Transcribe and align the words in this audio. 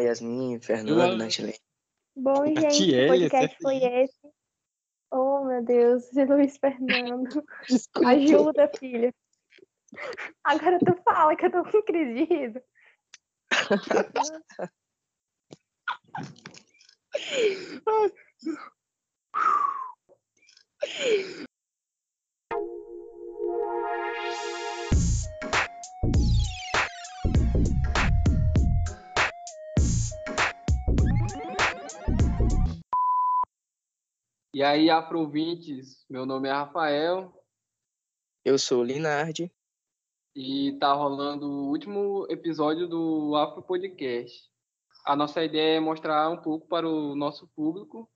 Yasmin, 0.00 0.60
Fernando, 0.60 1.16
Natilene. 1.16 1.58
Bom, 2.16 2.44
gente, 2.46 2.86
que 2.86 3.06
podcast 3.06 3.56
foi 3.62 3.76
esse? 3.76 4.32
Oh, 5.12 5.44
meu 5.44 5.64
Deus, 5.64 6.04
Luiz 6.28 6.56
Fernando. 6.58 7.44
Desculpa. 7.68 8.08
Ajuda, 8.10 8.70
filha. 8.78 9.14
Agora 10.44 10.78
tu 10.78 10.94
fala 11.02 11.34
que 11.34 11.46
eu 11.46 11.50
tô 11.50 11.64
com 11.64 11.82
crise 11.82 12.14
de 12.14 12.24
riso. 12.24 12.60
E 34.52 34.64
aí, 34.64 34.90
afrovintes, 34.90 36.04
meu 36.10 36.26
nome 36.26 36.48
é 36.48 36.52
Rafael. 36.52 37.32
Eu 38.44 38.58
sou 38.58 38.80
o 38.80 38.84
Linardi. 38.84 39.48
E 40.34 40.76
tá 40.80 40.92
rolando 40.92 41.46
o 41.46 41.68
último 41.68 42.26
episódio 42.28 42.88
do 42.88 43.36
Afro 43.36 43.62
Podcast. 43.62 44.50
A 45.06 45.14
nossa 45.14 45.44
ideia 45.44 45.76
é 45.76 45.80
mostrar 45.80 46.28
um 46.30 46.36
pouco 46.36 46.66
para 46.66 46.88
o 46.88 47.14
nosso 47.14 47.46
público 47.54 48.10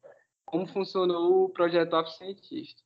como 0.44 0.66
funcionou 0.66 1.44
o 1.44 1.50
projeto 1.50 1.94
Afro 1.94 2.10
Cientista. 2.12 2.82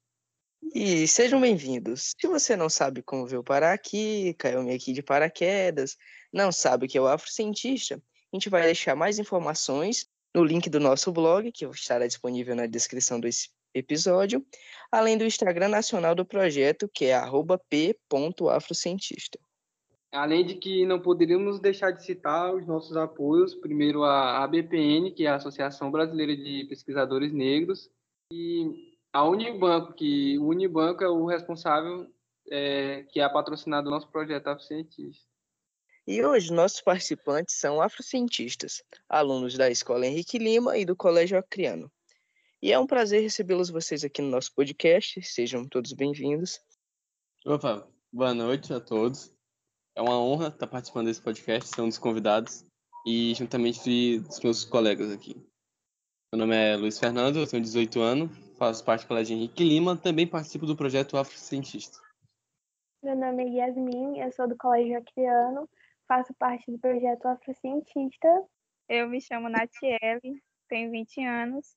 E 0.74 1.08
sejam 1.08 1.40
bem-vindos. 1.40 2.12
Se 2.20 2.26
você 2.28 2.54
não 2.54 2.68
sabe 2.68 3.02
como 3.02 3.26
veio 3.26 3.42
parar 3.42 3.72
aqui, 3.72 4.34
caiu 4.34 4.62
me 4.62 4.74
aqui 4.74 4.92
de 4.92 5.02
paraquedas, 5.02 5.96
não 6.30 6.52
sabe 6.52 6.84
o 6.84 6.88
que 6.88 6.98
é 6.98 7.00
o 7.00 7.06
Afro 7.06 7.30
Cientista, 7.30 7.94
a 8.30 8.36
gente 8.36 8.50
vai 8.50 8.60
deixar 8.64 8.94
mais 8.94 9.18
informações 9.18 10.06
no 10.34 10.44
link 10.44 10.68
do 10.68 10.80
nosso 10.80 11.12
blog, 11.12 11.50
que 11.52 11.64
estará 11.66 12.06
disponível 12.06 12.54
na 12.54 12.66
descrição 12.66 13.18
desse 13.18 13.50
episódio, 13.74 14.44
além 14.90 15.16
do 15.16 15.24
Instagram 15.24 15.68
nacional 15.68 16.14
do 16.14 16.24
projeto, 16.24 16.88
que 16.92 17.06
é 17.06 17.20
p.afrocientista. 17.68 19.38
Além 20.10 20.44
de 20.44 20.54
que 20.54 20.86
não 20.86 21.00
poderíamos 21.00 21.60
deixar 21.60 21.90
de 21.90 22.02
citar 22.02 22.54
os 22.54 22.66
nossos 22.66 22.96
apoios, 22.96 23.54
primeiro 23.54 24.04
a 24.04 24.42
ABPN, 24.42 25.12
que 25.12 25.26
é 25.26 25.28
a 25.28 25.34
Associação 25.36 25.90
Brasileira 25.90 26.34
de 26.34 26.64
Pesquisadores 26.64 27.32
Negros, 27.32 27.90
e 28.32 28.96
a 29.12 29.24
Unibanco, 29.28 29.92
que 29.92 30.38
o 30.38 30.46
Unibanco 30.48 31.04
é 31.04 31.08
o 31.08 31.26
responsável, 31.26 32.06
é, 32.50 33.04
que 33.10 33.20
é 33.20 33.28
patrocinado 33.28 33.84
do 33.84 33.90
nosso 33.90 34.08
projeto 34.08 34.48
Afrocientista. 34.48 35.27
E 36.10 36.24
hoje 36.24 36.50
nossos 36.50 36.80
participantes 36.80 37.56
são 37.56 37.82
afrocientistas, 37.82 38.82
alunos 39.10 39.58
da 39.58 39.70
Escola 39.70 40.06
Henrique 40.06 40.38
Lima 40.38 40.78
e 40.78 40.86
do 40.86 40.96
Colégio 40.96 41.36
Acriano. 41.36 41.92
E 42.62 42.72
é 42.72 42.78
um 42.78 42.86
prazer 42.86 43.20
recebê-los 43.20 43.68
vocês 43.68 44.02
aqui 44.02 44.22
no 44.22 44.30
nosso 44.30 44.54
podcast. 44.54 45.20
Sejam 45.20 45.68
todos 45.68 45.92
bem-vindos. 45.92 46.62
Opa, 47.44 47.86
boa 48.10 48.32
noite 48.32 48.72
a 48.72 48.80
todos. 48.80 49.30
É 49.94 50.00
uma 50.00 50.18
honra 50.18 50.48
estar 50.48 50.66
participando 50.66 51.08
desse 51.08 51.20
podcast, 51.20 51.68
ser 51.68 51.82
um 51.82 51.88
dos 51.88 51.98
convidados 51.98 52.64
e 53.06 53.34
juntamente 53.34 54.18
dos 54.20 54.40
meus 54.40 54.64
colegas 54.64 55.12
aqui. 55.12 55.34
Meu 56.32 56.38
nome 56.38 56.56
é 56.56 56.74
Luiz 56.74 56.98
Fernando, 56.98 57.40
eu 57.40 57.46
tenho 57.46 57.62
18 57.62 58.00
anos, 58.00 58.30
faço 58.56 58.82
parte 58.82 59.02
do 59.02 59.08
Colégio 59.08 59.36
Henrique 59.36 59.62
Lima, 59.62 59.94
também 59.94 60.26
participo 60.26 60.64
do 60.64 60.74
projeto 60.74 61.18
Afrocientista. 61.18 61.98
Meu 63.02 63.14
nome 63.14 63.44
é 63.44 63.66
Yasmin, 63.66 64.20
eu 64.20 64.32
sou 64.32 64.48
do 64.48 64.56
Colégio 64.56 64.96
Acriano, 64.96 65.68
faço 66.08 66.34
parte 66.34 66.72
do 66.72 66.78
projeto 66.78 67.26
Afrocientista. 67.26 68.26
Eu 68.88 69.08
me 69.08 69.20
chamo 69.20 69.50
Natiele, 69.50 70.42
tenho 70.66 70.90
20 70.90 71.22
anos, 71.24 71.76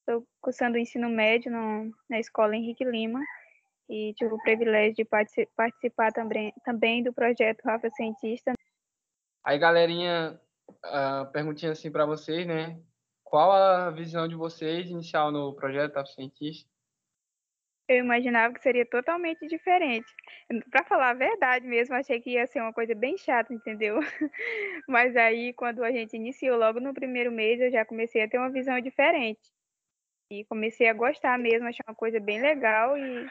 estou 0.00 0.24
cursando 0.40 0.76
o 0.76 0.78
ensino 0.78 1.08
médio 1.08 1.50
no, 1.50 1.90
na 2.08 2.20
escola 2.20 2.54
Henrique 2.54 2.84
Lima 2.84 3.20
e 3.88 4.12
tive 4.14 4.32
o 4.34 4.42
privilégio 4.42 4.96
de 4.96 5.04
participar 5.56 6.12
também, 6.12 6.52
também 6.62 7.02
do 7.02 7.12
projeto 7.12 7.66
Afrocientista. 7.66 8.52
Aí, 9.42 9.58
galerinha, 9.58 10.38
uh, 10.68 11.32
perguntinha 11.32 11.72
assim 11.72 11.90
para 11.90 12.04
vocês, 12.04 12.46
né? 12.46 12.78
Qual 13.24 13.50
a 13.50 13.90
visão 13.90 14.28
de 14.28 14.34
vocês 14.34 14.90
inicial 14.90 15.32
no 15.32 15.54
projeto 15.54 15.96
Afrocientista? 15.96 16.68
Eu 17.90 17.96
imaginava 17.96 18.54
que 18.54 18.62
seria 18.62 18.86
totalmente 18.86 19.48
diferente. 19.48 20.06
Para 20.70 20.84
falar 20.84 21.10
a 21.10 21.14
verdade 21.14 21.66
mesmo, 21.66 21.96
achei 21.96 22.20
que 22.20 22.30
ia 22.30 22.46
ser 22.46 22.60
uma 22.60 22.72
coisa 22.72 22.94
bem 22.94 23.18
chata, 23.18 23.52
entendeu? 23.52 23.98
Mas 24.88 25.16
aí, 25.16 25.52
quando 25.54 25.82
a 25.82 25.90
gente 25.90 26.14
iniciou 26.14 26.56
logo 26.56 26.78
no 26.78 26.94
primeiro 26.94 27.32
mês, 27.32 27.60
eu 27.60 27.68
já 27.68 27.84
comecei 27.84 28.22
a 28.22 28.28
ter 28.28 28.38
uma 28.38 28.48
visão 28.48 28.80
diferente. 28.80 29.40
E 30.30 30.44
comecei 30.44 30.88
a 30.88 30.92
gostar 30.92 31.36
mesmo, 31.36 31.66
achar 31.66 31.82
uma 31.88 31.94
coisa 31.96 32.20
bem 32.20 32.40
legal 32.40 32.96
e 32.96 33.26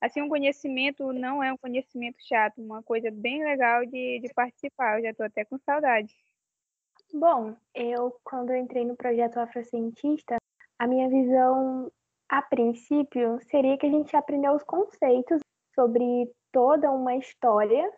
assim 0.00 0.22
um 0.22 0.28
conhecimento 0.28 1.12
não 1.12 1.42
é 1.42 1.52
um 1.52 1.56
conhecimento 1.56 2.18
chato, 2.20 2.62
uma 2.62 2.80
coisa 2.84 3.10
bem 3.10 3.42
legal 3.42 3.84
de, 3.84 4.20
de 4.20 4.32
participar. 4.32 4.98
Eu 4.98 5.02
já 5.02 5.10
estou 5.10 5.26
até 5.26 5.44
com 5.44 5.58
saudade. 5.58 6.14
Bom, 7.12 7.56
eu 7.74 8.16
quando 8.22 8.50
eu 8.50 8.56
entrei 8.56 8.84
no 8.84 8.94
projeto 8.94 9.38
Afrocientista, 9.38 10.36
a 10.78 10.86
minha 10.86 11.08
visão 11.08 11.90
a 12.28 12.42
princípio, 12.42 13.38
seria 13.50 13.78
que 13.78 13.86
a 13.86 13.90
gente 13.90 14.14
aprendeu 14.16 14.52
os 14.52 14.62
conceitos 14.62 15.40
sobre 15.74 16.30
toda 16.52 16.90
uma 16.90 17.16
história. 17.16 17.90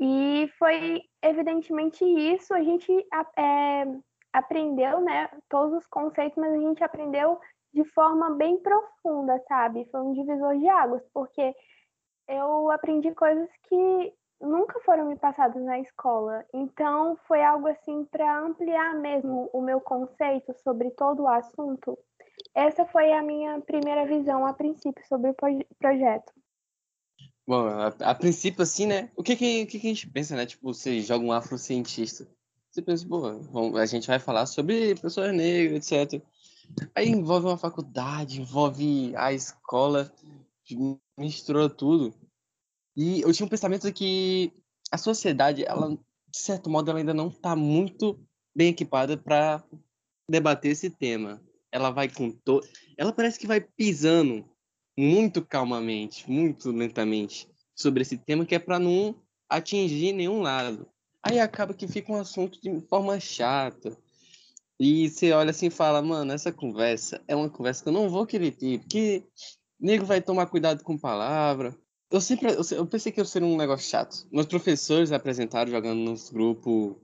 E 0.00 0.48
foi 0.58 1.02
evidentemente 1.22 2.04
isso, 2.04 2.54
a 2.54 2.62
gente 2.62 2.92
é, 3.36 3.84
aprendeu 4.32 5.00
né, 5.00 5.28
todos 5.48 5.78
os 5.78 5.86
conceitos, 5.86 6.36
mas 6.36 6.52
a 6.52 6.58
gente 6.58 6.82
aprendeu 6.84 7.40
de 7.72 7.84
forma 7.90 8.30
bem 8.30 8.58
profunda, 8.58 9.42
sabe? 9.48 9.88
Foi 9.90 10.00
um 10.00 10.12
divisor 10.12 10.56
de 10.58 10.68
águas, 10.68 11.02
porque 11.12 11.54
eu 12.28 12.70
aprendi 12.70 13.12
coisas 13.14 13.48
que 13.64 14.14
nunca 14.40 14.80
foram 14.80 15.06
me 15.06 15.16
passadas 15.16 15.62
na 15.62 15.78
escola. 15.80 16.44
Então, 16.54 17.16
foi 17.26 17.42
algo 17.42 17.66
assim 17.68 18.04
para 18.04 18.40
ampliar 18.40 18.94
mesmo 18.94 19.50
o 19.52 19.60
meu 19.60 19.80
conceito 19.80 20.54
sobre 20.62 20.90
todo 20.92 21.24
o 21.24 21.28
assunto. 21.28 21.98
Essa 22.58 22.84
foi 22.86 23.12
a 23.12 23.22
minha 23.22 23.60
primeira 23.60 24.04
visão 24.04 24.44
a 24.44 24.52
princípio 24.52 25.06
sobre 25.06 25.30
o 25.30 25.34
projeto. 25.78 26.32
Bom, 27.46 27.68
a, 27.68 27.86
a 27.86 28.14
princípio, 28.16 28.62
assim, 28.62 28.84
né? 28.84 29.12
O 29.14 29.22
que 29.22 29.36
que, 29.36 29.64
que 29.66 29.78
que 29.78 29.86
a 29.86 29.90
gente 29.90 30.10
pensa, 30.10 30.34
né? 30.34 30.44
Tipo, 30.44 30.74
você 30.74 31.00
joga 31.00 31.24
um 31.24 31.30
afrocientista. 31.30 32.26
Você 32.68 32.82
pensa, 32.82 33.06
pô, 33.06 33.76
a 33.76 33.86
gente 33.86 34.08
vai 34.08 34.18
falar 34.18 34.44
sobre 34.46 34.96
pessoas 34.96 35.32
negras, 35.32 35.88
etc. 35.88 36.20
Aí 36.96 37.08
envolve 37.08 37.46
uma 37.46 37.56
faculdade, 37.56 38.40
envolve 38.40 39.14
a 39.14 39.32
escola, 39.32 40.12
mistura 41.16 41.70
tudo. 41.70 42.12
E 42.96 43.20
eu 43.20 43.32
tinha 43.32 43.46
um 43.46 43.50
pensamento 43.50 43.92
que 43.92 44.52
a 44.90 44.98
sociedade, 44.98 45.64
ela, 45.64 45.90
de 45.90 46.38
certo 46.38 46.68
modo, 46.68 46.90
ela 46.90 46.98
ainda 46.98 47.14
não 47.14 47.28
está 47.28 47.54
muito 47.54 48.18
bem 48.52 48.70
equipada 48.70 49.16
para 49.16 49.62
debater 50.28 50.72
esse 50.72 50.90
tema 50.90 51.40
ela 51.72 51.90
vai 51.90 52.08
com 52.08 52.30
todo. 52.30 52.66
Ela 52.96 53.12
parece 53.12 53.38
que 53.38 53.46
vai 53.46 53.60
pisando 53.60 54.44
muito 54.96 55.44
calmamente, 55.44 56.28
muito 56.30 56.70
lentamente 56.70 57.48
sobre 57.74 58.02
esse 58.02 58.18
tema 58.18 58.44
que 58.44 58.54
é 58.54 58.58
para 58.58 58.78
não 58.78 59.14
atingir 59.48 60.12
nenhum 60.12 60.40
lado. 60.40 60.88
Aí 61.22 61.38
acaba 61.38 61.74
que 61.74 61.86
fica 61.86 62.12
um 62.12 62.16
assunto 62.16 62.60
de 62.60 62.80
forma 62.88 63.18
chata. 63.20 63.96
E 64.80 65.08
você 65.08 65.32
olha 65.32 65.50
assim 65.50 65.66
e 65.66 65.70
fala, 65.70 66.00
mano, 66.00 66.32
essa 66.32 66.52
conversa 66.52 67.22
é 67.26 67.34
uma 67.34 67.50
conversa 67.50 67.82
que 67.82 67.88
eu 67.88 67.92
não 67.92 68.08
vou 68.08 68.24
querer 68.26 68.52
ter, 68.52 68.78
porque 68.78 69.24
nego 69.78 70.04
vai 70.04 70.20
tomar 70.20 70.46
cuidado 70.46 70.84
com 70.84 70.96
palavra. 70.96 71.76
Eu 72.10 72.20
sempre, 72.20 72.48
eu, 72.72 72.86
pensei 72.86 73.12
que 73.12 73.20
ia 73.20 73.24
ser 73.24 73.42
um 73.42 73.56
negócio 73.56 73.88
chato. 73.88 74.26
Meus 74.32 74.46
professores 74.46 75.12
apresentaram 75.12 75.70
jogando 75.70 75.98
nos 75.98 76.30
grupos 76.30 76.96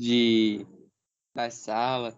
de 0.00 0.66
da 1.34 1.50
sala. 1.50 2.14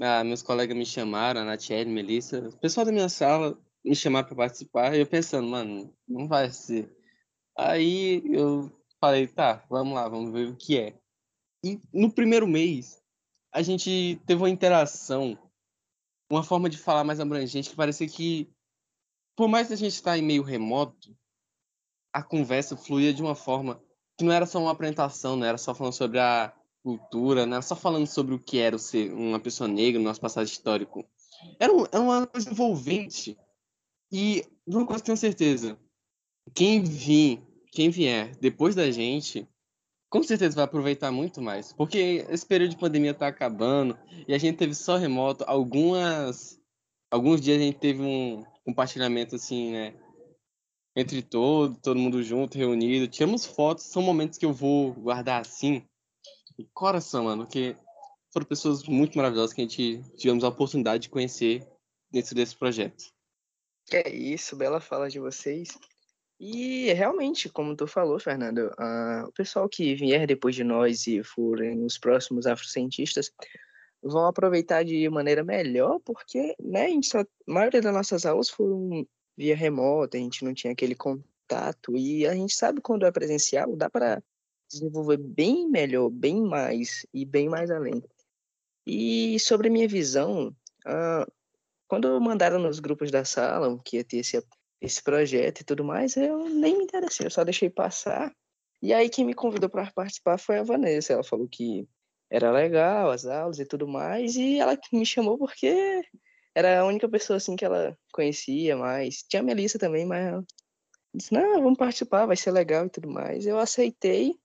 Ah, 0.00 0.24
meus 0.24 0.42
colegas 0.42 0.76
me 0.76 0.84
chamaram, 0.84 1.42
a 1.42 1.44
Natiele, 1.44 1.90
Melissa, 1.90 2.48
o 2.48 2.58
pessoal 2.58 2.84
da 2.84 2.92
minha 2.92 3.08
sala 3.08 3.56
me 3.84 3.94
chamaram 3.94 4.26
para 4.26 4.36
participar, 4.36 4.94
e 4.94 5.00
eu 5.00 5.06
pensando, 5.06 5.46
mano, 5.46 5.94
não 6.08 6.26
vai 6.26 6.50
ser. 6.50 6.92
Aí 7.56 8.22
eu 8.26 8.72
falei, 9.00 9.28
tá, 9.28 9.64
vamos 9.70 9.94
lá, 9.94 10.08
vamos 10.08 10.32
ver 10.32 10.48
o 10.48 10.56
que 10.56 10.78
é. 10.78 10.98
E 11.64 11.80
no 11.92 12.12
primeiro 12.12 12.46
mês, 12.48 13.00
a 13.52 13.62
gente 13.62 14.20
teve 14.26 14.42
uma 14.42 14.50
interação, 14.50 15.38
uma 16.28 16.42
forma 16.42 16.68
de 16.68 16.76
falar 16.76 17.04
mais 17.04 17.20
abrangente, 17.20 17.70
que 17.70 17.76
parecia 17.76 18.08
que, 18.08 18.52
por 19.36 19.48
mais 19.48 19.68
que 19.68 19.74
a 19.74 19.76
gente 19.76 19.92
está 19.92 20.18
em 20.18 20.22
meio 20.22 20.42
remoto, 20.42 21.16
a 22.12 22.22
conversa 22.22 22.76
fluía 22.76 23.14
de 23.14 23.22
uma 23.22 23.34
forma 23.34 23.80
que 24.18 24.24
não 24.24 24.32
era 24.32 24.46
só 24.46 24.58
uma 24.58 24.72
apresentação, 24.72 25.36
não 25.36 25.46
era 25.46 25.58
só 25.58 25.74
falando 25.74 25.92
sobre 25.92 26.18
a 26.18 26.52
cultura, 26.84 27.46
né? 27.46 27.60
Só 27.62 27.74
falando 27.74 28.06
sobre 28.06 28.34
o 28.34 28.38
que 28.38 28.58
era 28.58 28.76
ser 28.76 29.10
uma 29.12 29.40
pessoa 29.40 29.66
negra 29.66 29.98
no 29.98 30.04
nosso 30.04 30.20
passado 30.20 30.46
histórico. 30.46 31.04
Era, 31.58 31.72
um, 31.72 31.86
era 31.86 32.00
uma 32.00 32.26
coisa 32.26 32.50
envolvente. 32.50 33.36
E 34.12 34.44
de 34.66 34.76
uma 34.76 34.86
coisa 34.86 35.02
que 35.02 35.06
tenho 35.06 35.16
certeza, 35.16 35.78
quem 36.54 36.84
vir, 36.84 37.42
quem 37.72 37.88
vier 37.88 38.36
depois 38.36 38.74
da 38.74 38.90
gente 38.90 39.48
com 40.10 40.22
certeza 40.22 40.54
vai 40.54 40.64
aproveitar 40.64 41.10
muito 41.10 41.40
mais. 41.40 41.72
Porque 41.72 42.24
esse 42.28 42.46
período 42.46 42.70
de 42.72 42.76
pandemia 42.76 43.10
está 43.10 43.26
acabando 43.26 43.98
e 44.28 44.34
a 44.34 44.38
gente 44.38 44.58
teve 44.58 44.74
só 44.74 44.96
remoto. 44.96 45.42
Algumas. 45.48 46.60
Alguns 47.10 47.40
dias 47.40 47.58
a 47.58 47.64
gente 47.64 47.78
teve 47.78 48.02
um 48.02 48.44
compartilhamento 48.64 49.36
assim, 49.36 49.72
né? 49.72 49.94
Entre 50.94 51.22
todo, 51.22 51.76
todo 51.80 51.98
mundo 51.98 52.22
junto, 52.22 52.58
reunido. 52.58 53.08
Tiramos 53.08 53.44
fotos, 53.44 53.86
são 53.86 54.02
momentos 54.02 54.38
que 54.38 54.46
eu 54.46 54.52
vou 54.52 54.92
guardar 54.92 55.40
assim. 55.40 55.82
Coração, 56.72 57.24
mano, 57.24 57.46
que 57.46 57.76
foram 58.32 58.46
pessoas 58.46 58.82
muito 58.84 59.16
maravilhosas 59.16 59.52
que 59.52 59.60
a 59.60 59.64
gente 59.64 60.02
tivemos 60.16 60.44
a 60.44 60.48
oportunidade 60.48 61.04
de 61.04 61.08
conhecer 61.08 61.66
dentro 62.10 62.34
desse 62.34 62.56
projeto. 62.56 63.04
É 63.92 64.08
isso, 64.10 64.56
bela 64.56 64.80
fala 64.80 65.08
de 65.08 65.18
vocês. 65.18 65.76
E 66.38 66.92
realmente, 66.92 67.48
como 67.48 67.76
tu 67.76 67.86
falou, 67.86 68.18
Fernando, 68.18 68.70
uh, 68.78 69.28
o 69.28 69.32
pessoal 69.32 69.68
que 69.68 69.94
vier 69.94 70.26
depois 70.26 70.54
de 70.54 70.64
nós 70.64 71.06
e 71.06 71.22
forem 71.22 71.84
os 71.84 71.96
próximos 71.96 72.46
afrocientistas 72.46 73.30
vão 74.02 74.26
aproveitar 74.26 74.84
de 74.84 75.08
maneira 75.08 75.42
melhor, 75.42 76.00
porque 76.04 76.54
né, 76.60 76.86
a, 76.86 77.02
só, 77.02 77.20
a 77.20 77.26
maioria 77.46 77.80
das 77.80 77.94
nossas 77.94 78.26
aulas 78.26 78.50
foram 78.50 79.06
via 79.36 79.56
remota, 79.56 80.16
a 80.16 80.20
gente 80.20 80.44
não 80.44 80.52
tinha 80.52 80.72
aquele 80.72 80.94
contato, 80.94 81.96
e 81.96 82.26
a 82.26 82.34
gente 82.34 82.54
sabe 82.54 82.80
quando 82.80 83.06
é 83.06 83.12
presencial, 83.12 83.74
dá 83.76 83.88
para 83.88 84.22
desenvolver 84.74 85.18
bem 85.18 85.68
melhor, 85.68 86.10
bem 86.10 86.40
mais 86.42 87.06
e 87.12 87.24
bem 87.24 87.48
mais 87.48 87.70
além. 87.70 88.02
E 88.86 89.38
sobre 89.40 89.68
a 89.68 89.70
minha 89.70 89.88
visão, 89.88 90.48
uh, 90.86 91.32
quando 91.88 92.20
mandaram 92.20 92.58
nos 92.58 92.80
grupos 92.80 93.10
da 93.10 93.24
sala 93.24 93.78
que 93.84 93.96
ia 93.96 94.04
ter 94.04 94.18
esse 94.18 94.42
esse 94.80 95.02
projeto 95.02 95.60
e 95.60 95.64
tudo 95.64 95.82
mais, 95.82 96.16
eu 96.16 96.48
nem 96.50 96.76
me 96.76 96.84
interessei, 96.84 97.26
eu 97.26 97.30
só 97.30 97.42
deixei 97.42 97.70
passar. 97.70 98.34
E 98.82 98.92
aí 98.92 99.08
quem 99.08 99.24
me 99.24 99.34
convidou 99.34 99.68
para 99.70 99.90
participar 99.92 100.38
foi 100.38 100.58
a 100.58 100.62
Vanessa. 100.62 101.14
Ela 101.14 101.24
falou 101.24 101.48
que 101.48 101.88
era 102.30 102.50
legal 102.52 103.10
as 103.10 103.24
aulas 103.24 103.58
e 103.58 103.64
tudo 103.64 103.88
mais, 103.88 104.36
e 104.36 104.58
ela 104.58 104.78
me 104.92 105.06
chamou 105.06 105.38
porque 105.38 106.02
era 106.54 106.80
a 106.80 106.86
única 106.86 107.08
pessoa 107.08 107.38
assim 107.38 107.56
que 107.56 107.64
ela 107.64 107.96
conhecia 108.12 108.76
mais. 108.76 109.22
Tinha 109.28 109.40
a 109.40 109.44
Melissa 109.44 109.78
também, 109.78 110.04
mas 110.04 110.26
ela 110.26 110.44
disse: 111.14 111.32
"Não, 111.32 111.62
vamos 111.62 111.78
participar, 111.78 112.26
vai 112.26 112.36
ser 112.36 112.50
legal 112.50 112.86
e 112.86 112.90
tudo 112.90 113.10
mais". 113.10 113.46
Eu 113.46 113.58
aceitei 113.58 114.38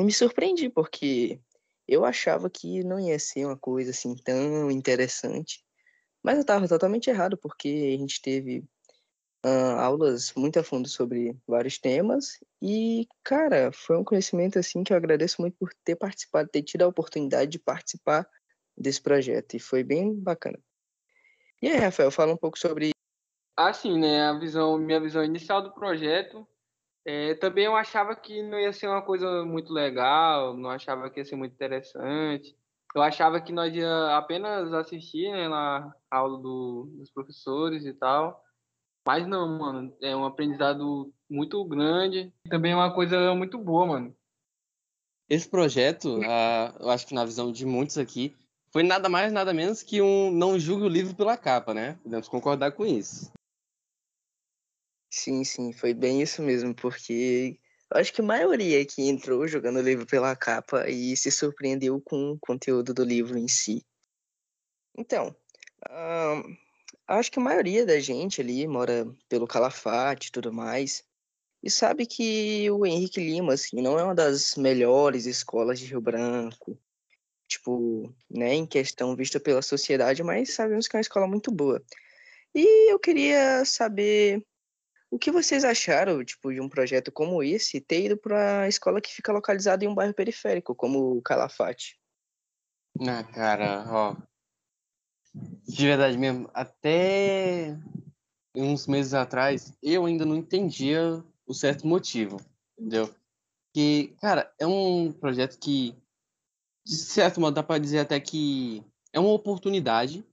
e 0.00 0.04
me 0.04 0.12
surpreendi 0.12 0.68
porque 0.68 1.40
eu 1.86 2.04
achava 2.04 2.48
que 2.48 2.84
não 2.84 3.00
ia 3.00 3.18
ser 3.18 3.46
uma 3.46 3.56
coisa 3.56 3.90
assim 3.90 4.14
tão 4.14 4.70
interessante. 4.70 5.64
Mas 6.22 6.36
eu 6.36 6.42
estava 6.42 6.68
totalmente 6.68 7.08
errado, 7.08 7.36
porque 7.36 7.68
a 7.68 7.98
gente 7.98 8.20
teve 8.20 8.64
uh, 9.44 9.78
aulas 9.78 10.32
muito 10.36 10.58
a 10.58 10.62
fundo 10.62 10.88
sobre 10.88 11.36
vários 11.46 11.78
temas 11.78 12.38
e, 12.60 13.08
cara, 13.24 13.72
foi 13.72 13.96
um 13.96 14.04
conhecimento 14.04 14.58
assim 14.58 14.84
que 14.84 14.92
eu 14.92 14.96
agradeço 14.96 15.40
muito 15.40 15.56
por 15.58 15.72
ter 15.84 15.96
participado, 15.96 16.48
ter 16.48 16.62
tido 16.62 16.82
a 16.82 16.88
oportunidade 16.88 17.50
de 17.50 17.58
participar 17.58 18.28
desse 18.76 19.00
projeto 19.00 19.54
e 19.54 19.60
foi 19.60 19.82
bem 19.82 20.14
bacana. 20.14 20.58
E 21.62 21.68
aí, 21.68 21.76
Rafael, 21.76 22.10
fala 22.10 22.32
um 22.32 22.36
pouco 22.36 22.58
sobre 22.58 22.90
assim, 23.56 23.98
né, 23.98 24.28
a 24.28 24.38
visão, 24.38 24.78
minha 24.78 25.00
visão 25.00 25.22
inicial 25.22 25.62
do 25.62 25.72
projeto. 25.72 26.46
É, 27.04 27.34
também 27.34 27.64
eu 27.64 27.74
achava 27.74 28.14
que 28.14 28.42
não 28.42 28.58
ia 28.58 28.72
ser 28.72 28.86
uma 28.86 29.02
coisa 29.02 29.44
muito 29.44 29.72
legal, 29.72 30.56
não 30.56 30.70
achava 30.70 31.08
que 31.08 31.20
ia 31.20 31.24
ser 31.24 31.36
muito 31.36 31.52
interessante. 31.52 32.56
Eu 32.94 33.02
achava 33.02 33.40
que 33.40 33.52
nós 33.52 33.74
ia 33.74 34.16
apenas 34.16 34.72
assistir 34.72 35.30
né, 35.30 35.48
na 35.48 35.94
aula 36.10 36.38
do, 36.38 36.90
dos 36.98 37.10
professores 37.10 37.84
e 37.86 37.92
tal. 37.92 38.42
Mas 39.06 39.26
não, 39.26 39.58
mano, 39.58 39.96
é 40.02 40.14
um 40.14 40.24
aprendizado 40.24 41.12
muito 41.28 41.64
grande. 41.64 42.32
Também 42.48 42.72
é 42.72 42.76
uma 42.76 42.92
coisa 42.92 43.34
muito 43.34 43.56
boa, 43.56 43.86
mano. 43.86 44.14
Esse 45.28 45.48
projeto, 45.48 46.18
uh, 46.18 46.76
eu 46.80 46.90
acho 46.90 47.06
que 47.06 47.14
na 47.14 47.24
visão 47.24 47.52
de 47.52 47.64
muitos 47.64 47.96
aqui, 47.96 48.36
foi 48.72 48.82
nada 48.82 49.08
mais, 49.08 49.32
nada 49.32 49.54
menos 49.54 49.82
que 49.82 50.02
um 50.02 50.30
não 50.30 50.58
julgue 50.58 50.84
o 50.84 50.88
livro 50.88 51.14
pela 51.14 51.36
capa, 51.36 51.72
né? 51.72 51.96
Podemos 52.02 52.28
concordar 52.28 52.72
com 52.72 52.84
isso. 52.84 53.32
Sim, 55.10 55.42
sim, 55.42 55.72
foi 55.72 55.92
bem 55.92 56.22
isso 56.22 56.40
mesmo, 56.40 56.72
porque 56.72 57.58
acho 57.90 58.12
que 58.12 58.20
a 58.20 58.24
maioria 58.24 58.84
que 58.86 59.02
entrou 59.02 59.46
jogando 59.48 59.78
o 59.78 59.82
livro 59.82 60.06
pela 60.06 60.36
capa 60.36 60.88
e 60.88 61.16
se 61.16 61.32
surpreendeu 61.32 62.00
com 62.00 62.32
o 62.32 62.38
conteúdo 62.38 62.94
do 62.94 63.02
livro 63.04 63.36
em 63.36 63.48
si. 63.48 63.84
Então, 64.96 65.34
acho 67.08 67.32
que 67.32 67.40
a 67.40 67.42
maioria 67.42 67.84
da 67.84 67.98
gente 67.98 68.40
ali 68.40 68.66
mora 68.68 69.04
pelo 69.28 69.48
Calafate 69.48 70.28
e 70.28 70.32
tudo 70.32 70.52
mais, 70.52 71.02
e 71.62 71.68
sabe 71.68 72.06
que 72.06 72.70
o 72.70 72.86
Henrique 72.86 73.20
Lima, 73.20 73.54
assim, 73.54 73.82
não 73.82 73.98
é 73.98 74.04
uma 74.04 74.14
das 74.14 74.54
melhores 74.54 75.26
escolas 75.26 75.80
de 75.80 75.86
Rio 75.86 76.00
Branco, 76.00 76.78
tipo, 77.48 78.14
né, 78.30 78.54
em 78.54 78.64
questão 78.64 79.16
vista 79.16 79.40
pela 79.40 79.60
sociedade, 79.60 80.22
mas 80.22 80.54
sabemos 80.54 80.86
que 80.86 80.94
é 80.94 80.98
uma 80.98 81.02
escola 81.02 81.26
muito 81.26 81.50
boa. 81.50 81.82
E 82.54 82.92
eu 82.92 82.98
queria 82.98 83.64
saber 83.64 84.44
o 85.10 85.18
que 85.18 85.32
vocês 85.32 85.64
acharam, 85.64 86.24
tipo, 86.24 86.52
de 86.52 86.60
um 86.60 86.68
projeto 86.68 87.10
como 87.10 87.42
esse, 87.42 87.80
ter 87.80 88.06
ido 88.06 88.16
para 88.16 88.62
a 88.62 88.68
escola 88.68 89.00
que 89.00 89.12
fica 89.12 89.32
localizada 89.32 89.84
em 89.84 89.88
um 89.88 89.94
bairro 89.94 90.14
periférico, 90.14 90.74
como 90.74 91.16
o 91.16 91.22
Calafate? 91.22 91.98
Ah, 93.00 93.24
cara, 93.24 93.84
ó, 93.88 94.16
de 95.34 95.86
verdade 95.86 96.16
mesmo, 96.16 96.48
até 96.54 97.78
uns 98.54 98.86
meses 98.86 99.14
atrás, 99.14 99.72
eu 99.82 100.04
ainda 100.04 100.24
não 100.24 100.36
entendia 100.36 101.24
o 101.46 101.54
certo 101.54 101.86
motivo, 101.86 102.40
entendeu? 102.78 103.12
Que, 103.72 104.14
cara, 104.20 104.52
é 104.58 104.66
um 104.66 105.12
projeto 105.12 105.58
que, 105.58 105.94
de 106.84 106.96
certo 106.96 107.40
modo, 107.40 107.54
dá 107.54 107.62
para 107.62 107.80
dizer 107.80 108.00
até 108.00 108.18
que 108.18 108.84
é 109.12 109.20
uma 109.20 109.32
oportunidade 109.32 110.24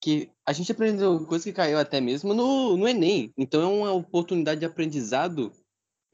que 0.00 0.30
a 0.46 0.52
gente 0.52 0.70
aprendeu 0.70 1.26
coisa 1.26 1.44
que 1.44 1.52
caiu 1.52 1.78
até 1.78 2.00
mesmo 2.00 2.32
no, 2.32 2.76
no 2.76 2.88
Enem. 2.88 3.32
Então 3.36 3.62
é 3.62 3.66
uma 3.66 3.92
oportunidade 3.92 4.60
de 4.60 4.66
aprendizado 4.66 5.52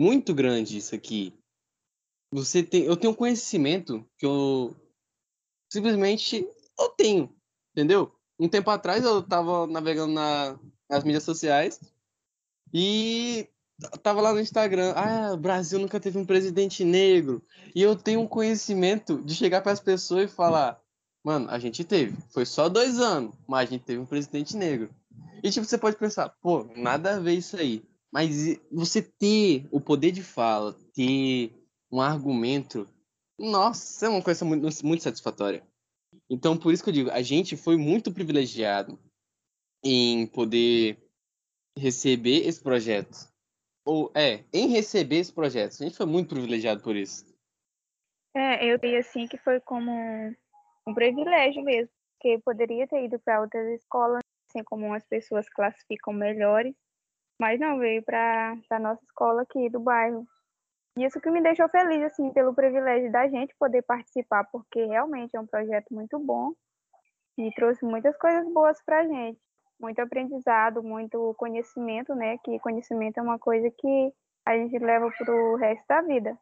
muito 0.00 0.34
grande 0.34 0.78
isso 0.78 0.94
aqui. 0.94 1.32
Você 2.32 2.62
tem, 2.62 2.84
eu 2.84 2.96
tenho 2.96 3.14
conhecimento 3.14 4.04
que 4.18 4.26
eu 4.26 4.74
simplesmente 5.70 6.46
eu 6.78 6.88
tenho, 6.90 7.34
Entendeu? 7.74 8.14
Um 8.38 8.48
tempo 8.48 8.70
atrás 8.70 9.04
eu 9.04 9.20
tava 9.20 9.66
navegando 9.66 10.12
na, 10.12 10.58
nas 10.88 11.02
mídias 11.02 11.24
sociais 11.24 11.80
e 12.72 13.48
tava 14.02 14.20
lá 14.20 14.32
no 14.32 14.40
Instagram, 14.40 14.92
ah, 14.96 15.32
o 15.34 15.36
Brasil 15.36 15.78
nunca 15.80 15.98
teve 15.98 16.16
um 16.18 16.24
presidente 16.24 16.84
negro. 16.84 17.42
E 17.74 17.82
eu 17.82 17.96
tenho 17.96 18.20
um 18.20 18.28
conhecimento 18.28 19.20
de 19.22 19.34
chegar 19.34 19.60
para 19.60 19.72
as 19.72 19.80
pessoas 19.80 20.30
e 20.30 20.34
falar, 20.34 20.80
mano, 21.24 21.50
a 21.50 21.58
gente 21.58 21.82
teve, 21.82 22.14
foi 22.30 22.44
só 22.44 22.68
dois 22.68 23.00
anos, 23.00 23.34
mas 23.48 23.68
a 23.68 23.72
gente 23.72 23.84
teve 23.84 23.98
um 23.98 24.06
presidente 24.06 24.56
negro. 24.56 24.94
E 25.42 25.50
tipo, 25.50 25.64
você 25.64 25.78
pode 25.78 25.96
pensar, 25.96 26.28
pô, 26.28 26.64
nada 26.76 27.16
a 27.16 27.20
ver 27.20 27.34
isso 27.34 27.56
aí. 27.56 27.82
Mas 28.12 28.58
você 28.70 29.02
ter 29.02 29.66
o 29.72 29.80
poder 29.80 30.12
de 30.12 30.22
fala, 30.22 30.76
ter 30.94 31.52
um 31.90 32.00
argumento, 32.00 32.88
nossa, 33.38 34.06
é 34.06 34.08
uma 34.08 34.22
coisa 34.22 34.44
muito, 34.44 34.68
muito 34.86 35.02
satisfatória. 35.02 35.66
Então, 36.30 36.56
por 36.56 36.72
isso 36.72 36.82
que 36.82 36.90
eu 36.90 36.94
digo, 36.94 37.10
a 37.10 37.22
gente 37.22 37.56
foi 37.56 37.76
muito 37.76 38.12
privilegiado 38.12 38.98
em 39.82 40.26
poder 40.26 40.98
receber 41.76 42.46
esse 42.46 42.62
projeto. 42.62 43.28
Ou, 43.84 44.10
é, 44.14 44.44
em 44.52 44.68
receber 44.68 45.16
esse 45.16 45.32
projeto. 45.32 45.72
A 45.72 45.84
gente 45.84 45.96
foi 45.96 46.06
muito 46.06 46.28
privilegiado 46.28 46.82
por 46.82 46.96
isso. 46.96 47.26
É, 48.34 48.64
eu 48.64 48.78
diria 48.78 49.00
assim 49.00 49.26
que 49.26 49.36
foi 49.36 49.60
como 49.60 49.90
um 50.86 50.94
privilégio 50.94 51.62
mesmo, 51.62 51.90
porque 52.12 52.38
poderia 52.44 52.86
ter 52.86 53.04
ido 53.04 53.18
para 53.18 53.40
outras 53.40 53.66
escolas, 53.80 54.20
assim 54.48 54.62
como 54.64 54.92
as 54.92 55.04
pessoas 55.04 55.48
classificam 55.48 56.12
melhores, 56.12 56.74
mas 57.40 57.58
não 57.58 57.78
veio 57.78 58.02
para 58.02 58.56
a 58.70 58.78
nossa 58.78 59.02
escola 59.04 59.42
aqui 59.42 59.68
do 59.68 59.80
bairro. 59.80 60.26
Isso 60.96 61.20
que 61.20 61.30
me 61.30 61.42
deixou 61.42 61.68
feliz, 61.68 62.02
assim, 62.04 62.32
pelo 62.32 62.54
privilégio 62.54 63.10
da 63.10 63.26
gente 63.28 63.54
poder 63.58 63.82
participar, 63.82 64.44
porque 64.44 64.84
realmente 64.84 65.34
é 65.34 65.40
um 65.40 65.46
projeto 65.46 65.92
muito 65.92 66.18
bom 66.20 66.52
e 67.36 67.50
trouxe 67.54 67.84
muitas 67.84 68.16
coisas 68.16 68.46
boas 68.52 68.80
para 68.84 69.00
a 69.00 69.06
gente. 69.06 69.40
Muito 69.80 69.98
aprendizado, 69.98 70.84
muito 70.84 71.34
conhecimento, 71.36 72.14
né? 72.14 72.38
Que 72.44 72.60
conhecimento 72.60 73.18
é 73.18 73.22
uma 73.22 73.40
coisa 73.40 73.68
que 73.76 74.12
a 74.46 74.56
gente 74.56 74.78
leva 74.78 75.10
para 75.18 75.34
o 75.34 75.56
resto 75.56 75.84
da 75.88 76.00
vida. 76.02 76.38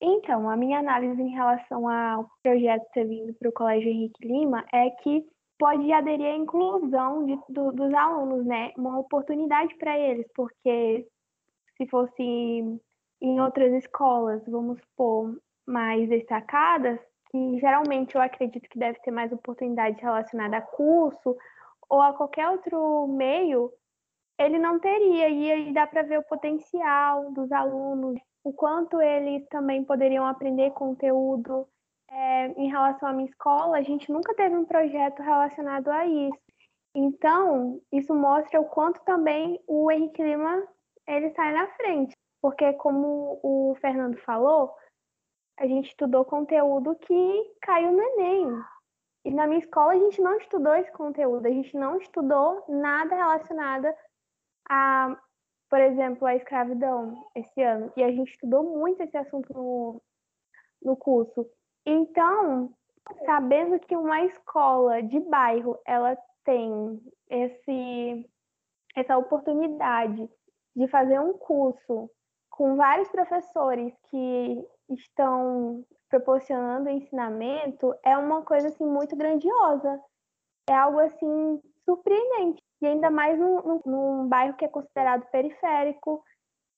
Então, 0.00 0.48
a 0.48 0.56
minha 0.56 0.78
análise 0.78 1.20
em 1.20 1.30
relação 1.30 1.88
ao 1.88 2.28
projeto 2.42 2.84
ter 2.92 3.06
vindo 3.06 3.32
para 3.34 3.48
o 3.48 3.52
Colégio 3.52 3.90
Henrique 3.90 4.26
Lima 4.26 4.64
é 4.72 4.90
que 4.90 5.24
pode 5.58 5.90
aderir 5.90 6.26
à 6.26 6.36
inclusão 6.36 7.24
de, 7.24 7.38
do, 7.48 7.72
dos 7.72 7.92
alunos, 7.94 8.44
né? 8.44 8.72
Uma 8.76 8.98
oportunidade 8.98 9.74
para 9.76 9.98
eles, 9.98 10.26
porque 10.34 11.06
se 11.76 11.86
fosse 11.86 12.22
em 13.20 13.40
outras 13.40 13.72
escolas, 13.72 14.42
vamos 14.46 14.78
supor, 14.80 15.38
mais 15.66 16.08
destacadas, 16.08 17.00
que 17.30 17.58
geralmente 17.58 18.14
eu 18.14 18.20
acredito 18.20 18.68
que 18.68 18.78
deve 18.78 19.00
ter 19.00 19.10
mais 19.10 19.32
oportunidade 19.32 20.00
relacionada 20.00 20.58
a 20.58 20.62
curso 20.62 21.36
ou 21.88 22.00
a 22.00 22.12
qualquer 22.12 22.48
outro 22.48 23.06
meio, 23.08 23.72
ele 24.38 24.58
não 24.58 24.78
teria. 24.78 25.28
E 25.28 25.50
aí 25.50 25.72
dá 25.72 25.86
para 25.86 26.02
ver 26.02 26.18
o 26.18 26.24
potencial 26.24 27.32
dos 27.32 27.50
alunos, 27.50 28.20
o 28.46 28.52
quanto 28.52 29.02
eles 29.02 29.44
também 29.48 29.82
poderiam 29.82 30.24
aprender 30.24 30.70
conteúdo. 30.70 31.66
É, 32.08 32.46
em 32.52 32.68
relação 32.68 33.08
à 33.08 33.12
minha 33.12 33.28
escola, 33.28 33.76
a 33.76 33.82
gente 33.82 34.08
nunca 34.12 34.32
teve 34.36 34.56
um 34.56 34.64
projeto 34.64 35.20
relacionado 35.20 35.88
a 35.88 36.06
isso. 36.06 36.38
Então, 36.94 37.80
isso 37.90 38.14
mostra 38.14 38.60
o 38.60 38.68
quanto 38.68 39.02
também 39.02 39.60
o 39.66 39.90
Henrique 39.90 40.22
Lima 40.22 40.62
ele 41.08 41.30
sai 41.30 41.52
na 41.52 41.66
frente, 41.72 42.14
porque 42.40 42.72
como 42.74 43.40
o 43.42 43.76
Fernando 43.80 44.16
falou, 44.18 44.72
a 45.58 45.66
gente 45.66 45.88
estudou 45.88 46.24
conteúdo 46.24 46.94
que 46.94 47.54
caiu 47.62 47.90
no 47.90 48.00
Enem. 48.00 48.62
E 49.24 49.30
na 49.32 49.48
minha 49.48 49.58
escola 49.58 49.90
a 49.90 49.98
gente 49.98 50.22
não 50.22 50.38
estudou 50.38 50.76
esse 50.76 50.92
conteúdo, 50.92 51.46
a 51.46 51.50
gente 51.50 51.76
não 51.76 51.98
estudou 51.98 52.64
nada 52.68 53.16
relacionado 53.16 53.92
a, 54.70 55.20
por 55.68 55.80
exemplo, 55.80 56.26
a 56.26 56.34
escravidão 56.34 57.24
esse 57.34 57.62
ano. 57.62 57.92
E 57.96 58.02
a 58.02 58.10
gente 58.10 58.30
estudou 58.32 58.62
muito 58.62 59.02
esse 59.02 59.16
assunto 59.16 59.52
no, 59.52 60.02
no 60.82 60.96
curso. 60.96 61.46
Então, 61.84 62.72
sabendo 63.24 63.78
que 63.80 63.96
uma 63.96 64.22
escola 64.24 65.02
de 65.02 65.20
bairro 65.20 65.78
ela 65.86 66.16
tem 66.44 67.00
esse, 67.28 68.30
essa 68.94 69.16
oportunidade 69.16 70.28
de 70.74 70.88
fazer 70.88 71.18
um 71.20 71.32
curso 71.32 72.10
com 72.50 72.76
vários 72.76 73.08
professores 73.08 73.92
que 74.10 74.66
estão 74.90 75.84
proporcionando 76.08 76.88
ensinamento 76.88 77.94
é 78.04 78.16
uma 78.16 78.42
coisa 78.42 78.68
assim 78.68 78.86
muito 78.86 79.16
grandiosa. 79.16 80.00
É 80.68 80.74
algo 80.74 80.98
assim 81.00 81.60
surpreendente. 81.86 82.62
E 82.82 82.86
ainda 82.86 83.10
mais 83.10 83.38
num, 83.38 83.80
num 83.86 84.28
bairro 84.28 84.56
que 84.56 84.64
é 84.64 84.68
considerado 84.68 85.24
periférico 85.30 86.22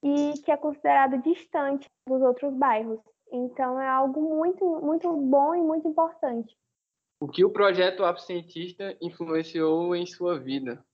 e 0.02 0.34
que 0.44 0.52
é 0.52 0.56
considerado 0.56 1.20
distante 1.22 1.88
dos 2.06 2.22
outros 2.22 2.54
bairros. 2.54 3.00
Então 3.32 3.80
é 3.80 3.88
algo 3.88 4.20
muito, 4.22 4.64
muito 4.80 5.12
bom 5.12 5.54
e 5.54 5.60
muito 5.60 5.88
importante. 5.88 6.56
O 7.20 7.26
que 7.26 7.44
o 7.44 7.50
projeto 7.50 8.04
Absentista 8.04 8.96
influenciou 9.02 9.96
em 9.96 10.06
sua 10.06 10.38
vida? 10.38 10.84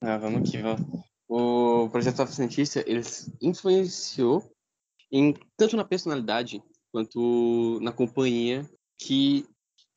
Ah, 0.00 0.16
vamos 0.16 0.48
aqui, 0.48 0.62
vamos. 0.62 0.80
O 1.28 1.88
projeto 1.90 2.22
Absentista, 2.22 2.80
ele 2.86 3.02
influenciou 3.42 4.42
em, 5.12 5.34
tanto 5.56 5.76
na 5.76 5.84
personalidade 5.84 6.62
quanto 6.90 7.78
na 7.80 7.92
companhia 7.92 8.68
que 8.98 9.46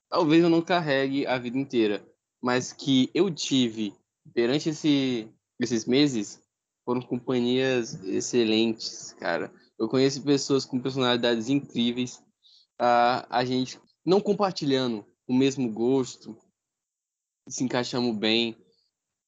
talvez 0.10 0.44
eu 0.44 0.50
não 0.50 0.62
carregue 0.62 1.26
a 1.26 1.38
vida 1.38 1.58
inteira, 1.58 2.07
mas 2.42 2.72
que 2.72 3.10
eu 3.14 3.34
tive 3.34 3.94
durante 4.26 4.70
esse, 4.70 5.28
esses 5.60 5.86
meses 5.86 6.42
foram 6.86 7.02
companhias 7.02 8.02
excelentes, 8.06 9.14
cara. 9.20 9.52
Eu 9.78 9.88
conheço 9.88 10.24
pessoas 10.24 10.66
com 10.66 10.80
personalidades 10.80 11.50
incríveis, 11.50 12.22
a, 12.80 13.28
a 13.30 13.46
gente 13.46 13.80
não 14.06 14.22
compartilhando 14.22 15.06
o 15.28 15.34
mesmo 15.34 15.70
gosto, 15.72 16.36
se 17.48 17.64
encaixamos 17.64 18.16
bem. 18.16 18.56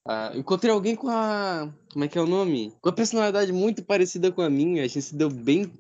Uh, 0.08 0.38
encontrei 0.38 0.72
alguém 0.72 0.96
com 0.96 1.10
a. 1.10 1.72
Como 1.92 2.06
é 2.06 2.08
que 2.08 2.18
é 2.18 2.22
o 2.22 2.28
nome? 2.28 2.74
Com 2.82 2.89
a 2.89 2.94
personalidade 2.94 3.51
muito 3.51 3.84
parecida 3.84 4.32
com 4.32 4.42
a 4.42 4.50
minha. 4.50 4.84
A 4.84 4.88
gente 4.88 5.01
se 5.01 5.16
deu 5.16 5.30
bem. 5.30 5.72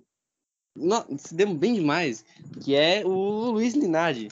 Não, 0.75 1.05
se 1.17 1.33
deu 1.33 1.53
bem 1.53 1.73
demais. 1.73 2.23
Que 2.63 2.75
é 2.75 3.05
o 3.05 3.51
Luiz 3.51 3.73
Linardi. 3.73 4.29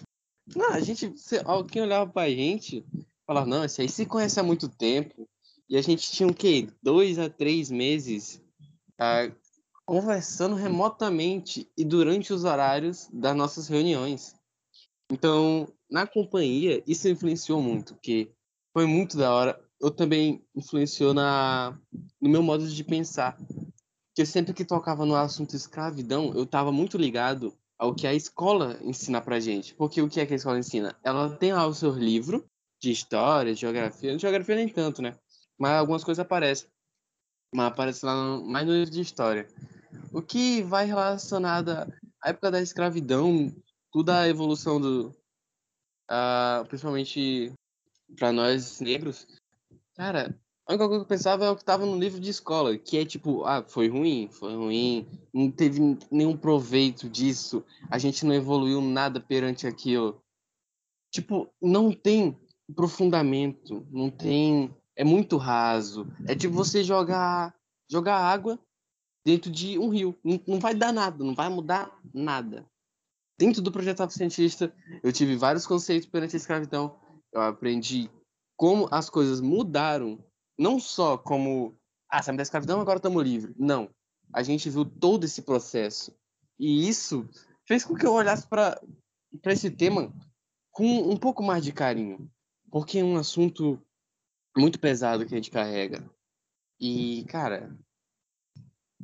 Não, 0.55 0.73
a 0.73 0.79
gente. 0.79 1.13
Alguém 1.45 1.81
olhava 1.81 2.09
pra 2.09 2.29
gente 2.29 2.85
falava, 3.27 3.45
não, 3.45 3.65
esse 3.65 3.81
aí 3.81 3.89
se 3.89 4.05
conhece 4.05 4.39
há 4.39 4.43
muito 4.43 4.69
tempo. 4.69 5.27
E 5.69 5.75
a 5.75 5.81
gente 5.81 6.09
tinha 6.09 6.29
o 6.29 6.33
quê? 6.33 6.69
Dois 6.81 7.19
a 7.19 7.29
três 7.29 7.69
meses 7.69 8.41
uh, 8.93 9.35
conversando 9.85 10.55
remotamente 10.55 11.69
e 11.77 11.83
durante 11.83 12.31
os 12.31 12.45
horários 12.45 13.09
das 13.11 13.35
nossas 13.35 13.67
reuniões. 13.67 14.33
Então, 15.11 15.67
na 15.91 16.07
companhia, 16.07 16.81
isso 16.87 17.09
influenciou 17.09 17.61
muito, 17.61 17.95
porque 17.95 18.31
foi 18.73 18.85
muito 18.85 19.17
da 19.17 19.33
hora. 19.33 19.61
Eu 19.79 19.91
também 19.91 20.41
influenciou 20.55 21.13
na, 21.13 21.77
no 22.21 22.29
meu 22.29 22.41
modo 22.41 22.67
de 22.67 22.83
pensar. 22.83 23.37
Porque 24.09 24.25
sempre 24.25 24.53
que 24.53 24.65
tocava 24.65 25.05
no 25.05 25.15
assunto 25.15 25.55
escravidão, 25.55 26.33
eu 26.33 26.43
estava 26.43 26.71
muito 26.71 26.97
ligado 26.97 27.53
ao 27.77 27.93
que 27.93 28.07
a 28.07 28.13
escola 28.13 28.77
ensina 28.81 29.21
pra 29.21 29.39
gente. 29.39 29.73
Porque 29.75 30.01
o 30.01 30.09
que 30.09 30.19
é 30.19 30.25
que 30.25 30.33
a 30.33 30.35
escola 30.35 30.59
ensina? 30.59 30.95
Ela 31.03 31.35
tem 31.35 31.53
lá 31.53 31.65
o 31.65 31.73
seu 31.73 31.91
livro 31.91 32.49
de 32.81 32.91
história, 32.91 33.53
de 33.53 33.61
geografia. 33.61 34.15
De 34.15 34.21
geografia 34.21 34.55
nem 34.55 34.69
tanto, 34.69 35.01
né? 35.01 35.17
Mas 35.57 35.71
algumas 35.73 36.03
coisas 36.03 36.23
aparecem. 36.23 36.69
Mas 37.53 37.67
aparece 37.67 38.05
lá 38.05 38.15
no, 38.15 38.45
mais 38.45 38.65
no 38.65 38.73
livro 38.73 38.91
de 38.91 39.01
história. 39.01 39.47
O 40.11 40.21
que 40.21 40.61
vai 40.63 40.85
relacionado 40.85 41.69
à 41.69 42.29
época 42.29 42.51
da 42.51 42.61
escravidão, 42.61 43.53
toda 43.91 44.19
a 44.19 44.27
evolução 44.27 44.81
do, 44.81 45.15
uh, 46.09 46.65
principalmente 46.67 47.53
para 48.17 48.31
nós 48.31 48.79
negros, 48.79 49.27
cara, 49.95 50.37
a 50.67 50.73
única 50.73 50.87
coisa 50.87 51.05
que 51.05 51.05
eu 51.05 51.17
pensava 51.17 51.45
é 51.45 51.49
o 51.49 51.55
que 51.55 51.61
estava 51.61 51.85
no 51.85 51.97
livro 51.97 52.19
de 52.19 52.29
escola, 52.29 52.77
que 52.77 52.97
é 52.97 53.05
tipo, 53.05 53.45
ah, 53.45 53.63
foi 53.67 53.87
ruim, 53.87 54.27
foi 54.31 54.55
ruim, 54.55 55.07
não 55.33 55.49
teve 55.49 55.97
nenhum 56.11 56.35
proveito 56.35 57.09
disso, 57.09 57.63
a 57.89 57.97
gente 57.97 58.25
não 58.25 58.33
evoluiu 58.33 58.81
nada 58.81 59.19
perante 59.19 59.65
aquilo. 59.65 60.21
Tipo, 61.11 61.49
não 61.61 61.91
tem 61.91 62.37
aprofundamento, 62.69 63.87
não 63.89 64.09
tem, 64.09 64.75
é 64.95 65.03
muito 65.03 65.37
raso. 65.37 66.05
É 66.27 66.35
tipo 66.35 66.53
você 66.53 66.83
jogar 66.83 67.55
jogar 67.89 68.17
água 68.17 68.59
dentro 69.25 69.49
de 69.49 69.79
um 69.79 69.87
rio, 69.87 70.13
não, 70.21 70.41
não 70.45 70.59
vai 70.59 70.75
dar 70.75 70.91
nada, 70.91 71.23
não 71.23 71.33
vai 71.33 71.47
mudar 71.47 71.97
nada 72.13 72.65
dentro 73.37 73.61
do 73.61 73.71
projeto 73.71 74.09
cientista, 74.09 74.73
eu 75.03 75.13
tive 75.13 75.35
vários 75.35 75.67
conceitos 75.67 76.09
perante 76.09 76.35
a 76.35 76.37
escravidão. 76.37 76.99
Eu 77.31 77.41
aprendi 77.41 78.09
como 78.55 78.87
as 78.89 79.09
coisas 79.09 79.39
mudaram, 79.39 80.17
não 80.57 80.79
só 80.79 81.17
como, 81.17 81.77
ah, 82.09 82.21
saímos 82.21 82.37
da 82.37 82.43
escravidão, 82.43 82.81
agora 82.81 82.97
estamos 82.97 83.23
livres. 83.23 83.55
Não. 83.57 83.89
A 84.33 84.43
gente 84.43 84.69
viu 84.69 84.83
todo 84.83 85.23
esse 85.23 85.41
processo. 85.41 86.17
E 86.59 86.87
isso 86.87 87.29
fez 87.67 87.83
com 87.85 87.95
que 87.95 88.05
eu 88.05 88.13
olhasse 88.13 88.47
para 88.47 88.81
esse 89.45 89.69
tema 89.69 90.13
com 90.71 90.85
um 90.85 91.17
pouco 91.17 91.43
mais 91.43 91.63
de 91.63 91.71
carinho. 91.71 92.29
Porque 92.71 92.99
é 92.99 93.03
um 93.03 93.17
assunto 93.17 93.81
muito 94.57 94.79
pesado 94.79 95.25
que 95.25 95.33
a 95.33 95.37
gente 95.37 95.51
carrega. 95.51 96.03
E, 96.79 97.25
cara, 97.29 97.75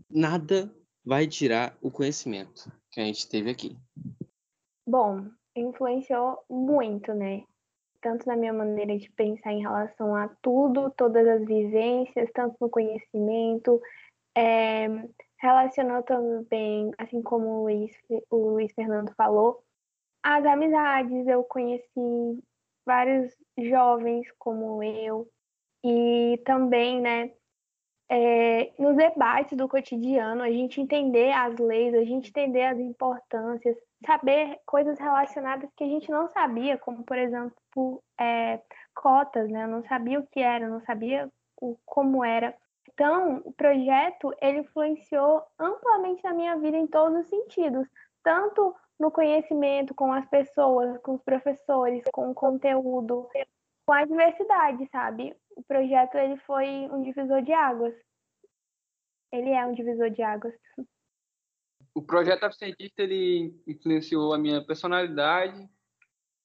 nada 0.10 0.74
vai 1.06 1.28
tirar 1.28 1.78
o 1.82 1.92
conhecimento 1.92 2.72
que 2.92 3.00
a 3.00 3.06
gente 3.06 3.28
teve 3.28 3.50
aqui. 3.50 3.78
Bom, 4.88 5.30
influenciou 5.56 6.44
muito, 6.50 7.14
né? 7.14 7.46
Tanto 8.04 8.28
na 8.28 8.36
minha 8.36 8.52
maneira 8.54 8.98
de 8.98 9.10
pensar 9.12 9.54
em 9.54 9.62
relação 9.62 10.14
a 10.14 10.28
tudo, 10.42 10.92
todas 10.92 11.26
as 11.26 11.46
vivências, 11.46 12.30
tanto 12.34 12.58
no 12.60 12.70
conhecimento, 12.70 13.82
é, 14.38 14.88
relacionou 15.40 16.04
também, 16.04 16.92
assim 16.98 17.22
como 17.22 17.48
o 17.48 17.64
Luiz, 17.64 17.92
o 18.30 18.36
Luiz 18.36 18.74
Fernando 18.74 19.14
falou, 19.16 19.64
as 20.22 20.46
amizades. 20.46 21.26
Eu 21.28 21.44
conheci 21.46 22.44
vários 22.86 23.34
jovens 23.58 24.28
como 24.38 24.84
eu, 24.84 25.28
e 25.84 26.42
também, 26.46 27.02
né, 27.02 27.32
é, 28.10 28.72
nos 28.78 28.96
debates 28.96 29.58
do 29.58 29.68
cotidiano, 29.68 30.44
a 30.44 30.50
gente 30.50 30.80
entender 30.82 31.32
as 31.32 31.58
leis, 31.58 31.94
a 31.94 32.04
gente 32.04 32.30
entender 32.30 32.64
as 32.64 32.78
importâncias, 32.78 33.76
saber 34.06 34.60
coisas 34.66 35.00
relacionadas 35.00 35.70
que 35.76 35.84
a 35.84 35.88
gente 35.88 36.12
não 36.12 36.28
sabia, 36.30 36.78
como, 36.78 37.04
por 37.04 37.18
exemplo, 37.18 38.04
é, 38.20 38.60
cotas, 38.94 39.50
né? 39.50 39.64
Eu 39.64 39.70
não 39.70 39.84
sabia 39.84 40.20
o 40.20 40.28
que 40.28 40.40
era, 40.40 40.66
eu 40.66 40.70
não 40.70 40.82
sabia 40.82 41.30
o, 41.62 41.78
como 41.86 42.24
era. 42.24 42.56
Então, 42.94 43.42
o 43.46 43.54
projeto, 43.54 44.34
ele 44.42 44.60
influenciou 44.60 45.42
amplamente 45.58 46.24
na 46.24 46.34
minha 46.34 46.56
vida 46.58 46.78
em 46.78 46.86
todos 46.86 47.22
os 47.22 47.28
sentidos, 47.28 47.88
tanto 48.24 48.76
no 49.00 49.10
conhecimento 49.10 49.96
com 49.96 50.14
as 50.14 50.26
pessoas, 50.28 50.98
com 51.00 51.16
os 51.16 51.22
professores, 51.24 52.04
com 52.12 52.32
o 52.32 52.36
conteúdo, 52.36 53.28
com 53.86 53.94
a 53.94 54.06
diversidade, 54.06 54.88
sabe? 54.92 55.36
O 55.56 55.64
projeto, 55.64 56.16
ele 56.16 56.38
foi 56.42 56.66
um 56.92 57.04
divisor 57.04 57.42
de 57.42 57.54
águas. 57.54 57.94
Ele 59.32 59.50
é 59.50 59.66
um 59.66 59.74
divisor 59.74 60.10
de 60.10 60.22
águas 60.22 60.54
o 61.94 62.02
projeto 62.02 62.44
Absentista 62.44 63.04
ele 63.04 63.54
influenciou 63.68 64.34
a 64.34 64.38
minha 64.38 64.64
personalidade 64.66 65.70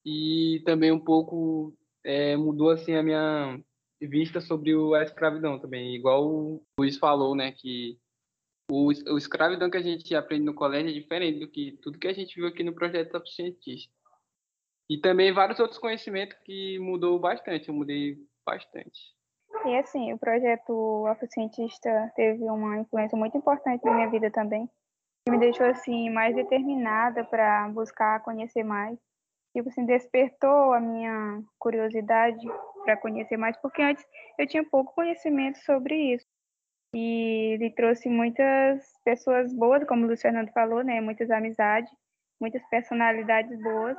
e 0.04 0.62
também 0.64 0.92
um 0.92 1.00
pouco 1.00 1.74
é, 2.04 2.36
mudou 2.36 2.70
assim 2.70 2.94
a 2.94 3.02
minha 3.02 3.60
vista 4.00 4.40
sobre 4.40 4.72
a 4.94 5.02
escravidão 5.02 5.58
também. 5.58 5.94
Igual 5.94 6.26
o 6.26 6.62
Luiz 6.78 6.98
falou, 6.98 7.34
né, 7.34 7.52
que 7.52 7.98
o, 8.70 8.88
o 8.88 9.18
escravidão 9.18 9.70
que 9.70 9.78
a 9.78 9.82
gente 9.82 10.14
aprende 10.14 10.44
no 10.44 10.54
colégio 10.54 10.90
é 10.90 10.92
diferente 10.92 11.40
do 11.40 11.48
que 11.48 11.78
tudo 11.82 11.98
que 11.98 12.08
a 12.08 12.12
gente 12.12 12.34
viu 12.34 12.46
aqui 12.46 12.62
no 12.62 12.74
projeto 12.74 13.16
Absentista. 13.16 13.92
E 14.88 14.98
também 14.98 15.32
vários 15.32 15.60
outros 15.60 15.78
conhecimentos 15.78 16.36
que 16.44 16.78
mudou 16.78 17.18
bastante, 17.18 17.68
eu 17.68 17.74
mudei 17.74 18.16
bastante. 18.44 18.98
E 19.66 19.76
assim, 19.76 20.12
o 20.12 20.18
projeto 20.18 21.06
Afrocientista 21.06 22.10
teve 22.14 22.44
uma 22.44 22.78
influência 22.78 23.18
muito 23.18 23.36
importante 23.36 23.84
na 23.84 23.94
minha 23.94 24.08
vida 24.08 24.30
também, 24.30 24.68
que 25.24 25.30
me 25.30 25.38
deixou 25.38 25.66
assim 25.66 26.08
mais 26.10 26.34
determinada 26.34 27.24
para 27.24 27.68
buscar 27.68 28.22
conhecer 28.22 28.62
mais. 28.62 28.98
Tipo 29.54 29.68
assim, 29.68 29.84
despertou 29.84 30.72
a 30.72 30.80
minha 30.80 31.42
curiosidade 31.58 32.46
para 32.84 32.96
conhecer 32.96 33.36
mais, 33.36 33.56
porque 33.56 33.82
antes 33.82 34.04
eu 34.38 34.46
tinha 34.46 34.64
pouco 34.64 34.94
conhecimento 34.94 35.58
sobre 35.58 36.14
isso. 36.14 36.26
E 36.94 37.54
ele 37.54 37.70
trouxe 37.70 38.08
muitas 38.08 38.82
pessoas 39.04 39.52
boas, 39.52 39.84
como 39.84 40.10
o 40.10 40.16
Fernando 40.16 40.50
falou, 40.52 40.82
né? 40.82 41.00
Muitas 41.00 41.30
amizades, 41.30 41.90
muitas 42.40 42.62
personalidades 42.70 43.60
boas. 43.62 43.98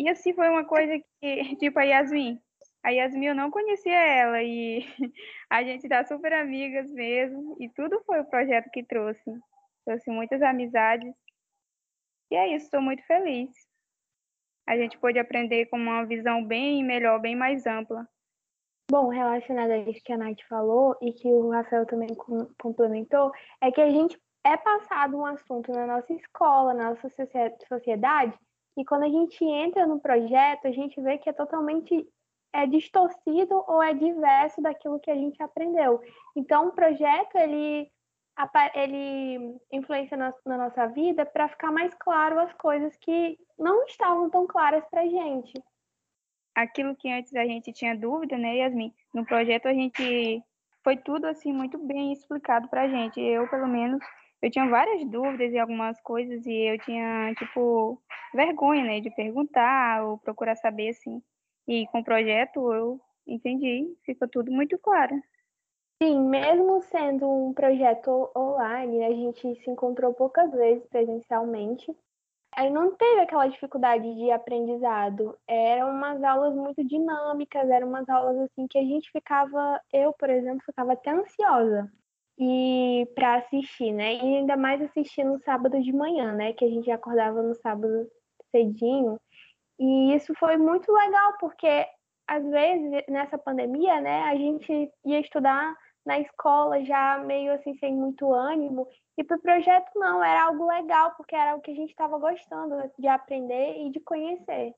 E 0.00 0.08
assim 0.08 0.32
foi 0.32 0.48
uma 0.48 0.64
coisa 0.64 0.98
que, 1.20 1.56
tipo, 1.60 1.78
a 1.78 1.82
Yasmin. 1.82 2.40
A 2.82 2.88
Yasmin 2.88 3.26
eu 3.26 3.34
não 3.34 3.50
conhecia 3.50 3.92
ela 3.92 4.42
e 4.42 4.80
a 5.50 5.62
gente 5.62 5.86
tá 5.86 6.02
super 6.06 6.32
amigas 6.32 6.90
mesmo. 6.90 7.54
E 7.60 7.68
tudo 7.68 8.02
foi 8.06 8.20
o 8.20 8.24
projeto 8.24 8.70
que 8.70 8.82
trouxe. 8.82 9.30
Trouxe 9.84 10.10
muitas 10.10 10.40
amizades. 10.40 11.12
E 12.30 12.34
é 12.34 12.54
isso, 12.54 12.64
estou 12.64 12.80
muito 12.80 13.04
feliz. 13.06 13.50
A 14.66 14.74
gente 14.78 14.96
pôde 14.96 15.18
aprender 15.18 15.66
com 15.66 15.76
uma 15.76 16.06
visão 16.06 16.46
bem 16.46 16.82
melhor, 16.82 17.20
bem 17.20 17.36
mais 17.36 17.66
ampla. 17.66 18.08
Bom, 18.90 19.08
relacionado 19.08 19.70
a 19.70 19.78
isso 19.78 20.02
que 20.02 20.14
a 20.14 20.16
Nath 20.16 20.40
falou 20.48 20.96
e 21.02 21.12
que 21.12 21.28
o 21.28 21.50
Rafael 21.50 21.84
também 21.84 22.16
complementou, 22.58 23.32
é 23.60 23.70
que 23.70 23.82
a 23.82 23.90
gente 23.90 24.18
é 24.46 24.56
passado 24.56 25.18
um 25.18 25.26
assunto 25.26 25.70
na 25.72 25.86
nossa 25.86 26.10
escola, 26.14 26.72
na 26.72 26.90
nossa 26.90 27.08
sociedade, 27.68 28.34
e 28.76 28.84
quando 28.84 29.04
a 29.04 29.08
gente 29.08 29.44
entra 29.44 29.86
no 29.86 30.00
projeto, 30.00 30.66
a 30.66 30.70
gente 30.70 31.00
vê 31.00 31.18
que 31.18 31.28
é 31.28 31.32
totalmente 31.32 32.06
é 32.52 32.66
distorcido 32.66 33.64
ou 33.68 33.82
é 33.82 33.94
diverso 33.94 34.60
daquilo 34.60 34.98
que 34.98 35.10
a 35.10 35.14
gente 35.14 35.40
aprendeu. 35.42 36.00
Então, 36.34 36.68
o 36.68 36.72
projeto 36.72 37.36
ele 37.36 37.90
ele 38.74 39.60
influencia 39.70 40.16
na, 40.16 40.32
na 40.46 40.56
nossa 40.56 40.86
vida 40.86 41.26
para 41.26 41.48
ficar 41.48 41.70
mais 41.70 41.92
claro 41.94 42.38
as 42.38 42.52
coisas 42.54 42.96
que 42.96 43.38
não 43.58 43.84
estavam 43.84 44.30
tão 44.30 44.46
claras 44.46 44.82
para 44.90 45.06
gente. 45.06 45.52
Aquilo 46.54 46.96
que 46.96 47.10
antes 47.10 47.34
a 47.34 47.44
gente 47.44 47.70
tinha 47.72 47.94
dúvida, 47.94 48.38
né, 48.38 48.56
Yasmin? 48.56 48.94
No 49.12 49.26
projeto 49.26 49.66
a 49.66 49.74
gente 49.74 50.42
foi 50.82 50.96
tudo 50.96 51.26
assim 51.26 51.52
muito 51.52 51.76
bem 51.78 52.12
explicado 52.12 52.68
para 52.68 52.82
a 52.82 52.88
gente. 52.88 53.20
Eu, 53.20 53.46
pelo 53.48 53.66
menos, 53.66 54.02
eu 54.42 54.50
tinha 54.50 54.68
várias 54.68 55.04
dúvidas 55.08 55.52
e 55.52 55.58
algumas 55.58 56.00
coisas 56.00 56.46
e 56.46 56.72
eu 56.72 56.78
tinha 56.80 57.34
tipo 57.34 58.00
vergonha, 58.34 58.84
né, 58.84 59.00
de 59.00 59.10
perguntar 59.10 60.04
ou 60.04 60.18
procurar 60.18 60.56
saber 60.56 60.90
assim. 60.90 61.22
E 61.68 61.86
com 61.88 62.00
o 62.00 62.04
projeto 62.04 62.72
eu 62.72 63.00
entendi, 63.26 63.94
ficou 64.04 64.28
tudo 64.28 64.50
muito 64.50 64.78
claro. 64.78 65.20
Sim, 66.02 66.20
mesmo 66.28 66.80
sendo 66.84 67.28
um 67.30 67.52
projeto 67.52 68.30
online, 68.34 69.04
a 69.04 69.10
gente 69.10 69.54
se 69.56 69.70
encontrou 69.70 70.14
poucas 70.14 70.50
vezes 70.50 70.86
presencialmente. 70.86 71.94
Aí 72.56 72.70
não 72.70 72.96
teve 72.96 73.20
aquela 73.20 73.46
dificuldade 73.46 74.14
de 74.14 74.30
aprendizado. 74.30 75.38
Eram 75.46 75.90
umas 75.90 76.22
aulas 76.24 76.54
muito 76.54 76.82
dinâmicas, 76.82 77.68
eram 77.68 77.88
umas 77.88 78.08
aulas 78.08 78.38
assim 78.38 78.66
que 78.66 78.78
a 78.78 78.82
gente 78.82 79.10
ficava, 79.12 79.80
eu, 79.92 80.12
por 80.14 80.30
exemplo, 80.30 80.64
ficava 80.64 80.94
até 80.94 81.10
ansiosa 81.10 81.92
e 82.40 83.06
para 83.14 83.36
assistir, 83.36 83.92
né? 83.92 84.14
E 84.14 84.36
ainda 84.38 84.56
mais 84.56 84.80
assistir 84.80 85.24
no 85.24 85.38
sábado 85.40 85.78
de 85.82 85.92
manhã, 85.92 86.32
né? 86.32 86.54
Que 86.54 86.64
a 86.64 86.68
gente 86.68 86.90
acordava 86.90 87.42
no 87.42 87.54
sábado 87.56 88.10
cedinho. 88.50 89.20
E 89.78 90.14
isso 90.14 90.32
foi 90.38 90.56
muito 90.56 90.90
legal, 90.90 91.34
porque 91.38 91.86
às 92.26 92.42
vezes 92.48 93.04
nessa 93.08 93.36
pandemia, 93.36 94.00
né, 94.00 94.22
a 94.22 94.36
gente 94.36 94.90
ia 95.04 95.20
estudar 95.20 95.76
na 96.06 96.18
escola 96.18 96.82
já 96.82 97.18
meio 97.18 97.52
assim 97.52 97.76
sem 97.78 97.94
muito 97.94 98.32
ânimo. 98.32 98.88
E 99.18 99.24
para 99.24 99.36
o 99.36 99.42
projeto 99.42 99.90
não, 99.96 100.24
era 100.24 100.44
algo 100.44 100.66
legal, 100.66 101.12
porque 101.16 101.36
era 101.36 101.54
o 101.54 101.60
que 101.60 101.72
a 101.72 101.74
gente 101.74 101.90
estava 101.90 102.18
gostando 102.18 102.90
de 102.98 103.06
aprender 103.06 103.86
e 103.86 103.90
de 103.90 104.00
conhecer. 104.00 104.72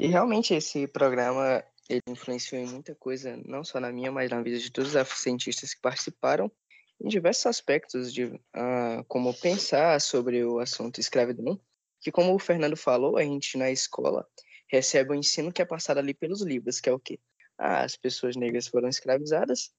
E 0.00 0.06
realmente 0.06 0.54
esse 0.54 0.86
programa 0.88 1.62
ele 1.88 2.00
influenciou 2.08 2.60
em 2.60 2.66
muita 2.66 2.94
coisa, 2.94 3.38
não 3.44 3.62
só 3.62 3.78
na 3.78 3.92
minha, 3.92 4.10
mas 4.10 4.30
na 4.30 4.40
vida 4.40 4.58
de 4.58 4.70
todos 4.70 4.94
os 4.94 5.08
cientistas 5.18 5.74
que 5.74 5.80
participaram, 5.80 6.50
em 7.00 7.08
diversos 7.08 7.46
aspectos 7.46 8.12
de 8.12 8.24
uh, 8.24 9.04
como 9.06 9.32
pensar 9.34 10.00
sobre 10.00 10.44
o 10.44 10.58
assunto 10.58 11.00
escravidão, 11.00 11.60
que 12.00 12.10
como 12.10 12.34
o 12.34 12.38
Fernando 12.38 12.76
falou, 12.76 13.16
a 13.16 13.22
gente 13.22 13.56
na 13.56 13.70
escola 13.70 14.26
recebe 14.70 15.12
o 15.12 15.14
ensino 15.14 15.52
que 15.52 15.62
é 15.62 15.64
passado 15.64 15.98
ali 15.98 16.14
pelos 16.14 16.42
livros, 16.42 16.80
que 16.80 16.88
é 16.88 16.92
o 16.92 16.98
quê? 16.98 17.18
Ah, 17.56 17.82
as 17.82 17.96
pessoas 17.96 18.36
negras 18.36 18.68
foram 18.68 18.88
escravizadas, 18.88 19.70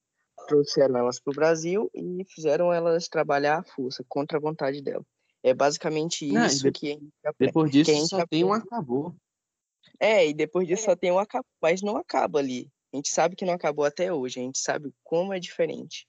trouxeram 0.47 0.97
elas 0.97 1.19
para 1.19 1.31
o 1.31 1.35
Brasil 1.35 1.89
e 1.93 2.25
fizeram 2.27 2.73
elas 2.73 3.07
trabalhar 3.07 3.59
à 3.59 3.63
força, 3.63 4.03
contra 4.07 4.37
a 4.37 4.41
vontade 4.41 4.81
dela. 4.81 5.05
É 5.43 5.53
basicamente 5.53 6.25
isso 6.25 6.65
Não, 6.65 6.71
que 6.71 6.87
a 6.87 6.93
gente 6.93 7.11
aprende. 7.23 7.51
Depois 7.51 7.71
disso 7.71 8.07
só 8.07 8.21
aprende. 8.21 8.29
tem 8.29 8.43
um 8.43 8.53
acabou. 8.53 9.15
É, 9.99 10.27
e 10.27 10.33
depois 10.33 10.67
disso 10.67 10.83
é. 10.83 10.85
só 10.85 10.95
tem 10.95 11.11
um 11.11 11.19
acabou, 11.19 11.49
mas 11.61 11.81
não 11.81 11.95
acaba 11.95 12.39
ali. 12.39 12.69
A 12.93 12.97
gente 12.97 13.09
sabe 13.09 13.35
que 13.35 13.45
não 13.45 13.53
acabou 13.53 13.85
até 13.85 14.11
hoje, 14.11 14.39
a 14.39 14.43
gente 14.43 14.59
sabe 14.59 14.91
como 15.03 15.33
é 15.33 15.39
diferente. 15.39 16.07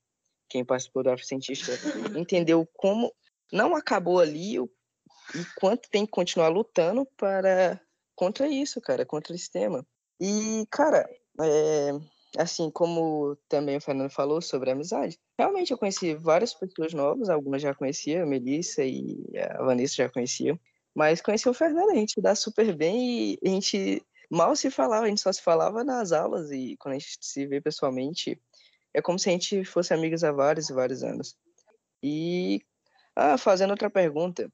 Quem 0.50 0.64
participou 0.64 1.02
do 1.02 1.10
Afrocientista 1.10 1.72
entendeu 2.18 2.68
como 2.74 3.14
não 3.52 3.74
acabou 3.74 4.18
ali 4.20 4.56
e 4.56 5.44
quanto 5.56 5.88
tem 5.88 6.04
que 6.04 6.10
continuar 6.10 6.48
lutando 6.48 7.06
para 7.16 7.80
contra 8.14 8.48
isso, 8.48 8.80
cara, 8.80 9.06
contra 9.06 9.34
esse 9.34 9.50
tema. 9.50 9.86
E, 10.20 10.66
cara, 10.70 11.08
é, 11.40 11.90
assim 12.36 12.70
como 12.70 13.36
também 13.48 13.76
o 13.76 13.80
Fernando 13.80 14.10
falou 14.10 14.42
sobre 14.42 14.70
a 14.70 14.72
amizade, 14.74 15.18
realmente 15.38 15.70
eu 15.70 15.78
conheci 15.78 16.14
várias 16.14 16.52
pessoas 16.52 16.92
novas, 16.92 17.30
algumas 17.30 17.62
já 17.62 17.74
conhecia, 17.74 18.22
a 18.22 18.26
Melissa 18.26 18.84
e 18.84 19.24
a 19.38 19.62
Vanessa 19.62 19.94
já 19.94 20.08
conheciam, 20.08 20.58
mas 20.94 21.22
conheci 21.22 21.48
o 21.48 21.54
Fernando, 21.54 21.90
a 21.90 21.94
gente 21.94 22.20
dá 22.20 22.34
super 22.34 22.74
bem 22.74 23.38
e 23.42 23.48
a 23.48 23.48
gente 23.48 24.02
mal 24.30 24.54
se 24.54 24.70
falava, 24.70 25.06
a 25.06 25.08
gente 25.08 25.20
só 25.20 25.32
se 25.32 25.42
falava 25.42 25.82
nas 25.82 26.12
aulas 26.12 26.50
e 26.50 26.76
quando 26.78 26.94
a 26.94 26.98
gente 26.98 27.18
se 27.20 27.46
vê 27.46 27.60
pessoalmente, 27.60 28.40
é 28.94 29.02
como 29.02 29.18
se 29.18 29.28
a 29.28 29.32
gente 29.32 29.64
fosse 29.64 29.94
amigos 29.94 30.24
há 30.24 30.32
vários 30.32 30.68
e 30.68 30.72
vários 30.72 31.02
anos. 31.02 31.36
E, 32.02 32.62
ah, 33.14 33.36
fazendo 33.38 33.70
outra 33.70 33.90
pergunta 33.90 34.50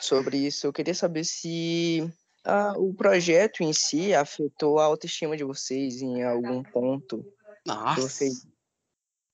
sobre 0.00 0.36
isso, 0.38 0.66
eu 0.66 0.72
queria 0.72 0.94
saber 0.94 1.24
se 1.24 2.08
ah, 2.44 2.74
o 2.76 2.94
projeto 2.94 3.62
em 3.62 3.72
si 3.72 4.14
afetou 4.14 4.78
a 4.78 4.84
autoestima 4.84 5.36
de 5.36 5.44
vocês 5.44 6.02
em 6.02 6.22
algum 6.22 6.62
ponto? 6.62 7.24
Nossa! 7.66 8.02
Vocês... 8.02 8.46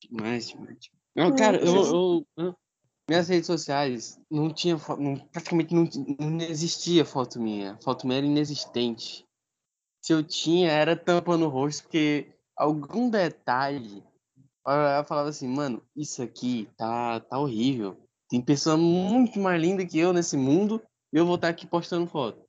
Demais, 0.03 0.49
demais. 0.49 0.79
Não, 1.15 1.35
cara, 1.35 1.59
eu, 1.59 1.75
eu, 1.75 2.27
eu, 2.37 2.57
minhas 3.09 3.29
redes 3.29 3.47
sociais 3.47 4.19
não 4.31 4.53
tinha 4.53 4.77
não, 4.99 5.17
praticamente 5.17 5.75
não, 5.75 5.89
não 6.19 6.41
existia 6.41 7.05
foto 7.05 7.41
minha. 7.41 7.79
Foto 7.83 8.07
minha 8.07 8.19
era 8.19 8.27
inexistente. 8.27 9.27
Se 10.03 10.13
eu 10.13 10.23
tinha, 10.23 10.71
era 10.71 10.97
tampa 10.97 11.37
no 11.37 11.49
rosto, 11.49 11.83
porque 11.85 12.35
algum 12.57 13.09
detalhe. 13.09 14.03
Eu 14.67 15.05
falava 15.05 15.29
assim, 15.29 15.49
mano, 15.49 15.83
isso 15.95 16.23
aqui 16.23 16.69
tá, 16.77 17.21
tá 17.21 17.39
horrível. 17.39 17.97
Tem 18.29 18.41
pessoa 18.41 18.77
muito 18.77 19.39
mais 19.39 19.61
linda 19.61 19.85
que 19.85 19.99
eu 19.99 20.13
nesse 20.13 20.37
mundo 20.37 20.81
e 21.13 21.19
eu 21.19 21.27
vou 21.27 21.35
estar 21.35 21.49
aqui 21.49 21.67
postando 21.67 22.07
foto 22.07 22.45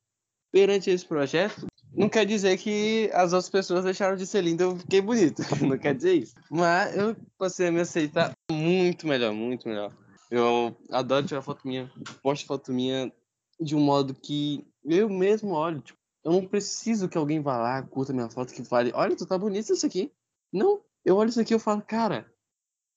perante 0.55 0.89
esse 0.89 1.05
projeto, 1.05 1.67
não 1.95 2.07
quer 2.07 2.25
dizer 2.25 2.57
que 2.57 3.09
as 3.13 3.33
outras 3.33 3.49
pessoas 3.49 3.83
deixaram 3.83 4.15
de 4.15 4.25
ser 4.25 4.41
lindas, 4.41 4.67
eu 4.67 4.77
fiquei 4.77 5.01
bonito. 5.01 5.41
Não 5.61 5.77
quer 5.77 5.95
dizer 5.95 6.13
isso. 6.13 6.33
Mas 6.49 6.95
eu 6.95 7.15
passei 7.37 7.67
a 7.67 7.71
me 7.71 7.81
aceitar 7.81 8.31
muito 8.49 9.07
melhor, 9.07 9.33
muito 9.33 9.67
melhor. 9.67 9.93
Eu 10.29 10.75
adoro 10.91 11.25
tirar 11.25 11.41
foto 11.41 11.67
minha, 11.67 11.91
posto 12.21 12.45
foto 12.45 12.71
minha 12.71 13.11
de 13.59 13.75
um 13.75 13.79
modo 13.79 14.13
que 14.13 14.65
eu 14.85 15.09
mesmo 15.09 15.51
olho. 15.51 15.81
Tipo, 15.81 15.99
eu 16.23 16.31
não 16.31 16.47
preciso 16.47 17.07
que 17.07 17.17
alguém 17.17 17.41
vá 17.41 17.57
lá, 17.57 17.81
curta 17.83 18.11
minha 18.11 18.29
foto, 18.29 18.53
que 18.53 18.63
fale, 18.63 18.91
olha, 18.93 19.15
tu 19.15 19.25
tá 19.25 19.37
bonito 19.37 19.71
isso 19.71 19.85
aqui. 19.85 20.11
Não, 20.51 20.81
eu 21.05 21.15
olho 21.17 21.29
isso 21.29 21.39
aqui 21.39 21.53
e 21.53 21.59
falo, 21.59 21.81
cara, 21.81 22.29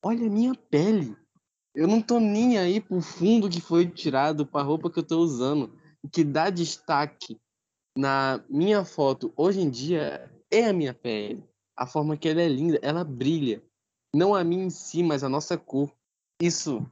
olha 0.03 0.27
a 0.27 0.31
minha 0.31 0.55
pele. 0.55 1.15
Eu 1.75 1.87
não 1.87 2.01
tô 2.01 2.19
nem 2.19 2.59
aí 2.59 2.81
pro 2.81 3.01
fundo 3.01 3.49
que 3.49 3.61
foi 3.61 3.87
tirado, 3.87 4.47
pra 4.47 4.63
roupa 4.63 4.91
que 4.91 4.99
eu 4.99 5.03
tô 5.03 5.19
usando. 5.19 5.79
O 6.03 6.09
que 6.09 6.25
dá 6.25 6.49
destaque 6.49 7.39
na 7.97 8.43
minha 8.49 8.85
foto 8.85 9.33
hoje 9.37 9.61
em 9.61 9.69
dia 9.69 10.33
é 10.51 10.65
a 10.65 10.73
minha 10.73 10.95
pele. 10.95 11.45
A 11.77 11.87
forma 11.87 12.17
que 12.17 12.29
ela 12.29 12.41
é 12.41 12.49
linda, 12.49 12.79
ela 12.83 13.05
brilha. 13.05 13.63
Não 14.15 14.35
a 14.35 14.43
minha 14.43 14.65
em 14.65 14.71
si, 14.71 15.03
mas 15.03 15.23
a 15.23 15.29
nossa 15.29 15.59
cor. 15.59 15.93
Isso, 16.41 16.85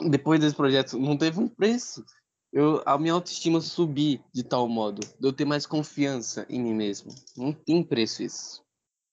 depois 0.00 0.40
desse 0.40 0.56
projeto, 0.56 0.98
não 0.98 1.16
teve 1.16 1.38
um 1.38 1.48
preço. 1.48 2.04
Eu, 2.52 2.82
a 2.84 2.98
minha 2.98 3.14
autoestima 3.14 3.60
subir 3.60 4.22
de 4.32 4.42
tal 4.42 4.68
modo, 4.68 5.00
de 5.00 5.26
eu 5.26 5.32
ter 5.32 5.44
mais 5.44 5.66
confiança 5.66 6.46
em 6.48 6.60
mim 6.60 6.74
mesmo. 6.74 7.14
Não 7.36 7.52
tem 7.52 7.82
preço 7.82 8.22
isso. 8.22 8.61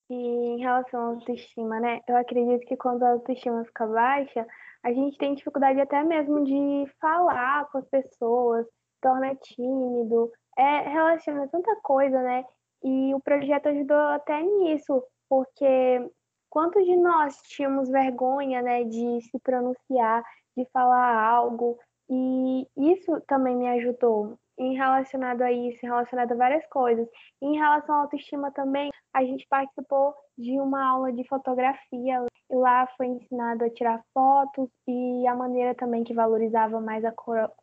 E 0.09 0.13
em 0.15 0.59
relação 0.59 0.99
à 1.01 1.05
autoestima, 1.09 1.79
né? 1.79 1.99
Eu 2.07 2.15
acredito 2.17 2.65
que 2.67 2.75
quando 2.77 3.03
a 3.03 3.11
autoestima 3.11 3.63
fica 3.65 3.85
baixa, 3.87 4.45
a 4.83 4.91
gente 4.91 5.17
tem 5.17 5.35
dificuldade 5.35 5.79
até 5.79 6.03
mesmo 6.03 6.43
de 6.43 6.85
falar 6.99 7.69
com 7.71 7.77
as 7.77 7.85
pessoas, 7.89 8.65
torna 9.01 9.35
tímido, 9.35 10.31
é, 10.57 10.79
relaciona 10.89 11.47
tanta 11.49 11.75
coisa, 11.81 12.21
né? 12.21 12.43
E 12.83 13.13
o 13.13 13.19
projeto 13.21 13.67
ajudou 13.69 13.97
até 13.97 14.41
nisso, 14.41 15.03
porque 15.29 16.09
quantos 16.49 16.83
de 16.85 16.95
nós 16.95 17.37
tínhamos 17.43 17.89
vergonha, 17.89 18.61
né, 18.61 18.83
de 18.83 19.21
se 19.29 19.39
pronunciar, 19.39 20.23
de 20.57 20.65
falar 20.73 21.23
algo, 21.29 21.77
E 22.09 22.67
isso 22.75 23.21
também 23.27 23.55
me 23.55 23.67
ajudou 23.69 24.37
em 24.59 24.75
relacionado 24.75 25.41
a 25.41 25.51
isso, 25.51 25.79
relacionado 25.81 26.33
a 26.33 26.35
várias 26.35 26.65
coisas. 26.67 27.07
Em 27.41 27.57
relação 27.57 27.95
à 27.95 28.01
autoestima 28.01 28.51
também, 28.51 28.91
a 29.13 29.23
gente 29.23 29.47
participou 29.49 30.13
de 30.37 30.59
uma 30.59 30.85
aula 30.85 31.11
de 31.13 31.25
fotografia 31.27 32.25
e 32.51 32.55
lá 32.55 32.87
foi 32.97 33.07
ensinado 33.07 33.63
a 33.63 33.69
tirar 33.69 34.03
fotos 34.13 34.69
e 34.87 35.25
a 35.27 35.35
maneira 35.35 35.73
também 35.75 36.03
que 36.03 36.13
valorizava 36.13 36.81
mais 36.81 37.05
a 37.05 37.13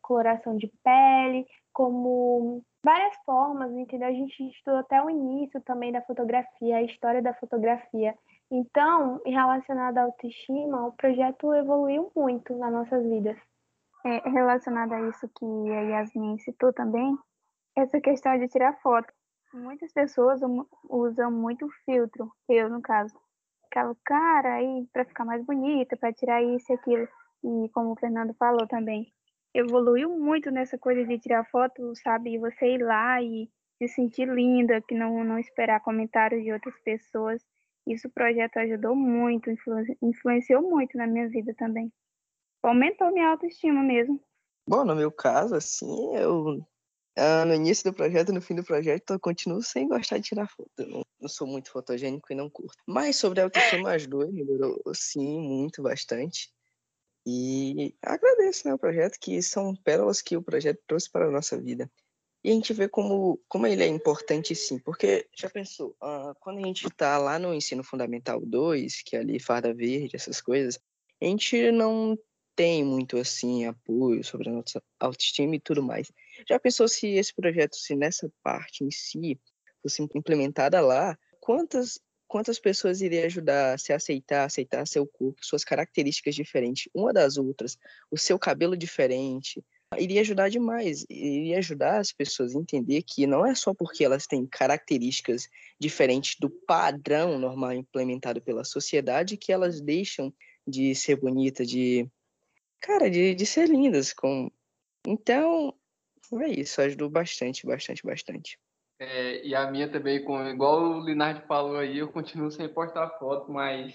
coloração 0.01 0.57
de 0.57 0.71
pele, 0.83 1.45
como 1.71 2.63
várias 2.83 3.15
formas, 3.25 3.71
entendeu? 3.73 4.07
A 4.07 4.11
gente 4.11 4.49
estudou 4.49 4.79
até 4.79 5.01
o 5.03 5.09
início 5.09 5.61
também 5.61 5.91
da 5.91 6.01
fotografia, 6.01 6.77
a 6.77 6.83
história 6.83 7.21
da 7.21 7.33
fotografia. 7.33 8.15
Então, 8.49 9.21
em 9.25 9.33
relacionado 9.33 9.97
à 9.97 10.03
autoestima, 10.03 10.87
o 10.87 10.93
projeto 10.93 11.53
evoluiu 11.53 12.09
muito 12.15 12.57
nas 12.57 12.71
nossas 12.71 13.03
vidas. 13.03 13.37
É, 14.05 14.29
relacionado 14.29 14.93
a 14.93 15.09
isso 15.09 15.27
que 15.37 15.71
a 15.71 15.81
Yasmin 15.81 16.37
citou 16.37 16.71
também, 16.71 17.17
essa 17.75 17.99
questão 17.99 18.37
de 18.37 18.47
tirar 18.47 18.79
foto. 18.81 19.11
Muitas 19.53 19.91
pessoas 19.91 20.39
usam 20.89 21.31
muito 21.31 21.67
filtro, 21.85 22.31
eu 22.47 22.69
no 22.69 22.81
caso. 22.81 23.13
Ficava, 23.63 23.95
cara, 24.05 24.55
aí 24.55 24.87
para 24.93 25.05
ficar 25.05 25.25
mais 25.25 25.43
bonita, 25.43 25.97
para 25.97 26.13
tirar 26.13 26.43
isso 26.43 26.71
e 26.71 26.75
aquilo. 26.75 27.07
E 27.43 27.69
como 27.69 27.91
o 27.91 27.95
Fernando 27.95 28.33
falou 28.35 28.67
também, 28.67 29.11
evoluiu 29.53 30.09
muito 30.17 30.51
nessa 30.51 30.77
coisa 30.77 31.03
de 31.05 31.19
tirar 31.19 31.45
foto, 31.45 31.93
sabe? 31.95 32.33
E 32.33 32.39
você 32.39 32.75
ir 32.75 32.83
lá 32.83 33.21
e 33.21 33.49
se 33.77 33.87
sentir 33.87 34.27
linda, 34.27 34.81
que 34.81 34.95
não, 34.95 35.23
não 35.23 35.39
esperar 35.39 35.81
comentários 35.81 36.43
de 36.43 36.51
outras 36.51 36.79
pessoas. 36.81 37.43
Isso 37.85 38.07
o 38.07 38.11
projeto 38.11 38.57
ajudou 38.57 38.95
muito, 38.95 39.49
influenciou 40.01 40.61
muito 40.61 40.97
na 40.97 41.07
minha 41.07 41.29
vida 41.29 41.53
também 41.55 41.91
aumentou 42.63 43.11
minha 43.11 43.29
autoestima 43.29 43.81
mesmo. 43.83 44.21
Bom, 44.67 44.83
no 44.83 44.95
meu 44.95 45.11
caso, 45.11 45.55
assim, 45.55 46.15
eu 46.15 46.61
ah, 47.19 47.43
no 47.45 47.55
início 47.55 47.83
do 47.89 47.95
projeto, 47.95 48.31
no 48.31 48.39
fim 48.39 48.53
do 48.53 48.63
projeto, 48.63 49.13
eu 49.13 49.19
continuo 49.19 49.63
sem 49.63 49.87
gostar 49.87 50.19
de 50.19 50.25
tirar 50.25 50.47
foto. 50.47 50.69
Eu 50.77 51.03
não, 51.19 51.27
sou 51.27 51.47
muito 51.47 51.71
fotogênico 51.71 52.31
e 52.31 52.35
não 52.35 52.47
curto. 52.47 52.77
Mas 52.85 53.15
sobre 53.15 53.41
a 53.41 53.45
autoestima, 53.45 53.95
as 53.95 54.05
duas 54.05 54.31
melhorou, 54.31 54.79
sim, 54.93 55.39
muito, 55.39 55.81
bastante. 55.81 56.51
E 57.25 57.95
agradeço 58.03 58.69
né, 58.69 58.77
projeto, 58.77 59.17
que 59.19 59.41
são 59.41 59.75
pérolas 59.75 60.21
que 60.21 60.37
o 60.37 60.43
projeto 60.43 60.79
trouxe 60.85 61.11
para 61.11 61.25
a 61.25 61.31
nossa 61.31 61.59
vida. 61.59 61.89
E 62.43 62.51
a 62.51 62.53
gente 62.53 62.71
vê 62.71 62.87
como, 62.87 63.41
como 63.47 63.65
ele 63.65 63.83
é 63.83 63.87
importante, 63.87 64.53
sim, 64.53 64.77
porque 64.77 65.27
já 65.35 65.49
pensou, 65.49 65.95
uh, 66.01 66.35
quando 66.39 66.59
a 66.59 66.67
gente 66.67 66.85
está 66.85 67.17
lá 67.17 67.39
no 67.39 67.51
ensino 67.51 67.83
fundamental 67.83 68.39
2, 68.39 69.01
que 69.01 69.15
é 69.15 69.19
ali 69.19 69.39
farda 69.39 69.73
verde, 69.73 70.15
essas 70.15 70.39
coisas, 70.39 70.79
a 71.19 71.25
gente 71.25 71.71
não 71.71 72.15
tem 72.57 72.83
muito 72.83 73.17
assim 73.17 73.65
apoio 73.65 74.23
sobre 74.23 74.49
a 74.49 74.51
nossa 74.51 74.81
autoestima 74.99 75.55
e 75.55 75.59
tudo 75.59 75.83
mais. 75.83 76.11
Já 76.49 76.59
pensou 76.59 76.87
se 76.87 77.07
esse 77.07 77.33
projeto, 77.33 77.75
se 77.75 77.95
nessa 77.95 78.29
parte 78.43 78.83
em 78.83 78.89
si 78.89 79.39
fosse 79.81 80.01
implementada 80.01 80.81
lá, 80.81 81.15
quantas 81.39 81.99
quantas 82.27 82.59
pessoas 82.59 82.99
iria 82.99 83.25
ajudar 83.25 83.75
a 83.75 83.77
se 83.77 83.93
aceitar, 83.93 84.43
aceitar 84.43 84.85
seu 84.85 85.07
corpo, 85.07 85.37
suas 85.41 85.63
características 85.63 86.35
diferentes, 86.35 86.89
uma 86.93 87.13
das 87.13 87.37
outras, 87.37 87.77
o 88.11 88.17
seu 88.17 88.37
cabelo 88.37 88.75
diferente, 88.75 89.63
iria 89.97 90.19
ajudar 90.19 90.49
demais, 90.49 91.05
iria 91.09 91.59
ajudar 91.59 91.99
as 91.99 92.11
pessoas 92.11 92.53
a 92.53 92.59
entender 92.59 93.03
que 93.03 93.25
não 93.25 93.45
é 93.45 93.55
só 93.55 93.73
porque 93.73 94.03
elas 94.03 94.27
têm 94.27 94.45
características 94.45 95.47
diferentes 95.79 96.35
do 96.37 96.49
padrão 96.49 97.39
normal 97.39 97.71
implementado 97.73 98.41
pela 98.41 98.65
sociedade 98.65 99.37
que 99.37 99.53
elas 99.53 99.79
deixam 99.79 100.33
de 100.67 100.93
ser 100.93 101.15
bonita, 101.15 101.65
de 101.65 102.09
cara, 102.79 103.09
de, 103.09 103.35
de 103.35 103.45
ser 103.45 103.69
lindas. 103.69 104.13
Com... 104.13 104.49
Então, 105.05 105.73
é 106.33 106.47
isso, 106.47 106.81
ajudou 106.81 107.09
bastante, 107.09 107.65
bastante, 107.65 108.03
bastante. 108.05 108.59
É, 108.99 109.45
e 109.45 109.53
a 109.53 109.69
minha 109.69 109.91
também, 109.91 110.23
com, 110.23 110.43
igual 110.47 110.81
o 110.81 111.05
Linardi 111.05 111.45
falou 111.47 111.77
aí, 111.77 111.99
eu 111.99 112.11
continuo 112.11 112.49
sem 112.49 112.67
postar 112.67 113.09
foto, 113.19 113.51
mas 113.51 113.93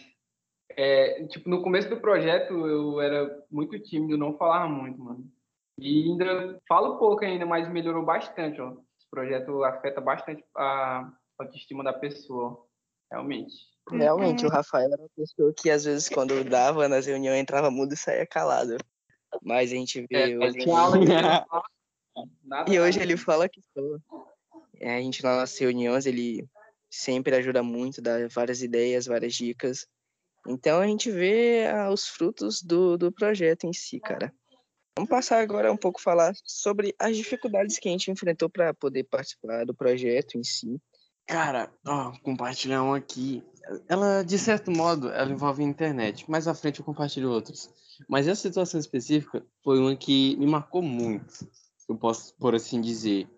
é, 0.77 1.27
tipo, 1.27 1.49
no 1.49 1.62
começo 1.62 1.88
do 1.88 2.01
projeto 2.01 2.66
eu 2.66 3.01
era 3.01 3.45
muito 3.51 3.79
tímido, 3.81 4.16
não 4.16 4.37
falava 4.38 4.68
muito, 4.68 5.03
mano. 5.03 5.31
E 5.79 6.05
ainda 6.05 6.61
falo 6.68 6.99
pouco 6.99 7.25
ainda, 7.25 7.45
mas 7.45 7.68
melhorou 7.68 8.05
bastante, 8.05 8.61
ó. 8.61 8.73
Esse 8.99 9.09
projeto 9.11 9.64
afeta 9.64 10.01
bastante 10.01 10.45
a 10.57 11.11
autoestima 11.38 11.83
da 11.83 11.92
pessoa, 11.92 12.64
realmente. 13.11 13.71
Realmente, 13.90 14.45
o 14.45 14.49
uhum. 14.49 14.55
Rafael 14.55 14.92
era 14.92 15.01
uma 15.01 15.09
pessoa 15.16 15.53
que 15.57 15.71
às 15.71 15.85
vezes 15.85 16.09
quando 16.09 16.45
dava 16.45 16.88
nas 16.88 17.07
reuniões 17.07 17.40
entrava 17.40 17.71
mudo 17.71 17.95
e 17.95 17.97
saía 17.97 18.27
calado. 18.27 18.77
Mas 19.42 19.73
a 19.73 19.75
gente 19.75 20.07
vê 20.09 20.33
é, 20.33 20.38
hoje. 20.38 20.59
e 22.68 22.81
hoje 22.81 23.01
ele 23.01 23.16
fala 23.16 23.49
que 23.49 23.61
é, 24.81 24.97
a 24.97 25.01
gente 25.01 25.23
nas 25.23 25.59
reuniões 25.59 26.07
ele 26.07 26.47
sempre 26.90 27.35
ajuda 27.35 27.62
muito, 27.62 28.03
dá 28.03 28.29
várias 28.29 28.62
ideias, 28.62 29.07
várias 29.07 29.35
dicas. 29.35 29.87
Então 30.47 30.81
a 30.81 30.87
gente 30.87 31.11
vê 31.11 31.66
ah, 31.66 31.90
os 31.90 32.07
frutos 32.07 32.62
do, 32.62 32.99
do 32.99 33.12
projeto 33.12 33.64
em 33.64 33.73
si, 33.73 34.01
cara. 34.01 34.33
Vamos 34.97 35.09
passar 35.09 35.40
agora 35.40 35.73
um 35.73 35.77
pouco 35.77 36.03
falar 36.03 36.35
sobre 36.45 36.95
as 36.99 37.16
dificuldades 37.16 37.79
que 37.79 37.88
a 37.88 37.92
gente 37.92 38.11
enfrentou 38.11 38.51
para 38.51 38.75
poder 38.75 39.05
participar 39.05 39.64
do 39.64 39.75
projeto 39.75 40.37
em 40.37 40.45
si. 40.45 40.79
Cara, 41.27 41.73
ó, 41.87 42.12
compartilhar 42.23 42.83
um 42.83 42.92
aqui. 42.92 43.42
Ela, 43.88 44.22
de 44.22 44.38
certo 44.38 44.70
modo, 44.70 45.11
ela 45.11 45.30
envolve 45.30 45.62
a 45.62 45.66
internet. 45.66 46.30
Mais 46.30 46.48
à 46.48 46.54
frente 46.54 46.80
eu 46.80 46.85
compartilho 46.85 47.30
outros. 47.30 47.70
Mas 48.08 48.26
essa 48.26 48.42
situação 48.42 48.80
específica 48.80 49.44
foi 49.62 49.78
uma 49.78 49.94
que 49.96 50.37
me 50.37 50.46
marcou 50.46 50.82
muito, 50.82 51.46
eu 51.88 51.96
posso 51.96 52.35
por 52.37 52.54
assim 52.54 52.80
dizer. 52.80 53.28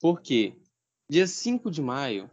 Por 0.00 0.20
quê? 0.20 0.54
Dia 1.10 1.26
5 1.26 1.70
de 1.70 1.80
maio, 1.80 2.30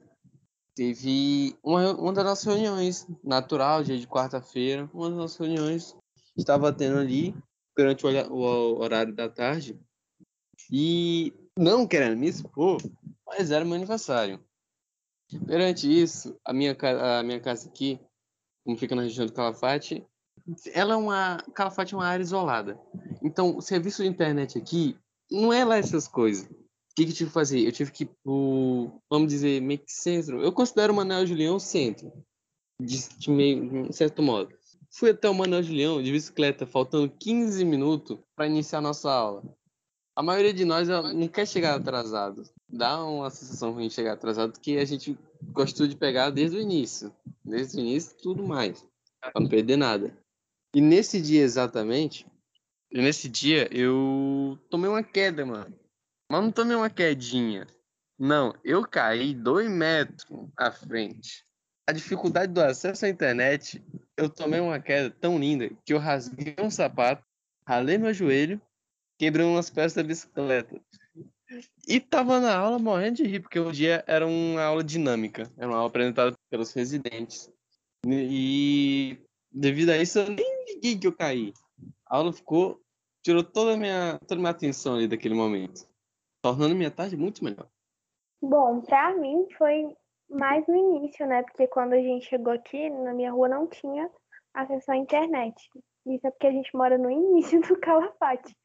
teve 0.76 1.56
uma, 1.64 1.94
uma 1.94 2.14
das 2.14 2.26
nossas 2.26 2.46
reuniões, 2.46 3.08
natural, 3.24 3.84
dia 3.84 3.98
de 3.98 4.08
quarta-feira, 4.08 4.90
uma 4.94 5.10
das 5.10 5.18
nossas 5.18 5.38
reuniões 5.38 5.96
estava 6.38 6.74
tendo 6.74 7.00
ali, 7.00 7.34
durante 7.76 8.06
o 8.06 8.80
horário 8.80 9.14
da 9.14 9.30
tarde, 9.30 9.80
e 10.72 11.34
não 11.58 11.88
querendo 11.88 12.18
me 12.18 12.28
expor, 12.28 12.82
mas 13.26 13.52
era 13.52 13.64
meu 13.64 13.76
aniversário. 13.76 14.40
Perante 15.46 15.88
isso, 15.88 16.38
a 16.46 16.54
minha, 16.54 16.76
a 17.20 17.24
minha 17.24 17.40
casa 17.40 17.68
aqui, 17.68 18.00
como 18.64 18.78
fica 18.78 18.96
na 18.96 19.04
região 19.04 19.26
do 19.26 19.34
Calafate, 19.34 20.06
ela 20.74 20.94
é 20.94 20.98
uma. 20.98 21.38
Calafate 21.54 21.94
é 21.94 21.98
uma 21.98 22.06
área 22.06 22.24
isolada. 22.24 22.80
Então, 23.24 23.58
o 23.58 23.62
serviço 23.62 24.04
de 24.04 24.10
internet 24.10 24.58
aqui 24.58 24.98
não 25.32 25.52
é 25.52 25.66
lá 25.66 25.78
essas 25.78 26.08
coisas. 26.08 26.46
O 26.46 26.96
que, 26.96 27.06
que 27.06 27.12
eu 27.12 27.16
tive 27.16 27.30
que 27.30 27.34
fazer? 27.34 27.60
Eu 27.60 27.72
tive 27.72 27.92
que 27.92 28.04
ir 28.04 28.10
pro, 28.24 29.02
vamos 29.10 29.28
dizer, 29.28 29.62
meio 29.62 29.80
que 29.80 29.92
centro. 29.92 30.42
Eu 30.42 30.52
considero 30.52 30.94
o 30.94 30.96
Manuel 30.96 31.26
Julião 31.26 31.60
centro, 31.60 32.12
de, 32.80 33.10
de, 33.18 33.30
meio, 33.30 33.90
de 33.90 33.96
certo 33.96 34.22
modo. 34.22 34.54
Fui 34.92 35.10
até 35.10 35.30
o 35.30 35.34
Manuel 35.34 35.64
Julião 35.64 36.02
de 36.02 36.12
bicicleta, 36.12 36.66
faltando 36.66 37.10
15 37.20 37.66
minutos 37.66 38.18
para 38.34 38.48
iniciar 38.48 38.80
nossa 38.80 39.12
aula. 39.12 39.44
A 40.16 40.24
maioria 40.24 40.54
de 40.54 40.64
nós 40.64 40.88
não 40.88 41.28
quer 41.28 41.46
chegar 41.46 41.76
atrasado. 41.76 42.44
Dá 42.70 43.04
uma 43.04 43.30
sensação 43.30 43.74
ruim 43.74 43.90
chegar 43.90 44.14
atrasado 44.14 44.58
que 44.60 44.78
a 44.78 44.86
gente 44.86 45.18
gostou 45.52 45.86
de 45.86 45.96
pegar 45.98 46.30
desde 46.30 46.56
o 46.56 46.62
início. 46.62 47.14
Desde 47.44 47.78
o 47.78 47.82
início, 47.82 48.16
tudo 48.22 48.42
mais. 48.48 48.86
Pra 49.20 49.42
não 49.42 49.50
perder 49.50 49.76
nada. 49.76 50.18
E 50.74 50.80
nesse 50.80 51.22
dia 51.22 51.42
exatamente, 51.42 52.26
nesse 52.92 53.28
dia 53.28 53.68
eu 53.76 54.58
tomei 54.70 54.90
uma 54.90 55.04
queda, 55.04 55.46
mano. 55.46 55.78
Mas 56.32 56.44
não 56.44 56.52
tomei 56.52 56.78
uma 56.78 56.90
quedinha. 56.90 57.68
Não, 58.18 58.54
eu 58.64 58.88
caí 58.88 59.34
dois 59.34 59.70
metros 59.70 60.26
à 60.58 60.72
frente. 60.72 61.46
A 61.88 61.92
dificuldade 61.92 62.54
do 62.54 62.62
acesso 62.62 63.06
à 63.06 63.10
internet, 63.10 63.84
eu 64.18 64.30
tomei 64.30 64.62
uma 64.62 64.80
queda 64.80 65.10
tão 65.10 65.38
linda 65.38 65.70
que 65.86 65.94
eu 65.94 66.00
rasguei 66.00 66.56
um 66.60 66.72
sapato, 66.72 67.24
ralei 67.68 67.98
meu 67.98 68.14
joelho 68.14 68.62
quebrando 69.18 69.52
umas 69.52 69.70
peças 69.70 69.94
da 69.94 70.04
bicicleta. 70.04 70.80
E 71.88 72.00
tava 72.00 72.40
na 72.40 72.58
aula 72.58 72.80
morrendo 72.80 73.18
de 73.18 73.24
rir, 73.24 73.40
porque 73.40 73.60
o 73.60 73.72
dia 73.72 74.04
era 74.08 74.26
uma 74.26 74.64
aula 74.64 74.84
dinâmica, 74.84 75.52
era 75.58 75.68
uma 75.68 75.78
aula 75.78 75.90
apresentada 75.90 76.36
pelos 76.50 76.74
residentes. 76.74 77.52
E 78.06 79.18
devido 79.52 79.92
a 79.92 79.98
isso, 79.98 80.20
eu 80.20 80.30
nem 80.30 80.66
liguei 80.68 80.98
que 80.98 81.08
eu 81.08 81.16
caí. 81.16 81.54
A 82.08 82.18
aula 82.18 82.34
ficou, 82.34 82.82
tirou 83.24 83.44
toda 83.44 83.74
a 83.74 83.78
minha, 83.78 84.20
toda 84.28 84.36
a 84.36 84.42
minha 84.42 84.52
atenção 84.52 84.96
ali 84.96 85.08
daquele 85.08 85.36
momento, 85.36 85.88
tornando 86.42 86.76
minha 86.76 86.92
tarde 86.92 87.16
muito 87.16 87.44
melhor. 87.44 87.68
Bom, 88.42 88.82
pra 88.82 89.16
mim 89.16 89.48
foi 89.58 89.96
mais 90.30 90.68
no 90.68 90.76
início, 90.76 91.26
né? 91.26 91.44
Porque 91.44 91.68
quando 91.68 91.94
a 91.94 92.02
gente 92.02 92.28
chegou 92.28 92.54
aqui, 92.54 92.90
na 92.90 93.14
minha 93.14 93.32
rua 93.32 93.48
não 93.48 93.68
tinha 93.68 94.10
acesso 94.54 94.92
à 94.92 94.98
internet. 94.98 95.56
Isso 96.06 96.28
é 96.28 96.32
porque 96.32 96.48
a 96.48 96.52
gente 96.52 96.76
mora 96.76 96.98
no 96.98 97.10
início 97.10 97.62
do 97.62 97.80
Calafate 97.80 98.56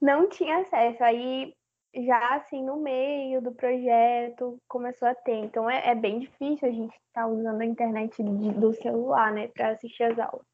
não 0.00 0.28
tinha 0.28 0.58
acesso. 0.58 1.02
Aí, 1.02 1.54
já 1.94 2.36
assim, 2.36 2.62
no 2.62 2.76
meio 2.76 3.40
do 3.40 3.52
projeto, 3.52 4.58
começou 4.68 5.08
a 5.08 5.14
ter. 5.14 5.36
Então, 5.36 5.68
é, 5.68 5.90
é 5.90 5.94
bem 5.94 6.20
difícil 6.20 6.68
a 6.68 6.72
gente 6.72 6.94
estar 6.94 7.22
tá 7.22 7.26
usando 7.26 7.60
a 7.60 7.64
internet 7.64 8.22
de, 8.22 8.52
do 8.52 8.72
celular, 8.74 9.32
né, 9.32 9.48
para 9.48 9.70
assistir 9.70 10.04
as 10.04 10.18
aulas. 10.18 10.46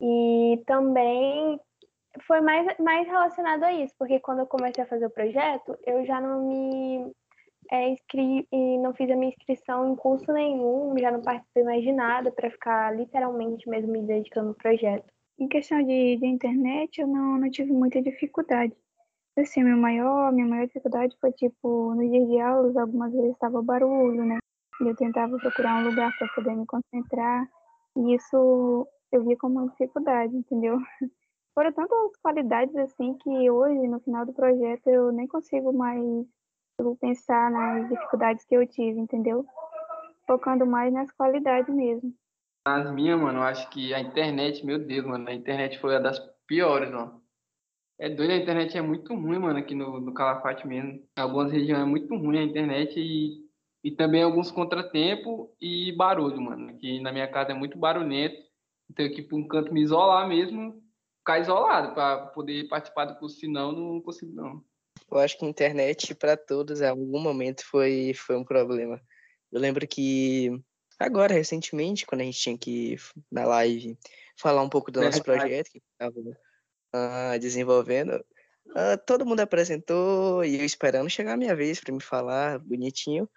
E 0.00 0.62
também 0.66 1.60
foi 2.26 2.40
mais, 2.40 2.66
mais 2.78 3.06
relacionado 3.06 3.64
a 3.64 3.72
isso, 3.72 3.94
porque 3.98 4.20
quando 4.20 4.40
eu 4.40 4.46
comecei 4.46 4.82
a 4.82 4.86
fazer 4.86 5.06
o 5.06 5.10
projeto, 5.10 5.76
eu 5.86 6.04
já 6.04 6.20
não 6.20 6.48
me 6.48 7.12
é, 7.70 7.94
não 8.80 8.94
fiz 8.94 9.10
a 9.10 9.16
minha 9.16 9.28
inscrição 9.28 9.92
em 9.92 9.96
curso 9.96 10.32
nenhum, 10.32 10.96
já 10.98 11.10
não 11.10 11.20
participei 11.20 11.64
mais 11.64 11.82
de 11.82 11.92
nada 11.92 12.32
para 12.32 12.50
ficar 12.50 12.96
literalmente 12.96 13.68
mesmo 13.68 13.92
me 13.92 14.02
dedicando 14.02 14.48
ao 14.48 14.54
projeto. 14.54 15.12
Em 15.38 15.46
questão 15.46 15.80
de, 15.82 16.16
de 16.16 16.26
internet, 16.26 17.00
eu 17.00 17.06
não, 17.06 17.38
não 17.38 17.50
tive 17.50 17.72
muita 17.72 18.02
dificuldade. 18.02 18.74
Assim, 19.36 19.62
meu 19.62 19.76
maior, 19.76 20.32
minha 20.32 20.46
maior 20.48 20.66
dificuldade 20.66 21.16
foi, 21.20 21.30
tipo, 21.32 21.94
no 21.94 22.10
dia 22.10 22.26
de 22.26 22.40
aulas, 22.40 22.76
algumas 22.76 23.12
vezes 23.12 23.30
estava 23.30 23.62
barulho, 23.62 24.24
né? 24.24 24.38
E 24.80 24.88
eu 24.88 24.96
tentava 24.96 25.38
procurar 25.38 25.76
um 25.76 25.88
lugar 25.88 26.16
para 26.18 26.26
poder 26.34 26.56
me 26.56 26.66
concentrar. 26.66 27.48
E 27.96 28.14
isso 28.16 28.88
eu 29.12 29.24
via 29.24 29.36
como 29.36 29.60
uma 29.60 29.68
dificuldade, 29.68 30.36
entendeu? 30.36 30.76
Foram 31.54 31.72
tantas 31.72 32.16
qualidades, 32.20 32.74
assim, 32.74 33.14
que 33.14 33.50
hoje, 33.50 33.86
no 33.86 34.00
final 34.00 34.26
do 34.26 34.32
projeto, 34.32 34.88
eu 34.88 35.12
nem 35.12 35.28
consigo 35.28 35.72
mais 35.72 36.02
pensar 37.00 37.50
nas 37.50 37.88
dificuldades 37.88 38.44
que 38.44 38.56
eu 38.56 38.66
tive, 38.66 38.98
entendeu? 38.98 39.46
Focando 40.26 40.66
mais 40.66 40.92
nas 40.92 41.12
qualidades 41.12 41.72
mesmo. 41.72 42.12
As 42.76 42.92
minhas, 42.92 43.18
mano, 43.18 43.38
eu 43.38 43.42
acho 43.42 43.68
que 43.70 43.94
a 43.94 44.00
internet, 44.00 44.64
meu 44.64 44.78
Deus, 44.78 45.06
mano, 45.06 45.26
a 45.28 45.32
internet 45.32 45.78
foi 45.78 45.94
uma 45.94 46.00
das 46.00 46.18
piores, 46.46 46.90
mano. 46.90 47.22
É 47.98 48.08
doido, 48.08 48.30
a 48.30 48.36
internet 48.36 48.76
é 48.76 48.82
muito 48.82 49.14
ruim, 49.14 49.38
mano, 49.38 49.58
aqui 49.58 49.74
no, 49.74 49.98
no 50.00 50.12
Calafate 50.12 50.66
mesmo. 50.66 51.02
Algumas 51.16 51.50
regiões 51.50 51.80
é 51.80 51.84
muito 51.84 52.14
ruim 52.14 52.38
a 52.38 52.42
internet 52.42 52.94
e, 52.96 53.42
e 53.82 53.90
também 53.90 54.22
alguns 54.22 54.50
contratempos 54.50 55.48
e 55.60 55.92
barulho, 55.92 56.40
mano. 56.40 56.70
Aqui 56.70 57.00
na 57.00 57.10
minha 57.10 57.26
casa 57.26 57.52
é 57.52 57.54
muito 57.54 57.78
barulhento. 57.78 58.36
Tenho 58.94 59.12
que 59.14 59.22
ir 59.22 59.24
para 59.24 59.38
um 59.38 59.48
canto 59.48 59.72
me 59.72 59.82
isolar 59.82 60.28
mesmo, 60.28 60.82
ficar 61.18 61.40
isolado 61.40 61.94
para 61.94 62.26
poder 62.28 62.68
participar 62.68 63.06
do 63.06 63.18
curso, 63.18 63.40
senão 63.40 63.72
não 63.72 64.00
consigo 64.00 64.32
não. 64.32 64.62
Eu 65.10 65.18
acho 65.18 65.38
que 65.38 65.44
a 65.44 65.48
internet 65.48 66.14
para 66.14 66.36
todos 66.36 66.80
em 66.82 66.86
algum 66.86 67.20
momento 67.20 67.64
foi, 67.64 68.12
foi 68.14 68.36
um 68.36 68.44
problema. 68.44 69.00
Eu 69.50 69.60
lembro 69.60 69.86
que 69.88 70.50
agora, 70.98 71.34
recentemente, 71.34 72.06
quando 72.06 72.22
a 72.22 72.24
gente 72.24 72.38
tinha 72.38 72.58
que, 72.58 72.96
na 73.30 73.44
live, 73.44 73.96
falar 74.36 74.62
um 74.62 74.68
pouco 74.68 74.90
do 74.90 75.00
nosso 75.00 75.22
projeto 75.22 75.70
que 75.70 75.82
estava 75.92 76.18
uh, 76.18 77.38
desenvolvendo, 77.38 78.24
uh, 78.68 78.98
todo 79.06 79.26
mundo 79.26 79.40
apresentou 79.40 80.44
e 80.44 80.58
eu 80.58 80.64
esperando 80.64 81.10
chegar 81.10 81.34
a 81.34 81.36
minha 81.36 81.54
vez 81.54 81.80
para 81.80 81.92
me 81.92 82.00
falar 82.00 82.58
bonitinho. 82.58 83.28